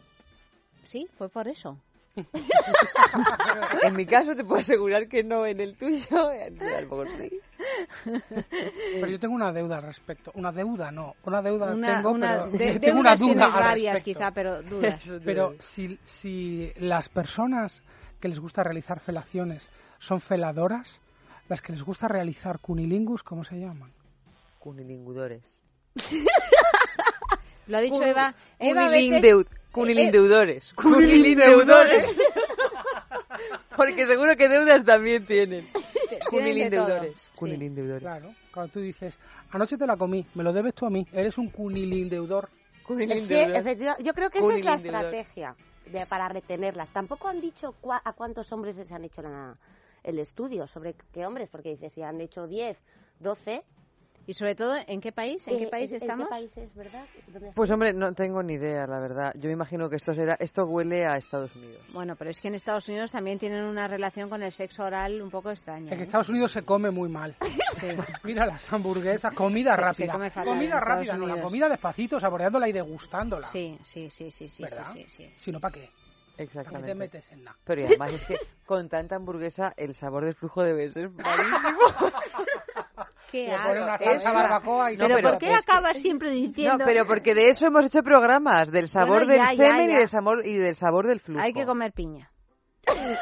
[0.84, 1.78] Sí, fue por eso.
[3.82, 7.30] En mi caso te puedo asegurar que no, en el tuyo, a lo mejor sí.
[8.94, 10.30] Pero yo tengo una deuda al respecto.
[10.34, 11.14] Una deuda, no.
[11.24, 14.18] Una deuda Una, tengo, una, pero de, tengo una duda tienes al varias respecto.
[14.20, 15.04] quizá, pero dudas.
[15.24, 17.82] Pero si, si las personas
[18.20, 19.68] que les gusta realizar felaciones
[19.98, 21.00] son feladoras,
[21.48, 23.92] las que les gusta realizar cunilingus, ¿cómo se llaman?
[24.58, 25.60] Cunilingudores.
[27.66, 28.34] Lo ha dicho Cun- Eva.
[28.58, 30.70] Eva a veces- Cunilindeu- Cunilindeudores.
[30.70, 32.06] Eh, Cunilindeudores.
[33.76, 35.66] Porque seguro que deudas también tienen.
[35.72, 37.16] Tienen de Cunilindeudores.
[37.34, 38.02] Cunilindeudores.
[38.02, 39.18] Claro, cuando tú dices,
[39.50, 42.48] anoche te la comí, me lo debes tú a mí, eres un cunilindeudor.
[43.56, 44.74] Efectiva- yo creo que esa es la
[45.08, 45.56] estrategia
[45.86, 46.88] de, para retenerlas.
[46.92, 49.56] Tampoco han dicho cua- a cuántos hombres se han hecho la-
[50.04, 52.76] el estudio sobre qué hombres, porque dices, si han hecho 10,
[53.20, 53.64] 12,
[54.26, 55.46] Y sobre todo, ¿en qué país?
[55.46, 56.28] ¿En qué Eh, país ¿en- estamos?
[56.32, 57.08] ¿En qué países, verdad?
[57.26, 59.32] ¿Dónde Pues hombre, no tengo ni idea, la verdad.
[59.36, 61.84] Yo me imagino que esto será, esto huele a Estados Unidos.
[61.92, 65.20] Bueno, pero es que en Estados Unidos también tienen una relación con el sexo oral
[65.20, 65.92] un poco extraña.
[65.92, 66.04] En ¿eh?
[66.04, 67.36] Estados Unidos se come muy mal.
[68.24, 70.12] Mira las hamburguesas, comida se rápida.
[70.12, 73.48] come comida rápida, no, la comida despacito, saboreándola y degustándola.
[73.48, 74.86] Sí, sí, sí, sí, sí, ¿Verdad?
[74.92, 75.32] sí, sí, sí.
[75.36, 75.90] Si no, ¿para qué?
[76.36, 76.70] Exactamente.
[76.72, 77.56] ¿Para qué te metes en nada?
[77.64, 78.36] Pero y además es que
[78.66, 81.78] con tanta hamburguesa el sabor del flujo debe ser malísimo.
[83.34, 83.48] Qué
[83.82, 86.78] una salsa barbacoa y No, pero pero- ¿por qué acabas siempre diciendo?
[86.78, 89.88] No, pero porque de eso hemos hecho programas, del sabor Bueno, del ya, ya, semen
[89.88, 89.94] ya.
[89.94, 91.40] y del sabor y del sabor del flujo.
[91.42, 92.30] Hay que comer piña.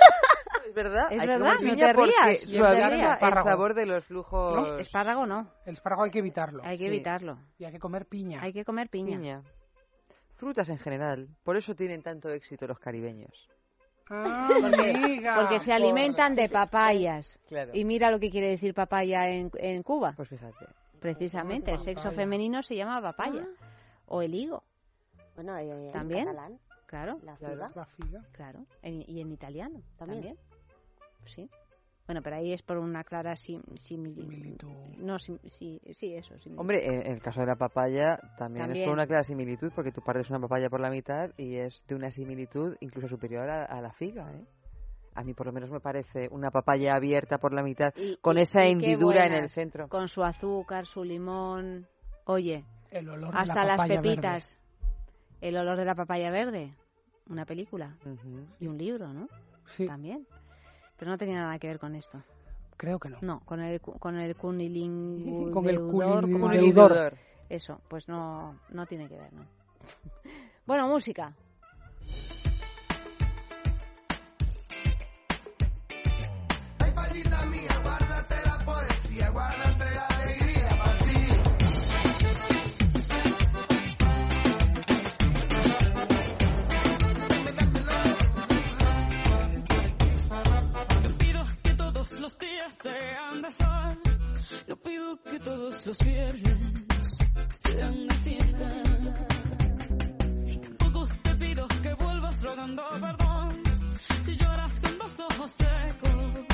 [0.64, 2.46] Es verdad, Es hay que verdad, comer no piña te porque rías.
[2.48, 3.22] no te rías.
[3.22, 4.68] el sabor de los flujos.
[4.68, 4.78] ¿No?
[4.78, 5.50] Espárrago no.
[5.66, 6.62] El espárrago hay que evitarlo.
[6.64, 6.86] Hay que Sí.
[6.86, 7.38] evitarlo.
[7.58, 8.40] Y hay que comer piña.
[8.42, 9.16] Hay que comer piña.
[9.18, 9.42] Piña.
[10.36, 11.28] Frutas en general.
[11.44, 13.48] Por eso tienen tanto éxito los caribeños.
[14.14, 17.40] Ah, Porque, amiga, porque se por- alimentan de papayas.
[17.48, 17.70] Claro.
[17.74, 20.12] Y mira lo que quiere decir papaya en, en Cuba.
[20.16, 20.66] Pues fíjate.
[21.00, 23.44] Precisamente, el sexo femenino se llama papaya.
[23.60, 23.66] Ah.
[24.06, 24.62] O el higo,
[25.34, 26.26] Bueno, eh, en ¿También?
[26.26, 27.18] catalán, claro.
[27.22, 27.70] la figa.
[27.74, 28.20] La figa.
[28.32, 28.66] Claro.
[28.82, 30.36] En- y en italiano También.
[30.36, 30.36] también.
[31.24, 31.48] Sí.
[32.12, 34.68] Bueno, pero ahí es por una clara sim- simili- Similitud.
[34.98, 36.36] No, sim- sí, sí, eso.
[36.40, 36.60] similitud.
[36.60, 39.92] Hombre, en, en el caso de la papaya también, es por una clara similitud, porque
[39.92, 43.64] tú partes una papaya por la mitad y es de una similitud incluso superior a,
[43.64, 44.44] a la figa, ¿eh?
[45.14, 48.36] A mí por lo menos me parece una papaya abierta por la mitad Y- con
[48.36, 49.88] y- esa y hendidura en el centro.
[49.88, 51.86] Con su azúcar, su limón.
[52.26, 54.58] Oye, El olor de hasta la las pepitas.
[55.40, 56.74] El olor de la papaya verde.
[57.30, 57.96] Una película.
[58.60, 59.28] Y un libro, ¿no?
[59.78, 60.26] Sí, También.
[60.96, 62.22] Pero no tenía nada que ver con esto.
[62.76, 63.18] creo que no.
[63.20, 65.52] No, con el, cu- con el cunilingudeudor.
[65.52, 67.16] Con el cunilingudeudor.
[67.48, 69.44] Eso, pues no, no tiene que ver, ¿no?
[70.66, 71.34] bueno, música.
[76.78, 76.92] Ay,
[77.50, 79.61] mía, guárdate la poesía, guárdate
[92.22, 93.98] los días sean de sol.
[94.68, 97.18] Yo pido que todos los viernes
[97.58, 98.68] sean de fiesta.
[100.62, 103.62] Tampoco te pido que vuelvas rogando perdón.
[104.24, 106.51] Si lloras con los ojos secos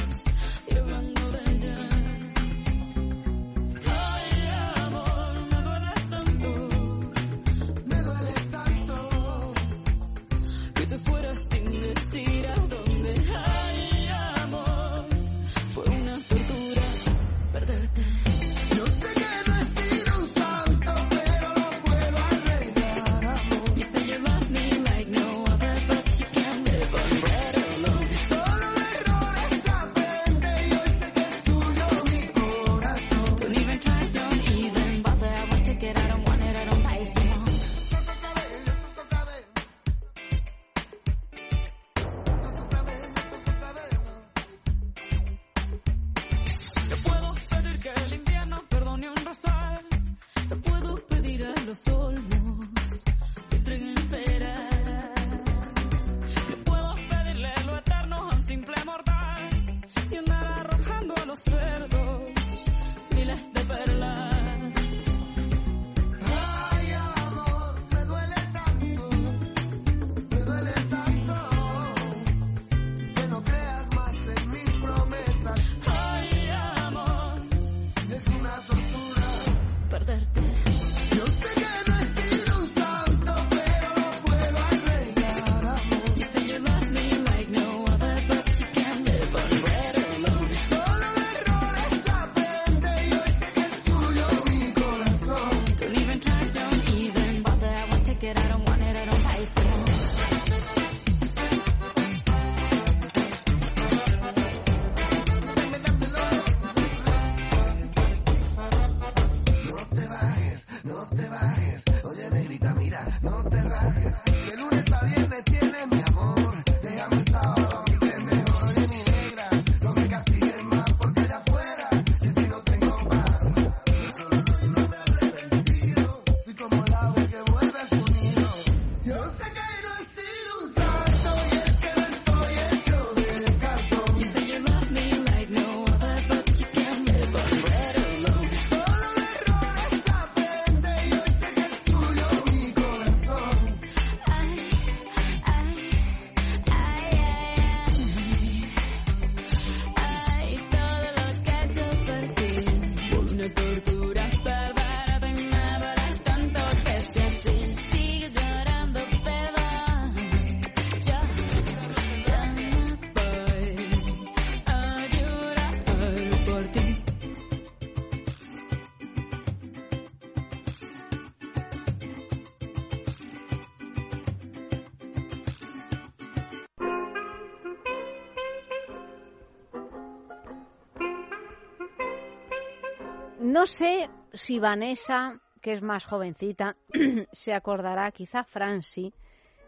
[183.58, 186.76] No sé si Vanessa, que es más jovencita,
[187.32, 189.12] se acordará, quizá Franci,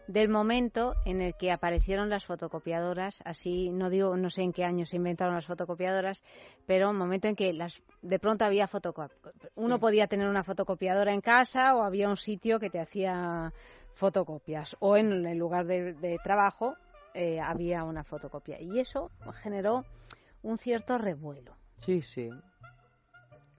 [0.07, 4.63] del momento en el que aparecieron las fotocopiadoras, así no digo, no sé en qué
[4.63, 6.23] año se inventaron las fotocopiadoras,
[6.65, 9.51] pero un momento en que las de pronto había fotocopiadoras.
[9.55, 13.51] Uno podía tener una fotocopiadora en casa o había un sitio que te hacía
[13.95, 16.77] fotocopias o en el lugar de, de trabajo
[17.13, 19.11] eh, había una fotocopia y eso
[19.43, 19.83] generó
[20.43, 21.57] un cierto revuelo.
[21.79, 22.29] Sí, sí.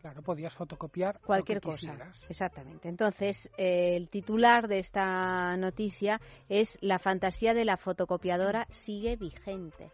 [0.02, 1.78] Claro, podías fotocopiar lo Cualquier que cosa.
[1.78, 2.26] quisieras.
[2.28, 2.88] Exactamente.
[2.88, 9.92] Entonces, eh, el titular de esta noticia es La fantasía de la fotocopiadora sigue vigente.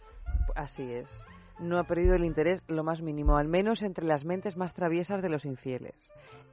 [0.56, 1.26] Así es.
[1.60, 5.20] No ha perdido el interés lo más mínimo, al menos entre las mentes más traviesas
[5.20, 5.94] de los infieles.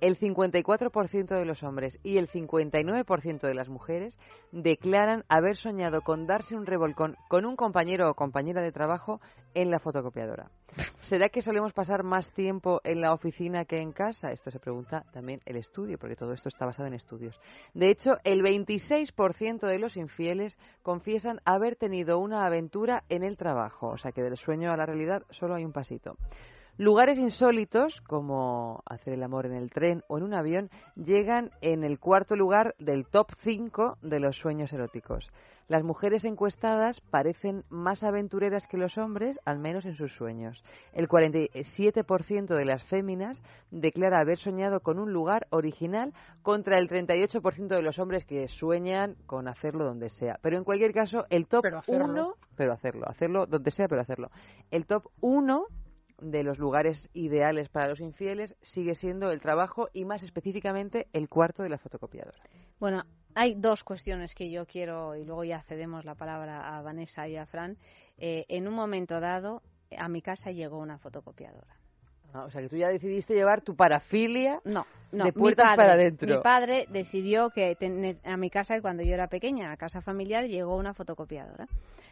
[0.02, 4.18] El 54% de los hombres y el 59% de las mujeres
[4.52, 9.22] declaran haber soñado con darse un revolcón con un compañero o compañera de trabajo
[9.54, 10.52] en la fotocopiadora.
[11.02, 14.32] ¿Será que solemos pasar más tiempo en la oficina que en casa?
[14.32, 17.40] Esto se pregunta también el estudio, porque todo esto está basado en estudios.
[17.74, 23.88] De hecho, el 26% de los infieles confiesan haber tenido una aventura en el trabajo,
[23.88, 26.18] o sea que del sueño a la realidad solo hay un pasito.
[26.78, 31.86] Lugares insólitos, como hacer el amor en el tren o en un avión, llegan en
[31.86, 35.32] el cuarto lugar del top 5 de los sueños eróticos.
[35.70, 40.66] Las mujeres encuestadas parecen más aventureras que los hombres, al menos en sus sueños.
[40.92, 43.42] El 47% de las féminas
[43.72, 49.16] declara haber soñado con un lugar original contra el 38% de los hombres que sueñan
[49.28, 50.40] con hacerlo donde sea.
[50.42, 52.06] Pero en cualquier caso, el top hacerlo.
[52.06, 54.30] 1, pero hacerlo, hacerlo donde sea, pero hacerlo.
[54.72, 55.68] El top 1
[56.20, 61.30] de los lugares ideales para los infieles sigue siendo el trabajo y más específicamente el
[61.30, 62.38] cuarto de la fotocopiadora.
[62.80, 63.04] Bueno,
[63.36, 67.36] hay dos cuestiones que yo quiero, y luego ya cedemos la palabra a Vanessa y
[67.36, 67.78] a Fran.
[68.18, 69.62] Eh, en un momento dado,
[69.98, 71.75] a mi casa llegó una fotocopiadora.
[72.36, 75.76] Ah, o sea que tú ya decidiste llevar tu parafilia no, no, de puertas padre-
[75.78, 76.28] para adentro.
[76.36, 80.44] Mi padre decidió que tener- a mi casa, cuando yo era pequeña, a casa familiar,
[80.46, 81.66] llegó una fotocopiadora.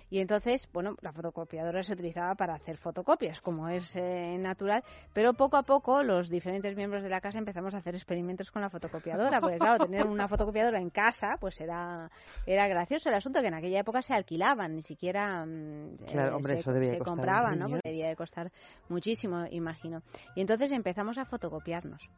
[0.09, 5.33] Y entonces, bueno, la fotocopiadora se utilizaba para hacer fotocopias, como es eh, natural, pero
[5.33, 8.69] poco a poco los diferentes miembros de la casa empezamos a hacer experimentos con la
[8.69, 12.11] fotocopiadora, porque claro, tener una fotocopiadora en casa, pues era,
[12.45, 15.97] era gracioso el asunto, que en aquella época se alquilaban, ni siquiera mm,
[16.35, 17.65] hombre, se, eso se compraban, ¿no?
[17.71, 18.51] Porque debía de costar
[18.89, 20.01] muchísimo, imagino.
[20.35, 22.09] Y entonces empezamos a fotocopiarnos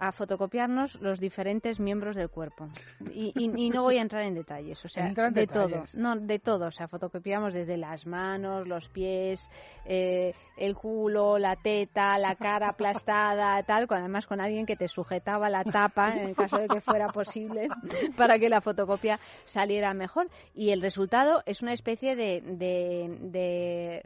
[0.00, 2.68] a fotocopiarnos los diferentes miembros del cuerpo.
[3.12, 5.92] Y, y- y no voy a entrar en detalles, o sea, de detalles.
[5.92, 6.00] todo.
[6.00, 6.66] No, de todo.
[6.66, 9.50] O sea, fotocopiamos desde las manos, los pies,
[9.84, 14.88] eh, el culo, la teta, la cara aplastada, tal, con, además con alguien que te
[14.88, 17.68] sujetaba la tapa, en el caso de que fuera posible,
[18.16, 20.28] para que la fotocopia saliera mejor.
[20.54, 24.02] Y el resultado es una especie de, de, de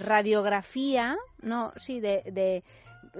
[0.00, 2.64] radiografía, no, sí, de, de,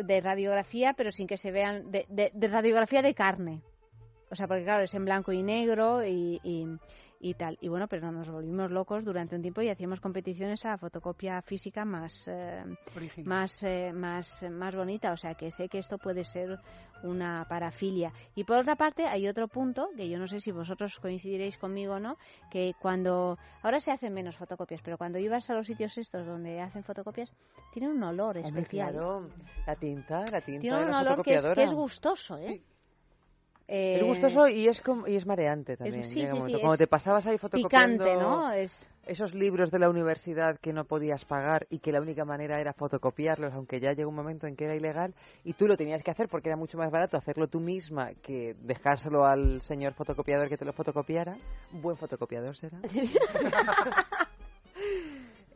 [0.05, 3.62] de radiografía, pero sin que se vean, de, de- de radiografía de carne.
[4.31, 6.66] O sea, porque claro, es en blanco y negro y, y,
[7.21, 7.59] y tal.
[7.61, 11.85] Y bueno, pero nos volvimos locos durante un tiempo y hacíamos competiciones a fotocopia física
[11.85, 12.65] más, eh,
[13.25, 15.13] más, eh, más, más bonita.
[15.13, 16.59] O sea, que sé que esto puede ser
[17.03, 18.13] una parafilia.
[18.35, 21.95] Y por otra parte, hay otro punto, que yo no sé si vosotros coincidiréis conmigo
[21.95, 22.17] o no,
[22.51, 26.61] que cuando, ahora se hacen menos fotocopias, pero cuando ibas a los sitios estos donde
[26.61, 27.33] hacen fotocopias,
[27.73, 28.93] tiene un olor Hombre, especial.
[28.93, 29.29] claro,
[29.67, 31.63] la tinta, la tinta Tiene de un olor que es, que fotocopiadora.
[31.65, 32.63] es gustoso, ¿eh?
[33.69, 36.05] Eh, gustoso y es como, y es mareante también.
[36.05, 36.59] sí, un sí, momento.
[36.61, 38.53] sí, es te pasabas ahí fotocopiando picante, ¿no?
[38.53, 42.61] Es- esos libros de la universidad que no podías pagar y que la única manera
[42.61, 45.15] era fotocopiarlos, aunque ya llegó un momento en que era ilegal
[45.45, 48.57] y tú lo tenías que hacer porque era mucho más barato hacerlo tú misma que
[48.63, 51.37] dejárselo al señor fotocopiador que te lo fotocopiara.
[51.71, 52.79] Buen fotocopiador será.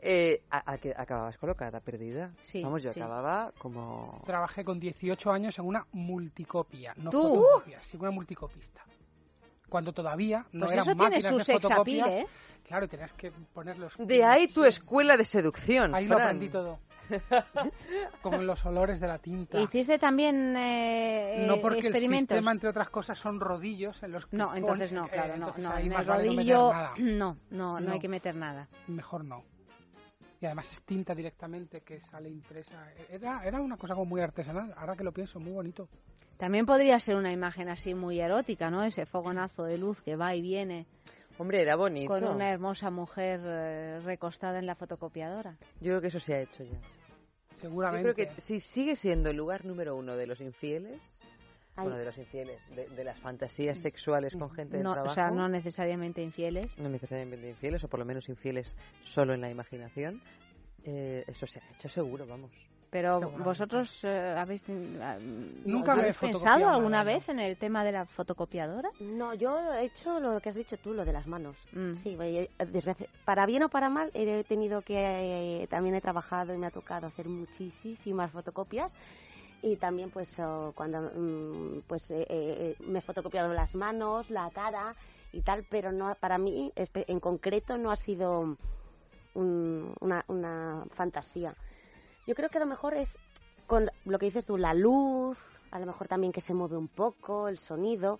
[0.02, 2.32] eh, a- a que acababas colocada, perdida.
[2.42, 3.00] Sí, Vamos, yo sí.
[3.00, 4.22] acababa como...
[4.26, 7.22] Trabajé con 18 años en una multicopia, no ¿Tú?
[7.22, 8.82] fotocopia, sí, una multicopista.
[9.68, 12.26] Cuando todavía no Pues eran eso tiene máquinas su de sex appeal, ¿eh?
[12.66, 13.92] Claro, tenías que poner los...
[13.98, 15.94] De ahí tu escuela de seducción.
[15.94, 16.26] Ahí lo Fran.
[16.28, 16.78] aprendí todo.
[18.22, 19.58] Como los olores de la tinta.
[19.60, 22.36] ¿Hiciste también eh, no porque el experimentos?
[22.36, 25.28] sistema, entre otras cosas, son rodillos en los que No, pon- entonces no, eh, claro,
[25.36, 26.92] no, entonces no, ahí en el vale no rodillo nada.
[26.98, 27.92] no, no, no, No.
[27.92, 28.68] hay que meter nada.
[28.86, 29.42] Mejor no.
[30.40, 32.90] Y además es tinta directamente que sale impresa.
[33.10, 35.88] Era, era una cosa como muy artesanal, ahora que lo pienso, muy bonito.
[36.38, 38.82] También podría ser una imagen así muy erótica, ¿no?
[38.82, 40.86] Ese fogonazo de luz que va y viene
[41.36, 42.08] Hombre, era bonito.
[42.12, 45.58] con una hermosa mujer eh, recostada en la fotocopiadora.
[45.80, 46.78] Yo creo que eso se ha hecho ya.
[47.56, 48.08] Seguramente.
[48.08, 51.02] Yo creo que si sigue siendo el lugar número uno de los infieles,
[51.76, 51.84] Ay.
[51.84, 55.14] bueno, de los infieles, de, de las fantasías sexuales con gente de No, trabajo, o
[55.14, 56.76] sea, no necesariamente infieles.
[56.78, 60.20] no necesariamente infieles, o por lo menos infieles solo en la imaginación,
[60.84, 62.50] eh, eso se ha hecho seguro, vamos.
[62.90, 64.64] Pero vosotros eh, habéis,
[65.00, 65.16] ah,
[65.64, 67.04] Nunca ¿habéis pensado nada, alguna no.
[67.04, 68.90] vez en el tema de la fotocopiadora?
[68.98, 71.56] No, yo he hecho lo que has dicho tú, lo de las manos.
[71.72, 71.94] Mm.
[71.94, 74.96] Sí, eh, desde hace- para bien o para mal, he tenido que,
[75.62, 78.96] eh, también he trabajado y me ha tocado hacer muchísimas fotocopias.
[79.62, 84.50] Y también, pues, oh, cuando mm, pues eh, eh, me he fotocopiado las manos, la
[84.50, 84.96] cara
[85.32, 88.56] y tal, pero no para mí, en concreto, no ha sido
[89.34, 91.54] un- una, una fantasía.
[92.26, 93.18] Yo creo que a lo mejor es
[93.66, 95.38] con lo que dices tú, la luz,
[95.70, 98.18] a lo mejor también que se mueve un poco, el sonido,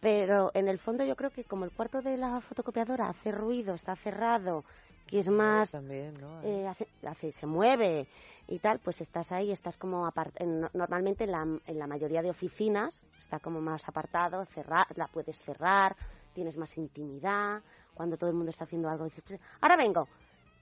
[0.00, 3.74] pero en el fondo yo creo que como el cuarto de la fotocopiadora hace ruido,
[3.74, 4.64] está cerrado,
[5.12, 5.70] que es más...
[5.70, 6.40] También, ¿no?
[6.42, 8.08] eh, hace, hace- se mueve
[8.48, 12.22] y tal, pues estás ahí, estás como apart en- normalmente en la, en la mayoría
[12.22, 15.94] de oficinas está como más apartado, cerra- la puedes cerrar,
[16.32, 17.62] tienes más intimidad,
[17.94, 20.08] cuando todo el mundo está haciendo algo dices, "Pues, ahora vengo.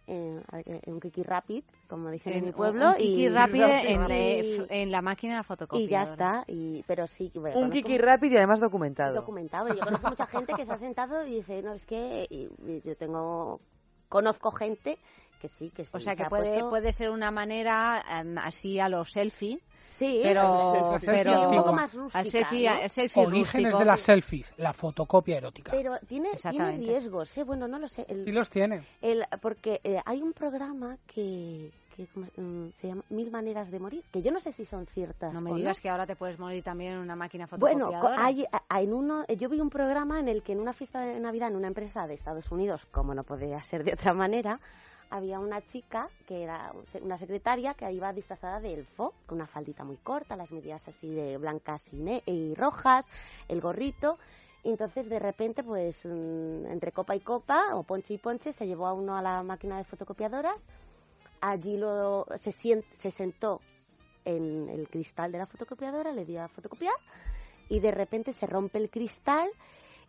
[0.09, 3.29] Eh, eh, un kiki rapid, como dicen en, En- mi un- pueblo, un kiki y
[3.29, 7.97] rápido en, y- en la máquina y ya está, y, pero sí, bueno, Un kiki
[7.99, 9.15] rápido y además documentado.
[9.15, 9.69] documentado.
[9.73, 12.81] Yo conozco mucha gente que se ha sentado y dice, no, es que y- y
[12.83, 13.61] yo tengo,
[14.11, 14.99] conozco gente
[15.41, 15.91] que sí, que sí.
[15.95, 19.59] O sea se que puede, puesto- puede ser una manera em, así a los selfie.
[19.89, 22.75] Sí, pero, el selfie pero un poco más rústica, al selfie, ¿no?
[22.83, 23.79] al selfie Orígenes rústico.
[23.81, 25.71] de las selfies, la fotocopia erótica.
[25.73, 26.31] Pero tiene,
[26.79, 27.45] riesgos, ¿eh?
[27.45, 28.07] Bueno, no lo sé.
[28.09, 28.83] El, Sí los tiene.
[29.03, 31.71] el- porque eh, hay un programa que,
[32.37, 35.41] Mm, se llama Mil Maneras de Morir, que yo no sé si son ciertas No
[35.41, 38.25] me digas que ahora te puedes morir también en una máquina Bueno, co- fotocopiadora.
[38.27, 41.21] hay, a- en uno, yo vi un programa en el que en una fiesta de
[41.21, 44.61] Navidad en una empresa de Estados Unidos, como no podía ser de otra manera,
[45.11, 46.73] había una chica que era
[47.03, 51.13] una secretaria que iba disfrazada de elfo, con una faldita muy corta, las medias así
[51.13, 53.09] de blancas y, ne- y rojas,
[53.49, 54.17] el gorrito.
[54.63, 58.67] Y entonces de repente, pues mm, entre copa y copa, o ponche y ponche, se
[58.67, 60.57] llevó a uno a la máquina de fotocopiadoras.
[61.41, 63.61] Allí lo, se, sien- se sentó
[64.25, 66.95] en el cristal de la fotocopiadora, le dio a fotocopiar
[67.69, 69.49] y de repente se rompe el cristal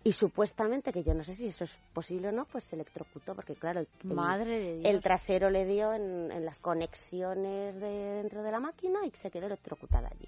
[0.03, 3.35] y supuestamente, que yo no sé si eso es posible o no, pues se electrocutó,
[3.35, 4.89] porque claro, el, Madre de Dios.
[4.95, 7.87] el trasero le dio en, en las conexiones de
[8.21, 10.27] dentro de la máquina y se quedó electrocutada allí.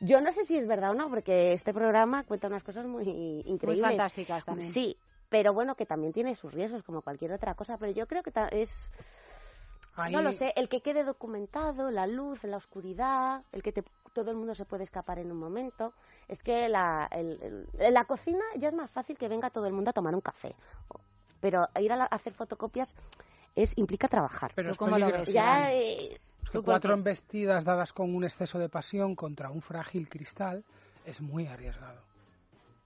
[0.00, 3.42] Yo no sé si es verdad o no, porque este programa cuenta unas cosas muy
[3.46, 3.82] increíbles.
[3.90, 4.70] fantásticas también.
[4.70, 4.96] Sí,
[5.28, 8.30] pero bueno, que también tiene sus riesgos, como cualquier otra cosa, pero yo creo que
[8.30, 8.90] ta- es...
[9.94, 13.84] Ahí- No lo sé, el que quede documentado, la luz, la oscuridad, el que te-
[14.14, 15.92] todo el mundo se puede escapar en un momento.
[16.28, 19.66] Es que la, el- el- en la cocina ya es más fácil que venga todo
[19.66, 20.54] el mundo a tomar un café.
[21.40, 22.94] Pero ir a, la- a hacer fotocopias
[23.54, 24.52] es implica trabajar.
[24.54, 25.30] Pero es peligroso.
[25.32, 26.18] Ya, eh, Es
[26.50, 30.64] que ¿tú por cuatro embestidas dadas con un exceso de pasión contra un frágil cristal
[31.04, 32.00] es muy arriesgado.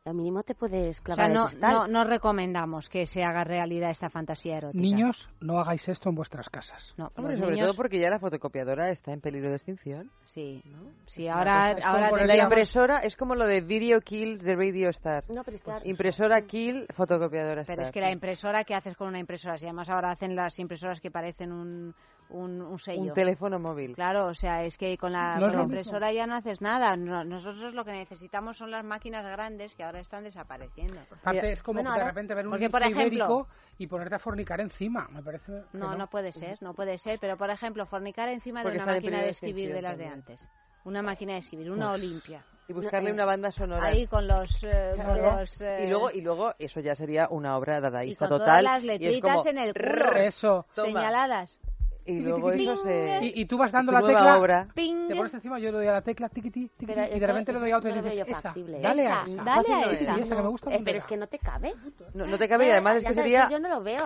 [0.06, 1.72] Al mínimo te puedes O clavar sea, el no, cristal.
[1.72, 4.80] no, no recomendamos que se haga realidad esta fantasía erótica.
[4.80, 6.94] Niños, no hagáis esto en vuestras casas.
[6.96, 10.12] No, Hombre, sobre niños- todo porque ya la fotocopiadora está en peligro de extinción.
[10.26, 10.62] Sí,
[11.06, 14.54] sí, Es ahora, cosa- ahora la tendríamos- impresora es como lo de Video Kill de
[14.54, 15.24] Radio Star.
[15.28, 17.86] No, pero es que ahora- Impresora Kill, fotocopiadora Pero Star.
[17.86, 19.58] es que la impresora, ¿qué haces con una impresora?
[19.58, 21.94] Si además ahora hacen las impresoras que parecen un,
[22.28, 23.02] un, un sello.
[23.02, 23.94] Un teléfono móvil.
[23.94, 26.96] Claro, o sea, es que con la, No con la impresora ya no haces nada.
[26.96, 31.00] No- nosotros lo que necesitamos son las máquinas grandes que ahora están desapareciendo.
[31.22, 33.48] Aparte, es como Bueno, de ahora- repente ver un por ejemplo, ibérico
[33.78, 35.08] y ponerte a fornicar encima.
[35.12, 35.52] Me parece.
[35.72, 37.18] que No, no puede ser, no puede ser.
[37.20, 40.06] Pero, por ejemplo, fornicar encima Porque de una máquina de de escribir de las de
[40.06, 40.48] antes.
[40.84, 42.44] Una máquina de escribir, una Pues, Olimpia.
[42.68, 43.86] Y buscarle una banda sonora.
[43.86, 44.62] Ahí con los...
[44.64, 45.38] eh, con Claro.
[45.40, 48.46] los, eh, y luego y luego eso ya sería una obra dadaísta y con total
[48.60, 50.16] todas las y es letritas como en el culo.
[50.16, 50.66] Eso.
[50.74, 50.86] Toma.
[50.88, 51.60] Señaladas.
[52.06, 54.68] Y luego eso se Y, y tú vas dando la tecla, obra.
[54.74, 57.60] Te pones encima, yo le doy a la tecla, tiquiti, tiquiti, y de repente le
[57.60, 60.18] doy a otra y dices, esa, dale a Esa, dale a esa.
[60.18, 61.74] Y esa que me gusta Eh, pero es que no te cabe.
[62.14, 64.04] no, no te cabe y además es que sería Yo no lo veo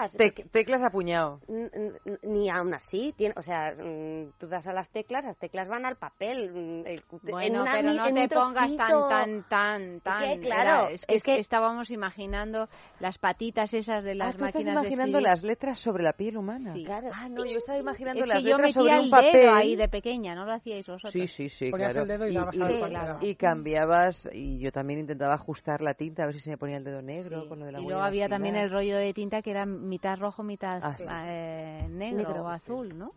[0.50, 4.72] teclas a puñado N- n- Ni aún así, tiene, o sea, mm, tú das a
[4.72, 6.50] las teclas, las teclas van al papel.
[6.52, 10.38] mm, Bueno, pero no te pongas tan, tan, tan, tan.
[10.40, 12.68] claro, es que, es que- estábamos imaginando
[12.98, 15.22] las patitas esas de Ah, las estás máquinas imaginando de escribir.
[15.22, 16.72] las letras sobre la piel humana.
[16.72, 16.86] Sí.
[17.12, 19.32] Ah, no, yo estaba imaginando Es las que yo metía sobre el un papel.
[19.32, 21.12] dedo ahí de pequeña, ¿no lo hacíais vosotros?
[21.12, 22.02] Sí, sí, sí, Ponías claro.
[22.02, 23.18] el dedo y ver cuál era.
[23.20, 26.76] y cambiabas, y yo también intentaba ajustar la tinta, a ver si se me ponía
[26.76, 27.48] el dedo negro Sí.
[27.48, 30.18] con lo de la y luego había también el rollo de tinta que era mitad
[30.18, 31.04] rojo, mitad Ah, sí.
[31.08, 32.54] eh, negro, Negro, o sí.
[32.54, 33.12] azul, ¿no?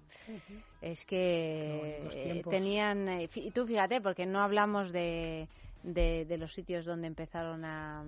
[0.82, 3.08] Es que No, eh, tenían...
[3.08, 5.48] eh, fi- tú fíjate, porque no hablamos de,
[5.84, 8.04] de, de los sitios donde empezaron a,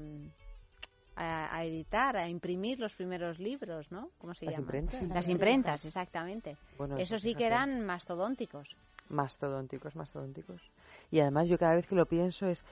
[1.15, 4.09] a, a editar, a imprimir los primeros libros, ¿no?
[4.17, 4.75] ¿Cómo se ¿Las llaman?
[4.75, 5.09] imprentas?
[5.15, 6.57] Las imprentas, exactamente.
[6.77, 8.67] Bueno, Eso sí que eran mastodónticos.
[9.09, 10.61] Mastodónticos, mastodónticos.
[11.11, 12.63] Y además yo cada vez que lo pienso es,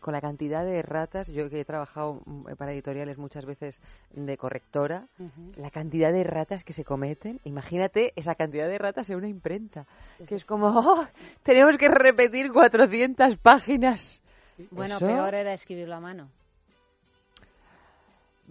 [0.00, 3.80] con la cantidad de ratas, yo que he trabajado mm, para editoriales muchas veces
[4.12, 5.08] de correctora,
[5.56, 9.84] la cantidad de ratas que se cometen, imagínate esa cantidad de ratas en una imprenta,
[10.26, 11.04] que es como, "Oh,
[11.42, 14.22] tenemos que repetir 400 páginas.
[14.70, 16.28] Bueno, Eso- peor era escribirlo a mano.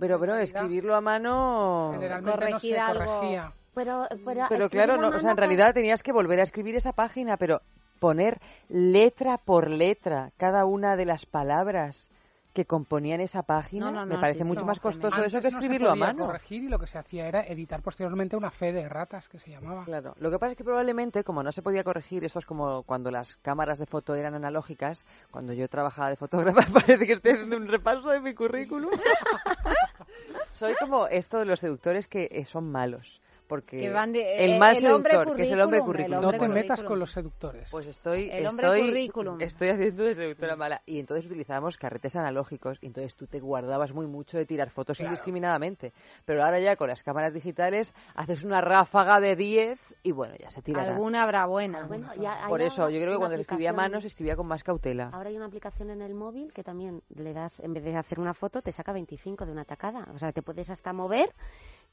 [0.02, 1.92] Pero, pero escribirlo a mano...
[1.94, 3.06] Generalmente Corregir no se algo.
[3.06, 3.52] corregía.
[3.76, 4.08] Pero,
[4.50, 7.62] pero, claro, no, o sea, en realidad tenías que volver a escribir esa página, pero
[8.00, 12.10] poner letra por letra cada una de las palabras
[12.54, 15.42] que componían esa página No, no, me no, parece sí, mucho más costoso Antes eso
[15.42, 16.26] que no se escribirlo a mano.
[16.26, 19.52] corregir y lo que se hacía era editar posteriormente una fe de ratas que se
[19.52, 19.86] llamaba.
[19.86, 22.84] Claro, lo que pasa es que probablemente, como no se podía corregir, esto es como
[22.84, 27.32] cuando las cámaras de foto eran analógicas, cuando yo trabajaba de fotógrafa, parece que estoy
[27.34, 28.92] haciendo un repaso de mi currículum.
[30.52, 33.21] Soy como esto de los seductores que eh, son malos.
[33.52, 35.86] Porque Que van de- el eh, mal el seductor, que es el hombre currículum, el
[35.86, 36.26] currículum.
[36.26, 37.68] hombre No te metas con los seductores.
[37.70, 39.42] Pues estoy, El estoy, currículum.
[39.42, 40.82] estoy haciendo de seductora mala.
[40.86, 44.96] Y entonces utilizábamos carretes analógicos y entonces tú te guardabas muy mucho de tirar fotos
[44.96, 45.12] Claro.
[45.12, 45.92] indiscriminadamente.
[46.24, 50.50] Pero ahora ya con las cámaras digitales haces una ráfaga de 10 y bueno, ya
[50.50, 50.84] se tira.
[50.84, 51.86] Alguna habrá buena.
[51.88, 54.38] Bueno, ya hay Por eso, yo creo que cuando se escribía a mano se escribía
[54.38, 55.10] con más cautela.
[55.12, 58.18] Ahora hay una aplicación en el móvil que también le das, en vez de hacer
[58.18, 60.08] una foto, te saca 25 de una tacada.
[60.16, 61.34] O sea, te puedes hasta mover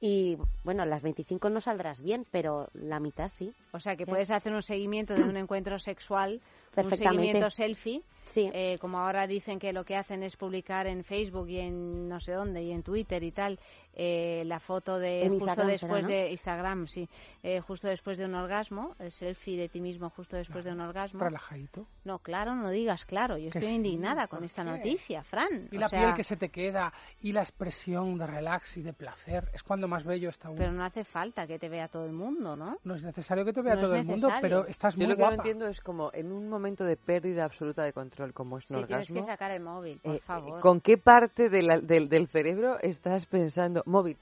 [0.00, 3.52] y, bueno, las 25 no saldrás bien, pero la mitad sí.
[3.72, 4.10] O sea, que Sí.
[4.10, 6.40] puedes hacer un seguimiento de un encuentro sexual,
[6.76, 8.48] un seguimiento selfie, Sí.
[8.52, 12.20] eh, como ahora dicen que lo que hacen es publicar en Facebook y en no
[12.20, 13.58] sé dónde, y en Twitter y tal,
[13.98, 16.08] eh, la foto de En justo Instagram después ¿no?
[16.08, 17.08] de Instagram, sí,
[17.42, 20.80] eh, justo después de un orgasmo, el selfie de ti mismo justo después de un
[20.80, 21.20] orgasmo.
[21.20, 21.84] Relajadito.
[22.04, 24.70] No, claro, no digas claro, yo estoy sí, indignada ¿por con esta qué?
[24.70, 25.68] noticia, Fran.
[25.70, 28.82] Y O la sea, piel que se te queda y la expresión de relax y
[28.82, 30.58] de placer es cuando más bello está uno.
[30.58, 32.78] Pero no hace falta que te vea todo el mundo, ¿no?
[32.84, 35.16] No es necesario que te vea No todo el mundo, pero estás Yo muy lo
[35.16, 35.36] que guapa.
[35.36, 38.76] no entiendo es como en un momento de pérdida absoluta de control como es un
[38.78, 40.60] Sí, tienes orgasmo, que sacar el móvil, por eh, favor.
[40.60, 43.82] ¿con qué parte de la- del, del cerebro estás pensando?
[43.88, 44.16] Móvil.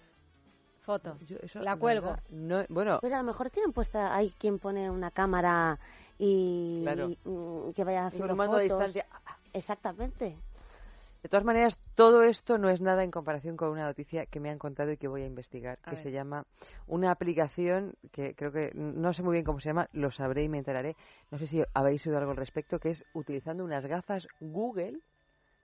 [0.80, 1.18] Foto.
[1.26, 2.16] Yo eso, la cuelgo.
[2.30, 5.78] no, bueno, Pero a lo mejor tienen puesta, hay quien pone una cámara
[6.18, 7.10] y, Claro.
[7.10, 8.78] y, mm, que vaya haciendo mando a fotos.
[8.78, 9.06] distancia.
[9.52, 10.36] Exactamente.
[11.24, 14.48] De todas maneras, todo esto no es nada en comparación con una noticia que me
[14.48, 15.98] han contado y que voy a investigar, A que ver.
[16.04, 16.46] se llama
[16.86, 20.48] una aplicación que creo que no sé muy bien cómo se llama, lo sabré y
[20.48, 20.94] me enteraré.
[21.32, 25.00] No sé si habéis oído algo al respecto, que es utilizando unas gafas Google.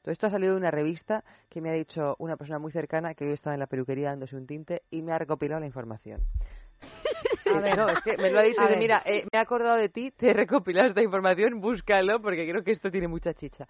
[0.03, 3.15] Todo esto ha salido de una revista que me ha dicho una persona muy cercana
[3.15, 6.21] que hoy estaba en la peluquería dándose un tinte y me ha recopilado la información.
[7.55, 7.77] A ver.
[7.77, 8.79] No, es que me lo ha dicho ver.
[8.79, 12.65] mira, eh, me he acordado de ti, te he recopilado esta información, búscalo porque creo
[12.65, 13.69] que esto tiene mucha chicha.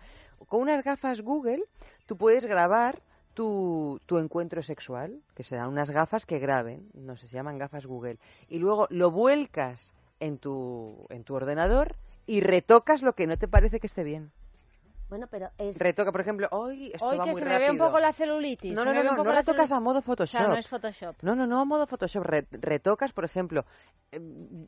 [0.49, 1.65] Con unas gafas Google
[2.07, 3.03] tú puedes grabar
[3.35, 7.87] tu, tu encuentro sexual, que serán unas gafas que graben, no sé, se llaman gafas
[7.87, 8.19] Google,
[8.49, 11.97] y luego lo vuelcas en tu, en tu ordenador
[12.27, 14.31] y retocas lo que no te parece que esté bien.
[15.13, 15.77] Bueno, pero es...
[15.79, 18.15] Retoca, por ejemplo, hoy esto Hoy va que muy se me ve un poco la
[18.15, 18.73] celulitis.
[18.75, 20.41] No, no, no, no, no retocas celu- a modo O Photoshop.
[20.41, 21.17] sea, no es Photoshop.
[21.21, 22.23] No, no, no a modo Photoshop.
[22.25, 23.67] Re- retocas, por ejemplo,
[24.11, 24.19] eh,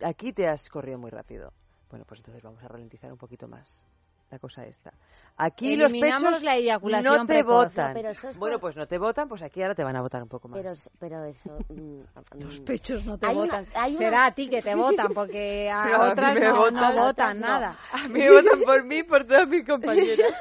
[0.05, 1.55] aquí te has corrido muy rápido.
[1.89, 3.87] Bueno, pues entonces vamos a ralentizar un poquito más
[4.35, 4.93] la cosa esta.
[5.37, 7.69] Aquí los pechos la eyaculación no te precoz.
[7.69, 7.89] votan.
[7.89, 9.97] No, pero eso es bueno, por- pues no te votan, pues aquí ahora te van
[9.97, 10.61] a votar un poco más.
[10.61, 11.57] Pero, pero eso...
[11.69, 12.01] mm,
[12.41, 13.67] Los mm, pechos no te hay una- votan.
[13.75, 16.57] hay una- Será a ti que te votan, porque a Pero a otras me no,
[16.57, 16.75] votan.
[16.75, 17.41] no A votan otras no.
[17.47, 17.79] nada.
[17.93, 20.33] A mí me votan por mí y por todas mis compañeras.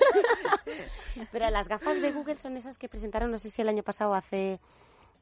[1.32, 4.12] Pero las gafas de Google son esas que presentaron, no sé si el año pasado
[4.12, 4.60] o hace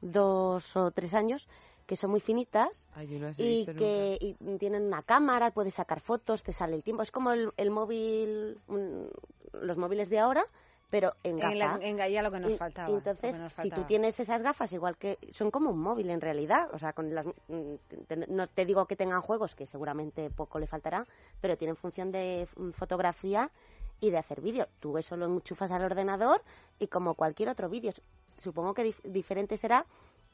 [0.00, 1.46] dos o tres años,
[1.92, 6.42] que son muy finitas Ay, no y que y tienen una cámara, puedes sacar fotos,
[6.42, 7.02] te sale el tiempo.
[7.02, 9.04] Es como el, el móvil, mm,
[9.60, 10.42] los móviles de ahora,
[10.88, 11.52] pero en gafa.
[11.74, 14.96] En la- en lo que nos faltaba, y entonces, si tú tienes esas gafas, igual
[14.96, 17.74] que son como un móvil en realidad, o sea, con las, mm,
[18.08, 21.06] te- no te digo que tengan juegos, que seguramente poco le faltará,
[21.42, 23.50] pero tienen función de mm, fotografía
[24.00, 24.66] y de hacer vídeo.
[24.80, 26.40] Tú eso lo enchufas al ordenador
[26.78, 27.92] y como cualquier otro vídeo,
[28.38, 29.84] supongo que dif- diferente será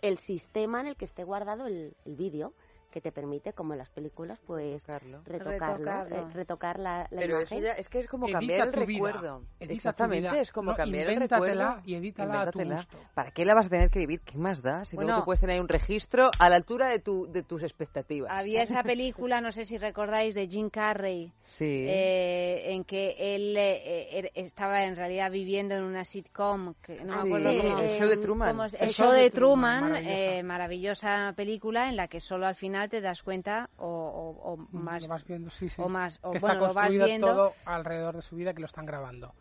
[0.02, 2.52] el sistema en el que esté guardado el, el vídeo
[2.90, 6.16] que te permite, como en las películas, pues retocarlo, Retocarlo.
[6.16, 7.62] eh, retocar la, la Pero eso imagen.
[7.62, 9.42] ya es que es como Edita cambiar el recuerdo.
[9.60, 11.76] Exactamente, es como No, cambiar el recuerdo.
[11.84, 12.98] y edítala a tu gusto.
[13.14, 14.20] ¿Para qué la vas a tener que vivir?
[14.20, 14.84] ¿Qué más da?
[14.84, 15.20] Si luego Bueno.
[15.20, 18.30] tú puedes tener un registro a la altura de, tu, de tus expectativas.
[18.32, 21.64] Había esa película, no sé si recordáis, de Jim Carrey, Sí.
[21.86, 27.12] eh, en que él eh, er- estaba en realidad viviendo en una sitcom, que no
[27.12, 28.48] Ah, me acuerdo sí, cómo- el show de Truman.
[28.50, 30.38] cómo El el show show de de Truman, Truman, maravillosa.
[30.38, 34.56] eh, maravillosa película en la que solo al final te das cuenta o, o- o
[34.70, 35.82] más Lo vas viendo, sí, sí.
[35.82, 38.60] o más o que bueno está lo vas viendo todo alrededor de su vida que
[38.60, 39.32] lo están grabando.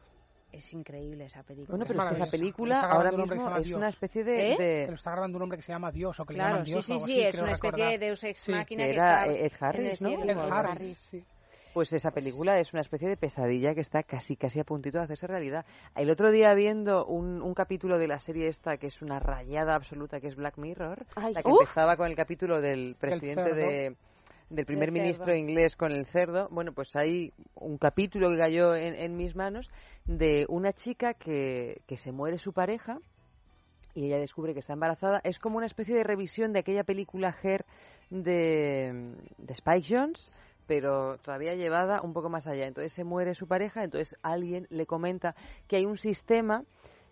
[0.52, 3.78] es increíble esa película Bueno, pero es que esa película ahora mismo es Dios.
[3.78, 4.54] una especie de...
[4.54, 4.58] ¿Eh?
[4.58, 6.72] de- está grabando un hombre que se llama Dios o que le Claro, llaman sí,
[6.72, 7.92] Dios sí, o algo sí, así, es una especie recordar.
[8.00, 8.52] de Deus Ex Sí.
[8.54, 10.10] Machina que que era está Ed en el Harris, ¿no?
[10.10, 10.24] cielo.
[10.32, 11.20] Ed O algo Harris, así.
[11.20, 11.26] sí.
[11.78, 15.04] Pues esa película es una especie de pesadilla que está casi casi a puntito de
[15.04, 15.64] hacerse realidad.
[15.96, 19.76] El otro día viendo un, un capítulo de la serie esta que es una rayada
[19.76, 23.96] absoluta que es Black Mirror, Ay, la que empezaba con el capítulo del presidente de
[24.50, 26.48] del primer ministro inglés con el cerdo.
[26.50, 29.70] Bueno, pues hay un capítulo que cayó en, en mis manos
[30.06, 32.98] de una chica que, que se muere su pareja
[33.94, 35.22] y ella descubre que está embarazada.
[35.24, 37.66] Es como una especie de revisión de aquella película Her
[38.10, 40.32] de, de Spike Jones,
[40.68, 42.68] pero todavía llevada un poco más allá.
[42.68, 45.36] Entonces se muere su pareja, entonces alguien le comenta
[45.68, 46.64] que hay un sistema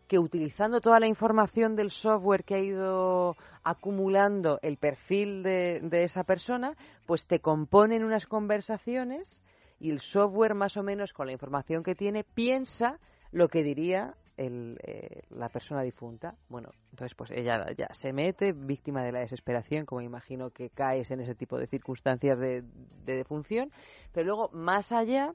[0.07, 6.23] que utilizando toda la información del software que ha ido acumulando el perfil de, esa
[6.23, 6.75] persona,
[7.07, 9.41] pues te componen unas conversaciones
[9.79, 12.99] y el software más o menos con la información que tiene piensa
[13.31, 16.35] lo que diría el, eh, la persona difunta.
[16.49, 21.11] Bueno, entonces pues ella ya se mete, víctima de la desesperación, como imagino que caes
[21.11, 22.63] en ese tipo de circunstancias de,
[23.05, 23.71] de defunción,
[24.11, 25.33] pero luego más allá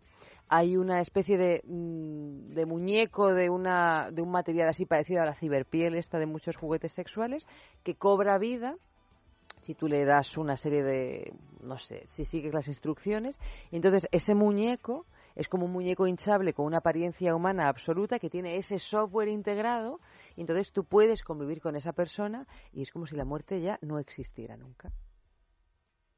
[0.53, 5.25] hay una especie de, mm, de muñeco de una de un material así parecido a
[5.25, 7.47] la ciberpiel esta de muchos juguetes sexuales
[7.85, 8.75] que cobra vida
[9.63, 11.33] si tú le das una serie de
[11.63, 13.39] no sé si sigues las instrucciones
[13.71, 18.57] entonces ese muñeco es como un muñeco hinchable con una apariencia humana absoluta que tiene
[18.57, 20.01] ese software integrado
[20.37, 23.79] y entonces tú puedes convivir con esa persona y es como si la muerte ya
[23.83, 24.91] no existiera nunca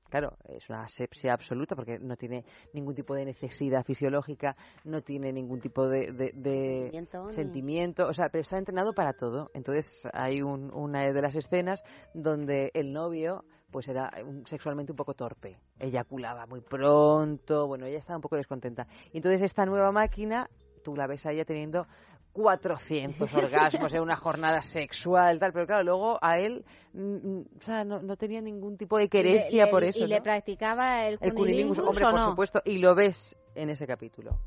[0.09, 2.45] Claro, es una asepsia absoluta porque no tiene
[2.75, 8.13] ningún tipo de necesidad fisiológica, no tiene ningún tipo de, de- de Sentimiento, sentimiento, o
[8.13, 9.49] sea, pero está entrenado para todo.
[9.55, 11.83] Entonces hay un- una de las escenas
[12.13, 17.99] donde el novio pues era un- sexualmente un poco torpe, eyaculaba muy pronto, bueno, ella
[17.99, 18.87] estaba un poco descontenta.
[19.13, 20.49] Y entonces esta nueva máquina,
[20.85, 21.87] tú la ves a ella teniendo
[22.33, 27.01] 400 orgasmos en una jornada sexual, tal, pero claro, luego a él, mm,
[27.39, 29.99] mm, o sea, no, no tenía ningún tipo de querencia le- por eso.
[29.99, 32.31] ¿Y le practicaba el, El cunilingus, hombre, por no?
[32.31, 34.39] supuesto, y lo ves en ese capítulo.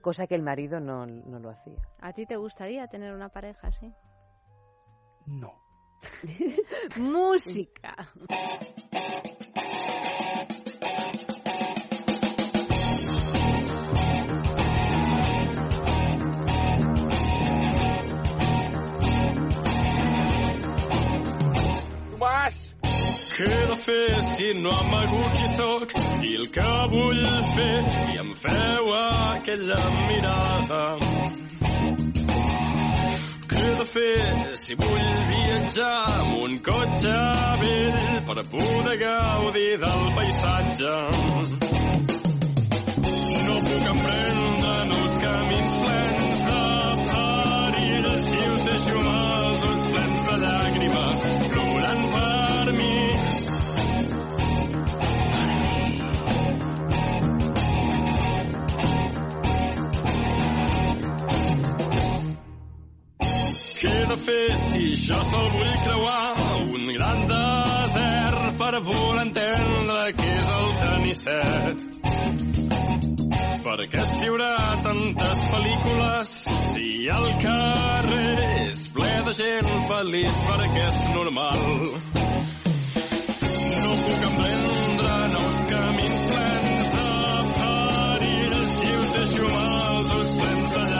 [0.00, 1.76] Cosa que el marido no, no lo hacía.
[2.00, 3.92] ¿A ti te gustaría tener una pareja así?
[5.26, 5.52] No.
[6.96, 7.94] Música.
[22.10, 22.58] Tomàs!
[23.40, 25.94] Què de fer si no amago qui sóc
[26.28, 27.24] i el que vull
[27.54, 27.72] fer
[28.12, 30.84] i em feu aquella mirada?
[33.60, 37.16] De fer si vull viatjar amb un cotxe
[37.62, 40.94] vell per poder gaudir del paisatge?
[43.44, 46.62] No puc emprendre nous camins plens de
[47.10, 51.99] perills si us deixo amb els ulls plens de llàgrimes plorant
[63.80, 66.32] Què he de fer si jo sol vull creuar
[66.76, 71.80] un gran desert per voler entendre què és el tenisset?
[73.64, 74.50] Per què escriurà
[74.84, 76.34] tantes pel·lícules
[76.74, 78.36] si el carrer
[78.66, 81.66] és ple de gent feliç perquè és normal?
[83.80, 87.10] No puc emprendre nous camins plens de
[87.56, 90.99] perills si us deixo amb els ulls plens llàgrimes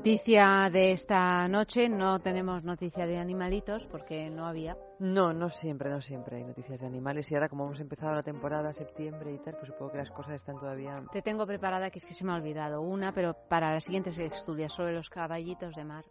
[0.00, 1.86] noticia de esta noche.
[1.90, 4.74] No tenemos noticia de animalitos porque no había.
[4.98, 7.30] No, no siempre, no siempre hay noticias de animales.
[7.30, 10.36] Y ahora, como hemos empezado la temporada, septiembre y tal, pues supongo que las cosas
[10.36, 11.02] están todavía.
[11.12, 14.16] Te tengo preparada, que es que se me ha olvidado una, pero para las siguientes
[14.18, 16.06] estudias sobre los caballitos de mar.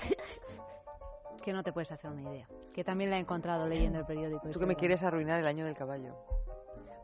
[1.44, 2.48] que no te puedes hacer una idea.
[2.72, 4.40] Que también la he encontrado leyendo el periódico.
[4.44, 6.16] Tú este que me quieres arruinar el año del caballo.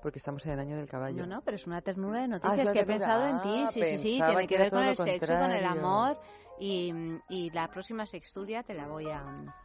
[0.03, 1.27] Porque estamos en el año del caballo.
[1.27, 3.63] No, no, pero es una ternura de Ah, noticias es que he pensado en ti.
[3.65, 4.23] Ah, Sí, sí, sí.
[4.25, 6.19] Tiene que ver con el sexo, con el amor.
[6.61, 6.93] Y,
[7.29, 9.23] y la próxima sexturia te la voy a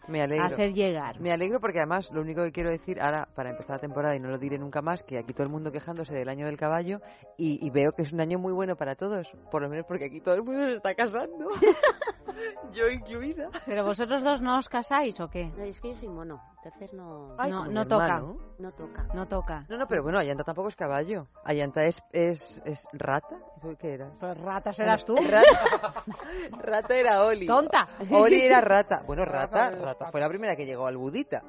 [0.07, 0.45] Me alegro.
[0.45, 1.19] hacer llegar.
[1.19, 4.19] Me alegro porque además lo único que quiero decir ahora, para empezar la temporada, y
[4.19, 6.99] no lo diré nunca más, que aquí todo el mundo quejándose del año del caballo
[7.35, 9.27] y, y veo que es un año muy bueno para todos.
[9.49, 11.49] Por lo menos porque aquí todo el mundo se está casando.
[12.73, 13.49] yo incluida.
[13.65, 15.45] ¿Pero vosotros dos no os casáis o qué?
[15.57, 17.35] No, es que yo soy mono, entonces no...
[17.37, 18.05] Ay, no, no toca.
[18.05, 18.37] hermano.
[18.59, 19.03] No toca.
[19.13, 19.65] No toca.
[19.69, 21.27] No, no, pero bueno, Ayanta tampoco es caballo.
[21.43, 23.35] Ayanta es, es, es rata.
[23.57, 24.11] ¿Eso qué era?
[24.19, 25.15] Pues rata serás tú.
[25.29, 25.93] Rata,
[26.63, 27.45] rata era Oli.
[27.45, 27.87] Tonta.
[28.11, 29.01] Oli era rata.
[29.05, 31.41] Bueno, rata, Rata, fue la primera que llegó al budita.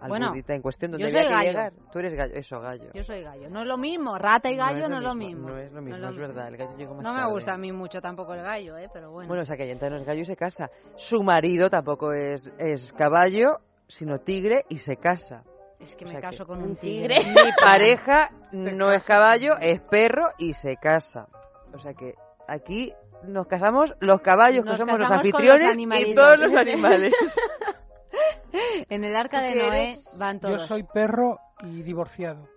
[0.00, 1.50] Al Bueno, budita en cuestión, donde yo había soy que gallo.
[1.50, 1.72] llegar.
[1.92, 2.90] Tú eres gallo, eso, gallo.
[2.94, 3.50] Yo soy gallo.
[3.50, 4.16] No es lo mismo.
[4.16, 5.48] Rata y gallo no es lo mismo.
[5.48, 6.48] No es lo mismo, No es verdad.
[6.48, 7.32] El gallo llegó más No me tarde.
[7.32, 8.88] gusta a mí mucho tampoco el gallo, ¿eh?
[8.92, 9.26] Pero bueno.
[9.26, 10.70] Bueno, o sea que Ayanta no es gallo y se casa.
[10.96, 13.58] Su marido tampoco es, es caballo,
[13.88, 15.42] sino tigre y se casa.
[15.80, 17.18] es que o me sea caso que- con un tigre.
[17.20, 17.44] tigre.
[17.44, 21.26] Mi pareja no es caballo, es perro y se casa.
[21.74, 22.14] O sea que
[22.46, 22.92] aquí
[23.24, 27.12] nos casamos los caballos, Nos que somos los anfitriones los y todos los animales.
[28.88, 30.14] en el arca ¿Tú de Noé eres?
[30.18, 30.66] van Yo todos.
[30.66, 32.48] soy perro y divorciado.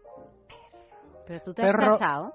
[1.28, 2.34] Pero tú te has perro- casado.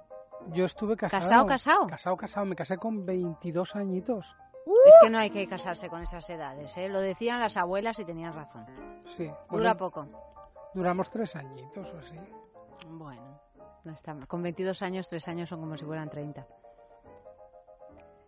[0.53, 1.23] Yo estuve casado.
[1.23, 1.87] ¿Casado, casado?
[1.89, 2.47] Casado, casado.
[2.47, 4.25] Me casé con 22 añitos.
[4.67, 6.89] Es que no hay que casarse con esas edades, ¿eh?
[6.89, 8.67] Lo decían las abuelas y tenían razón.
[9.17, 9.27] Sí.
[9.27, 10.07] Dura Bueno, poco.
[10.75, 12.17] Duramos tres añitos o así.
[12.89, 13.41] Bueno,
[13.85, 14.27] no está mal.
[14.27, 16.47] Con 22 años, 3 años son como si fueran 30.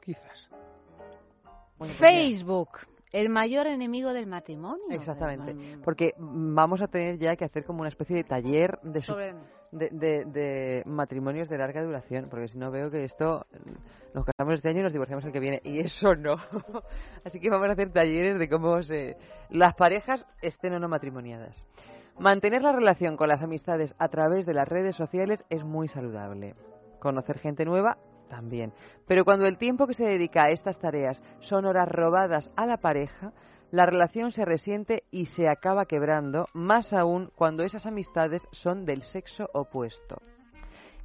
[0.01, 0.49] Quizás.
[0.51, 2.79] Bueno, pues Facebook,
[3.13, 4.85] el mayor enemigo del matrimonio.
[4.91, 5.79] Exactamente.
[5.85, 9.89] Porque vamos a tener ya que hacer como una especie de taller de, su- de,
[9.91, 13.47] de- de matrimonios de larga duración, porque si no veo que esto
[14.15, 16.37] nos casamos este año y nos divorciamos el que viene, y eso no.
[17.25, 19.17] Así que vamos a hacer talleres de cómo se,
[19.51, 21.67] las parejas estén o no matrimoniadas.
[22.19, 26.57] Mantener la relación con las amistades a través de las redes sociales es muy saludable.
[26.99, 27.97] Conocer gente nueva
[28.29, 28.73] también.
[29.07, 32.77] Pero cuando el tiempo que se dedica a estas tareas son horas robadas a la
[32.77, 33.33] pareja,
[33.71, 39.03] la relación se resiente y se acaba quebrando, más aún cuando esas amistades son del
[39.03, 40.17] sexo opuesto.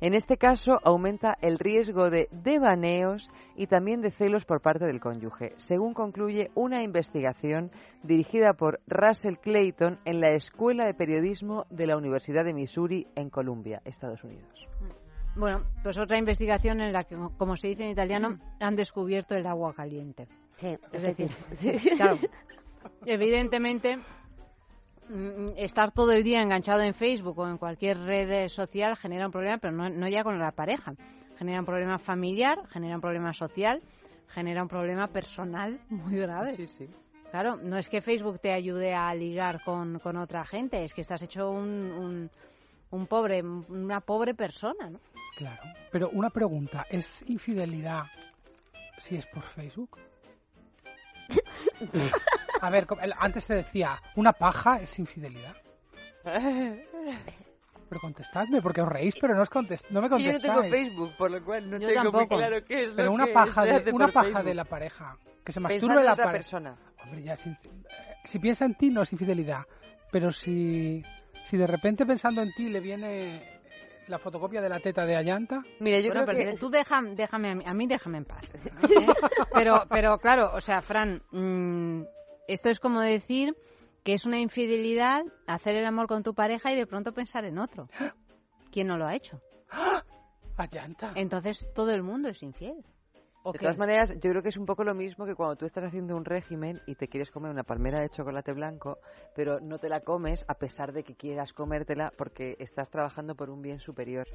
[0.04, 5.00] En este caso aumenta el riesgo de devaneos y también de celos por parte del
[5.00, 7.72] cónyuge, según concluye una investigación
[8.04, 13.30] dirigida por Russell Clayton en la Escuela de Periodismo de la Universidad de Missouri en
[13.30, 14.68] Columbia, Estados Unidos.
[15.36, 19.48] Bueno, pues otra investigación en la que, como se dice en italiano, han descubierto el
[19.48, 20.28] agua caliente.
[20.60, 21.30] Sí, Es decir,
[21.98, 22.20] claro,
[23.06, 23.98] evidentemente
[25.10, 29.32] mm, estar todo el día enganchado en Facebook o en cualquier red social genera un
[29.32, 30.94] problema, pero no, no ya con la pareja.
[31.38, 33.82] Genera un problema familiar, genera un problema social,
[34.28, 36.56] genera un problema personal muy grave.
[36.56, 36.88] Sí, sí.
[37.32, 41.02] Claro, no es que Facebook te ayude a ligar con, con otra gente, es que
[41.02, 42.30] estás hecho un, un,
[42.94, 45.00] un pobre, una pobre persona, ¿no?
[45.38, 45.62] Claro.
[45.92, 48.04] Pero una pregunta, ¿es infidelidad
[49.00, 49.98] si es por Facebook?
[52.62, 52.88] A ver,
[53.20, 55.56] antes te decía, ¿una paja es infidelidad?
[56.24, 60.42] Pero contestadme, porque os reís, pero no, os contest no me Y yo no contestáis.
[60.42, 62.38] tengo Facebook, por lo cual no Yo tengo muy tampoco.
[62.38, 64.44] claro qué es Pero lo una que paja, de, una paja Facebook.
[64.46, 65.18] de la pareja.
[65.44, 66.78] Que se masturbe la otra persona.
[67.04, 67.54] Hombre, ya, si,
[68.24, 69.64] si piensa en ti no es infidelidad.
[70.12, 71.04] Pero si,
[71.50, 73.44] si de repente pensando en ti le viene
[74.08, 75.62] la fotocopia de la teta de Ayanta...
[75.80, 76.58] Mira, yo Bueno, creo pero que...
[76.58, 78.44] tú deja- déjame a mí, a mí déjame en paz.
[78.54, 79.08] ¿eh?
[79.54, 82.04] Pero, pero claro, o sea, Fran, mm,
[82.48, 83.56] esto es como decir
[84.04, 87.58] que es una infidelidad hacer el amor con tu pareja y de pronto pensar en
[87.60, 87.88] otro.
[88.72, 89.40] ¿Quién no lo ha hecho?
[90.58, 91.14] Ayanta.
[91.16, 92.84] Entonces todo el mundo es infiel.
[93.46, 95.66] ¿O De todas maneras, yo creo que es un poco lo mismo que cuando tú
[95.66, 99.00] estás haciendo un régimen y te quieres comer una palmera de chocolate blanco,
[99.36, 103.50] pero no te la comes a pesar de que quieras comértela porque estás trabajando por
[103.50, 104.28] un bien superior.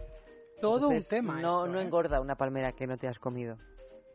[0.61, 1.85] Todo un tema No, esto, no ¿eh?
[1.85, 3.57] engorda una palmera que no te has comido.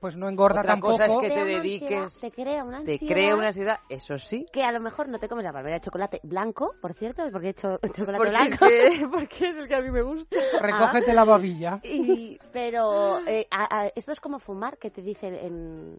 [0.04, 0.92] Pues no engorda Otra tampoco.
[0.98, 3.14] cosa es que te dediques, ansiedad, te crea una te ansiedad.
[3.14, 4.46] crea una ansiedad, eso sí.
[4.52, 7.48] Que a lo mejor no te comes la palmera de chocolate blanco, por cierto, porque
[7.48, 8.66] he hecho chocolate Porque es, blanco.
[8.68, 10.36] que, porque es el que a mí me gusta.
[10.60, 11.80] Recógete la babilla.
[11.84, 15.98] Y, pero eh, a- a- esto es como fumar, que te dicen en,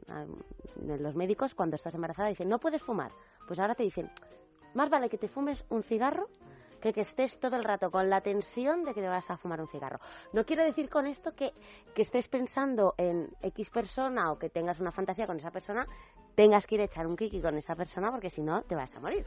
[0.87, 3.11] en los médicos cuando estás embarazada, dicen, no puedes fumar.
[3.49, 4.11] Pues ahora te dicen,
[4.75, 6.29] más vale que te fumes un cigarro
[6.85, 9.59] que que estés todo el rato con la tensión de que te vas a fumar
[9.59, 10.01] un cigarro.
[10.35, 11.55] No quiero decir con esto que,
[11.95, 15.87] que estés pensando en X persona o que tengas una fantasía con esa persona,
[16.35, 18.95] tengas que ir a echar un kiki con esa persona porque si no te vas
[18.95, 19.25] a morir.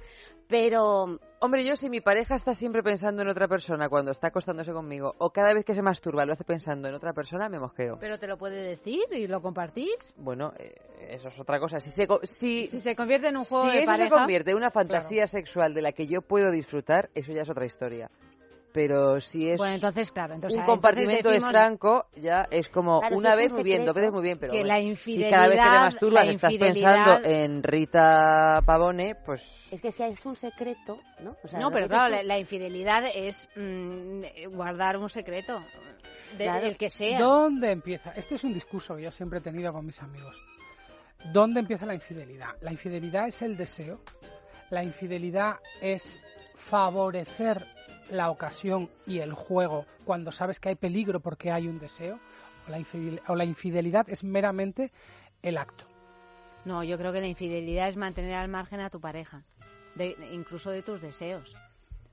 [0.47, 4.71] Pero Hombre, yo si mi pareja está siempre pensando en otra persona cuando está acostándose
[4.73, 7.97] conmigo o cada vez que se masturba lo hace pensando en otra persona, me mosqueo.
[7.99, 9.93] Pero te lo puede decir y lo compartís.
[10.15, 10.73] Bueno, eh,
[11.11, 11.79] eso es otra cosa.
[11.79, 14.15] Si se, co- si, Si se convierte en un juego si de eso pareja, se
[14.15, 17.65] convierte en una fantasía sexual de la que yo puedo disfrutar, eso ya es otra
[17.65, 18.09] historia.
[18.77, 22.99] Pero si es Bueno, entonces, claro, entonces, un entonces compartimento decimos- estanco, ya es como
[22.99, 25.47] Claro, una vez muy bien, dos veces muy bien, pero que bueno, la si cada
[25.47, 29.41] vez que te masturbas la estás pensando en Rita Pavone, pues
[29.71, 31.35] es que si es un secreto, ¿no?
[31.43, 34.21] O sea, no, pero claro, la, la infidelidad es mm,
[34.55, 35.59] guardar un secreto.
[36.37, 36.67] De, Claro.
[36.67, 37.17] El que sea.
[37.19, 38.11] ¿Dónde empieza?
[38.11, 40.35] Este es un discurso que yo siempre he tenido con mis amigos.
[41.33, 42.49] ¿Dónde empieza la infidelidad?
[42.61, 44.01] La infidelidad es el deseo.
[44.69, 46.03] La infidelidad es
[46.69, 47.65] favorecer
[48.09, 52.19] la ocasión y el juego cuando sabes que hay peligro porque hay un deseo.
[52.67, 54.91] O la, infidel- o la infidelidad es meramente
[55.41, 55.85] el acto.
[56.65, 59.43] No, yo creo que la infidelidad es mantener al margen a tu pareja,
[59.95, 61.55] de, incluso de tus deseos.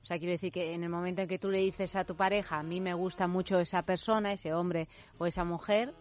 [0.03, 2.15] O sea, quiero decir que en el momento en que tú le dices a tu
[2.15, 4.87] pareja, a mí me gusta mucho esa persona, ese hombre
[5.19, 5.93] o esa mujer,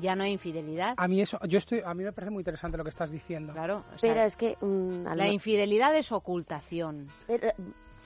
[0.00, 0.94] ya no hay infidelidad.
[0.96, 3.52] A mí eso, yo estoy, a mí me parece muy interesante lo que estás diciendo.
[3.52, 3.84] Claro.
[3.94, 4.56] o sea, Pero es que...
[4.60, 7.08] mm, la infidelidad es ocultación.
[7.26, 7.48] Pero,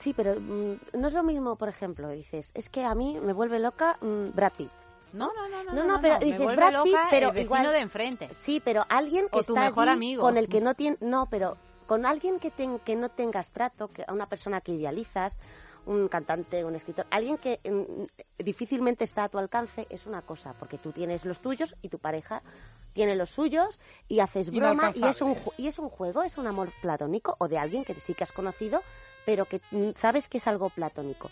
[0.03, 3.33] sí, pero mm, no es lo mismo, por ejemplo, dices, es que a mí me
[3.33, 4.69] vuelve loca mm, Brad Pitt.
[5.13, 5.73] No, no, no, no.
[5.73, 8.29] No, no, no, pero me dices Brad Pitt, loca pero el vecino igual de enfrente.
[8.33, 10.21] Sí, pero alguien que O tu está mejor allí amigo.
[10.21, 11.55] con el que no tiene, no, pero
[11.87, 15.37] con alguien que ten- que no tengas trato, que a una persona que idealizas,
[15.85, 20.53] un cantante, un escritor, alguien que mm, difícilmente está a tu alcance es una cosa,
[20.59, 22.41] porque tú tienes los tuyos y tu pareja
[22.93, 26.47] tiene los suyos y haces broma y es un y es un juego, es un
[26.47, 28.81] amor platónico o de alguien que sí que has conocido,
[29.25, 31.29] pero que mm, sabes que es algo platónico.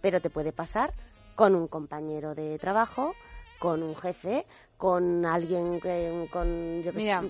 [0.00, 0.92] Pero te puede pasar
[1.34, 3.14] con un compañero de trabajo,
[3.58, 4.46] con un jefe,
[4.76, 6.92] con alguien que, con yo.
[6.92, 7.22] Mira.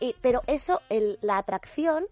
[0.00, 2.06] Y- pero eso, el- la atracción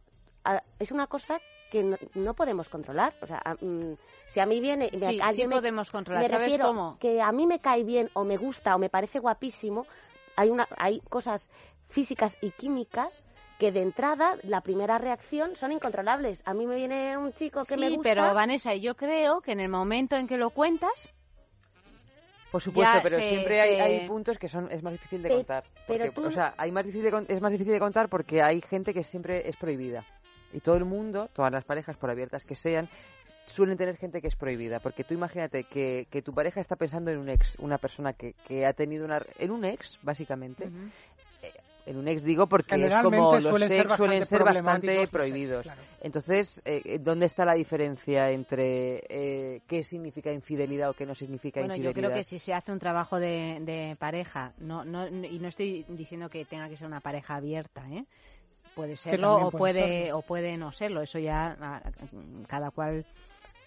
[0.44, 1.38] a- es una cosa
[1.70, 3.14] que no, no podemos controlar.
[3.22, 3.96] O sea, a- mm,
[4.26, 6.22] si a mí viene me- Sí, sí alguien me- podemos controlar.
[6.22, 6.96] me ¿Sabes refiero cómo?
[7.00, 9.86] que a mí me cae bien o me gusta o me parece guapísimo,
[10.36, 11.48] hay una hay cosas
[11.88, 13.24] físicas y químicas
[13.62, 16.42] que de entrada la primera reacción son incontrolables.
[16.46, 18.02] A mí me viene un chico que sí, me gusta.
[18.02, 20.90] pero Vanessa, yo creo que en el momento en que lo cuentas,
[22.50, 25.62] Por supuesto, Ya pero siempre hay, puntos que son es más difícil de Pe- contar.
[25.86, 28.08] pero Porque, tú- O sea, hay más difícil de con- es más difícil de contar
[28.08, 30.04] porque hay gente que siempre es prohibida.
[30.52, 32.88] Y todo el mundo, todas las parejas, por abiertas que sean,
[33.46, 34.80] suelen tener gente que es prohibida.
[34.80, 38.34] Porque tú imagínate que, que tu pareja está pensando en un ex, una persona que,
[38.48, 39.22] que ha tenido una...
[39.38, 40.68] En un ex, básicamente.
[41.84, 45.62] En un ex digo porque es como los suelen ser ex suelen ser bastante prohibidos.
[45.64, 45.82] claro.
[46.00, 51.60] Entonces, eh, ¿dónde está la diferencia entre eh, qué significa infidelidad o qué no significa
[51.60, 52.10] bueno, yo infidelidad?
[52.10, 55.84] creo que si se hace un trabajo de, de pareja, no, no, y no estoy
[55.88, 58.04] diciendo que tenga que ser una pareja abierta, ¿eh?
[58.74, 61.02] Puede serlo o puede o puede no serlo.
[61.02, 61.82] Eso ya
[62.48, 63.04] cada cual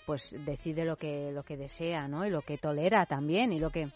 [0.05, 2.25] pues decide lo que lo que desea, ¿no?
[2.25, 3.89] Y lo que tolera también y lo que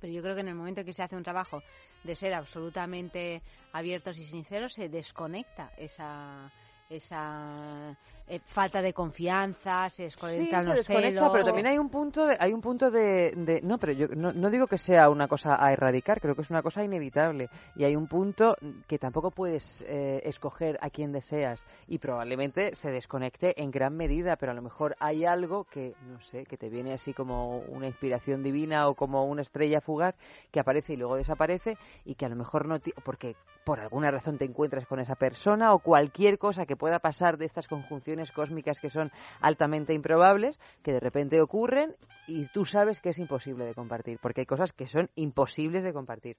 [0.00, 1.64] pero yo creo que en el momento en que se hace un trabajo
[2.02, 3.42] de ser absolutamente
[3.72, 6.52] abiertos y sinceros se desconecta esa
[6.88, 7.94] esa
[8.28, 11.32] eh, falta de confianza, se Sí, desconectan se los desconecta, celos.
[11.32, 14.32] pero también hay un punto de, hay un punto de, de- no, pero yo no,
[14.32, 17.84] no digo que sea una cosa a erradicar, creo que es una cosa inevitable y
[17.84, 18.56] hay un punto
[18.86, 24.36] que tampoco puedes eh, escoger a quien deseas y probablemente se desconecte en gran medida,
[24.36, 27.86] pero a lo mejor hay algo que no sé, que te viene así como una
[27.86, 30.14] inspiración divina o como una estrella fugaz
[30.50, 34.38] que aparece y luego desaparece y que a lo mejor no porque por alguna razón
[34.38, 38.78] te encuentras con esa persona o cualquier cosa que pueda pasar de estas conjunciones cósmicas
[38.78, 39.10] que son
[39.40, 41.96] altamente improbables, que de repente ocurren
[42.26, 45.92] y tú sabes que es imposible de compartir, porque hay cosas que son imposibles de
[45.92, 46.36] compartir.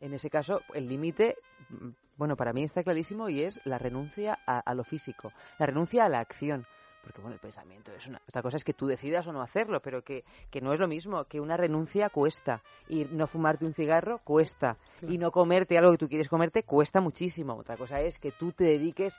[0.00, 1.36] En ese caso, el límite,
[1.70, 5.66] mm, bueno, para mí está clarísimo y es la renuncia a, a lo físico, la
[5.66, 6.66] renuncia a la acción.
[7.06, 8.20] Porque, bueno, el pensamiento es una...
[8.28, 10.88] Otra cosa es que tú decidas o no hacerlo, pero que, que no es lo
[10.88, 12.62] mismo, que una renuncia cuesta.
[12.88, 14.76] Y no fumarte un cigarro cuesta.
[15.02, 17.54] Y no comerte algo que tú quieres comerte cuesta muchísimo.
[17.54, 19.16] Otra cosa es que tú te dediques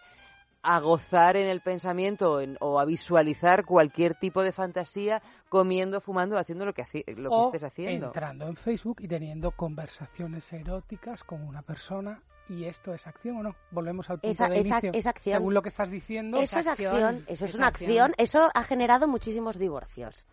[0.63, 6.01] a gozar en el pensamiento o en- o a visualizar cualquier tipo de fantasía comiendo,
[6.01, 6.83] fumando, haciendo lo que,
[7.15, 8.07] lo que estés haciendo.
[8.07, 13.43] entrando en Facebook y teniendo conversaciones eróticas con una persona y esto es acción o
[13.43, 14.93] no volvemos al punto Esa- de esa- acción.
[15.21, 18.13] según lo que estás diciendo Eso es acción, eso es, una acción.
[18.17, 20.25] Eso ha generado muchísimos divorcios.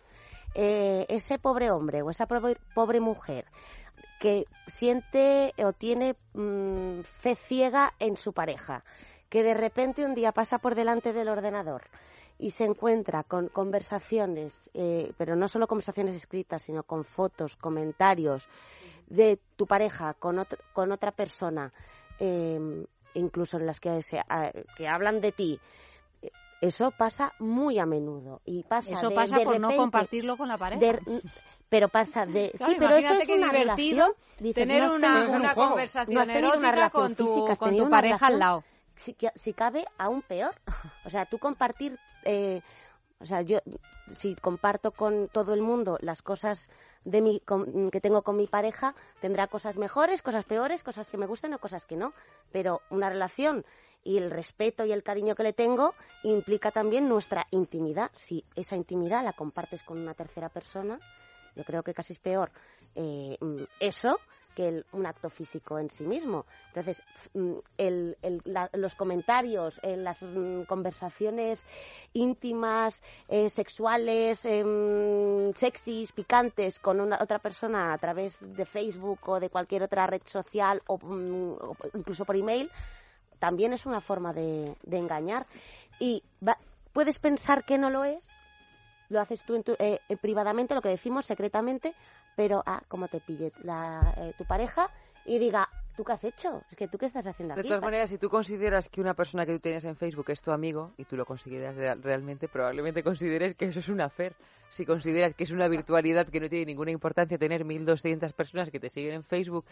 [0.55, 3.47] Eh, ese pobre hombre o esa pobre, pobre mujer
[4.21, 8.85] que siente o tiene mm, fe ciega en su pareja,
[9.29, 11.83] que de repente un día pasa por delante del ordenador
[12.39, 18.49] y se encuentra con conversaciones, eh, pero no solo conversaciones escritas, sino con fotos, comentarios
[19.09, 21.73] de tu pareja con, otro- con otra persona,
[22.19, 22.85] eh,
[23.15, 25.61] incluso en las que, se, a- que hablan de ti,
[26.61, 30.37] eso pasa muy a menudo y pasa Eso de- pasa de por no repente- compartirlo
[30.37, 30.81] con la pareja.
[30.81, 31.01] de-
[31.69, 35.21] pero pasa de Claro, sí pero eso es una divertido relación Dices, tener no una-
[35.21, 38.33] tenido- una conversación no una erótica relación con tu- física, con tu una pareja al
[38.35, 38.65] relación, lado.
[38.97, 40.55] si, si cabe aún peor
[41.05, 42.63] o sea tú compartir eh,
[43.21, 43.59] o sea yo
[44.13, 46.69] si comparto con todo el mundo las cosas
[47.05, 47.41] de mi
[47.93, 51.59] que tengo con mi pareja tendrá cosas mejores cosas peores cosas que me gusten o
[51.59, 52.13] cosas que no.
[52.53, 53.65] Pero una relación
[54.03, 58.11] y el respeto y el cariño que le tengo implica también nuestra intimidad.
[58.13, 60.99] Si esa intimidad la compartes con una tercera persona
[61.57, 62.51] yo creo que casi es peor.
[62.95, 64.19] Eh, mm, eso
[64.55, 66.45] que el- un acto físico en sí mismo.
[66.69, 67.03] Entonces,
[67.35, 71.65] mm, el- el- la- los comentarios, eh, las mm, conversaciones
[72.13, 79.41] íntimas, eh, sexuales, em, sexys, picantes con una, otra persona a través de Facebook o
[79.41, 82.71] de cualquier otra red social o, mm, o incluso por email,
[83.39, 85.47] también es una forma de, de engañar.
[85.99, 86.59] Y va-
[86.93, 88.27] puedes pensar que no lo es,
[89.11, 91.95] lo haces tú en tu- eh, eh, privadamente, lo que decimos secretamente,
[92.37, 94.91] pero ah, como te pille la, eh, tu pareja
[95.25, 96.65] y diga, ¿tú qué has hecho?
[96.71, 99.47] Es que tú qué estás haciendo De todas maneras, si tú consideras que una persona
[99.47, 103.03] que tú tienes en Facebook es tu amigo y tú lo consideras real- realmente, probablemente
[103.03, 104.35] consideres que eso es una fer.
[104.71, 108.81] Si consideras que es una virtualidad que no tiene ninguna importancia tener 1.200 personas que
[108.81, 109.65] te siguen en Facebook,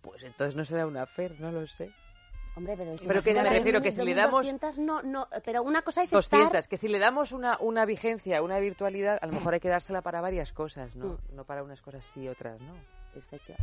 [0.00, 1.90] pues entonces no será una fer, no lo sé.
[2.56, 5.62] Hombre, pero, es Pero que me refiero que si le damos 200 no, no, pero
[5.62, 6.68] una cosa es 200, estar...
[6.68, 10.02] que si le damos una, una vigencia, una virtualidad, a lo mejor hay que dársela
[10.02, 11.18] para varias cosas, ¿no?
[11.30, 11.36] Mm.
[11.36, 12.74] No para unas cosas sí y otras no.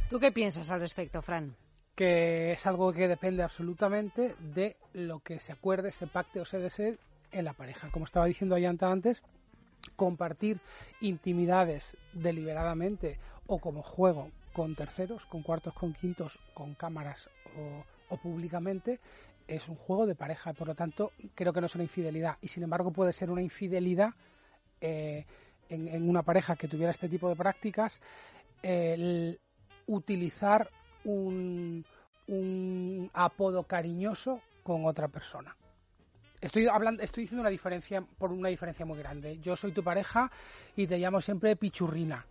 [0.10, 1.56] ¿Tú qué piensas al respecto, Fran?
[1.96, 6.58] que es algo que depende absolutamente de lo que se acuerde, se pacte o se
[6.58, 6.98] desee
[7.32, 7.90] en la pareja.
[7.92, 9.22] Como estaba diciendo Ayanta antes,
[9.96, 10.60] compartir
[11.02, 18.18] intimidades deliberadamente o como juego con terceros, con cuartos, con quintos, con cámaras o, o
[18.18, 19.00] públicamente,
[19.48, 20.54] es un juego de pareja.
[20.54, 22.38] Por lo tanto, creo que no es una infidelidad.
[22.42, 24.14] Y sin embargo, puede ser una infidelidad
[24.80, 25.26] eh,
[25.70, 28.00] en, en una pareja que tuviera este tipo de prácticas
[28.62, 29.40] el
[29.88, 30.70] utilizar
[31.04, 31.84] un,
[32.28, 35.56] un apodo cariñoso con otra persona.
[36.40, 39.40] Estoy hablando, estoy diciendo una diferencia por una diferencia muy grande.
[39.40, 40.32] Yo soy tu pareja
[40.76, 42.26] y te llamo siempre pichurrina.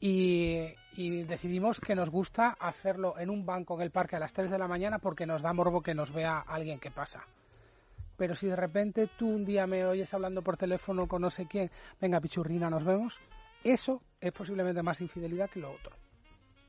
[0.00, 4.32] Y, y decidimos que nos gusta hacerlo en un banco en el parque a las
[4.32, 7.24] 3 de la mañana porque nos da morbo que nos vea alguien que pasa.
[8.16, 11.46] Pero si de repente tú un día me oyes hablando por teléfono con no sé
[11.46, 11.70] quién,
[12.00, 13.14] venga pichurrina, nos vemos,
[13.62, 15.94] eso es posiblemente más infidelidad que lo otro,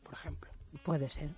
[0.03, 0.51] por ejemplo.
[0.83, 1.29] Puede ser.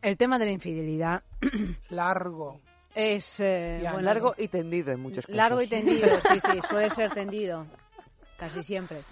[0.00, 1.22] El tema de la infidelidad
[1.90, 2.60] Largo.
[2.94, 5.36] es eh, Ya, bueno, largo y tendido en muchos casos.
[5.36, 7.66] Largo y tendido, sí, sí, suele ser tendido.
[8.38, 9.02] Casi siempre.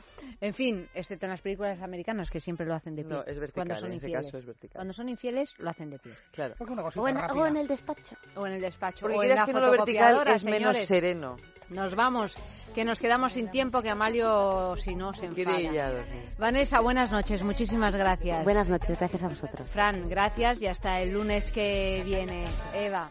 [0.40, 3.12] En fin, excepto en las películas americanas que siempre lo hacen de pie.
[3.12, 4.26] No, es vertical, Cuando son en ese infieles.
[4.26, 4.74] caso es vertical.
[4.74, 6.12] Cuando son infieles, lo hacen de pie.
[6.32, 6.55] Claro.
[6.59, 8.16] O en, o en el despacho.
[8.36, 9.01] O en el despacho.
[9.02, 10.88] Porque o en la que lo vertical es menos señores.
[10.88, 11.36] sereno.
[11.68, 12.36] Nos vamos,
[12.76, 16.05] que nos quedamos sin tiempo, que Amalio, si no, se enfada.
[16.38, 18.44] Vanessa, buenas noches, muchísimas gracias.
[18.44, 19.68] Buenas noches, gracias a vosotros.
[19.72, 22.44] Fran, gracias y hasta el lunes que viene.
[22.72, 23.10] Eva.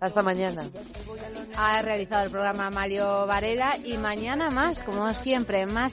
[0.00, 0.70] Hasta mañana.
[1.58, 5.92] Ha realizado el programa Amalio Varela y mañana más, como siempre, más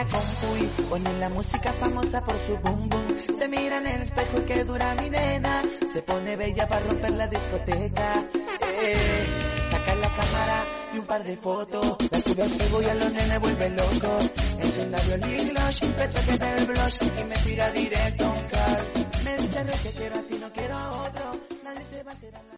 [0.00, 3.06] la compu ponen la música famosa por su boom boom.
[3.38, 5.62] Se mira en el espejo y que dura mi nena.
[5.92, 8.24] Se pone bella para romper la discoteca.
[8.82, 9.26] Eh,
[9.70, 10.64] saca la cámara
[10.94, 11.96] y un par de fotos.
[12.10, 14.30] La sube al fuego y a los nenes vuelve locos.
[14.60, 18.80] Es un labio lip gloss, retoque del blush y me tira directo a un car.
[19.24, 21.24] Me dice "Re, que quiero a ti, no quiero a otro.
[21.62, 22.50] Nadie se va a enterar.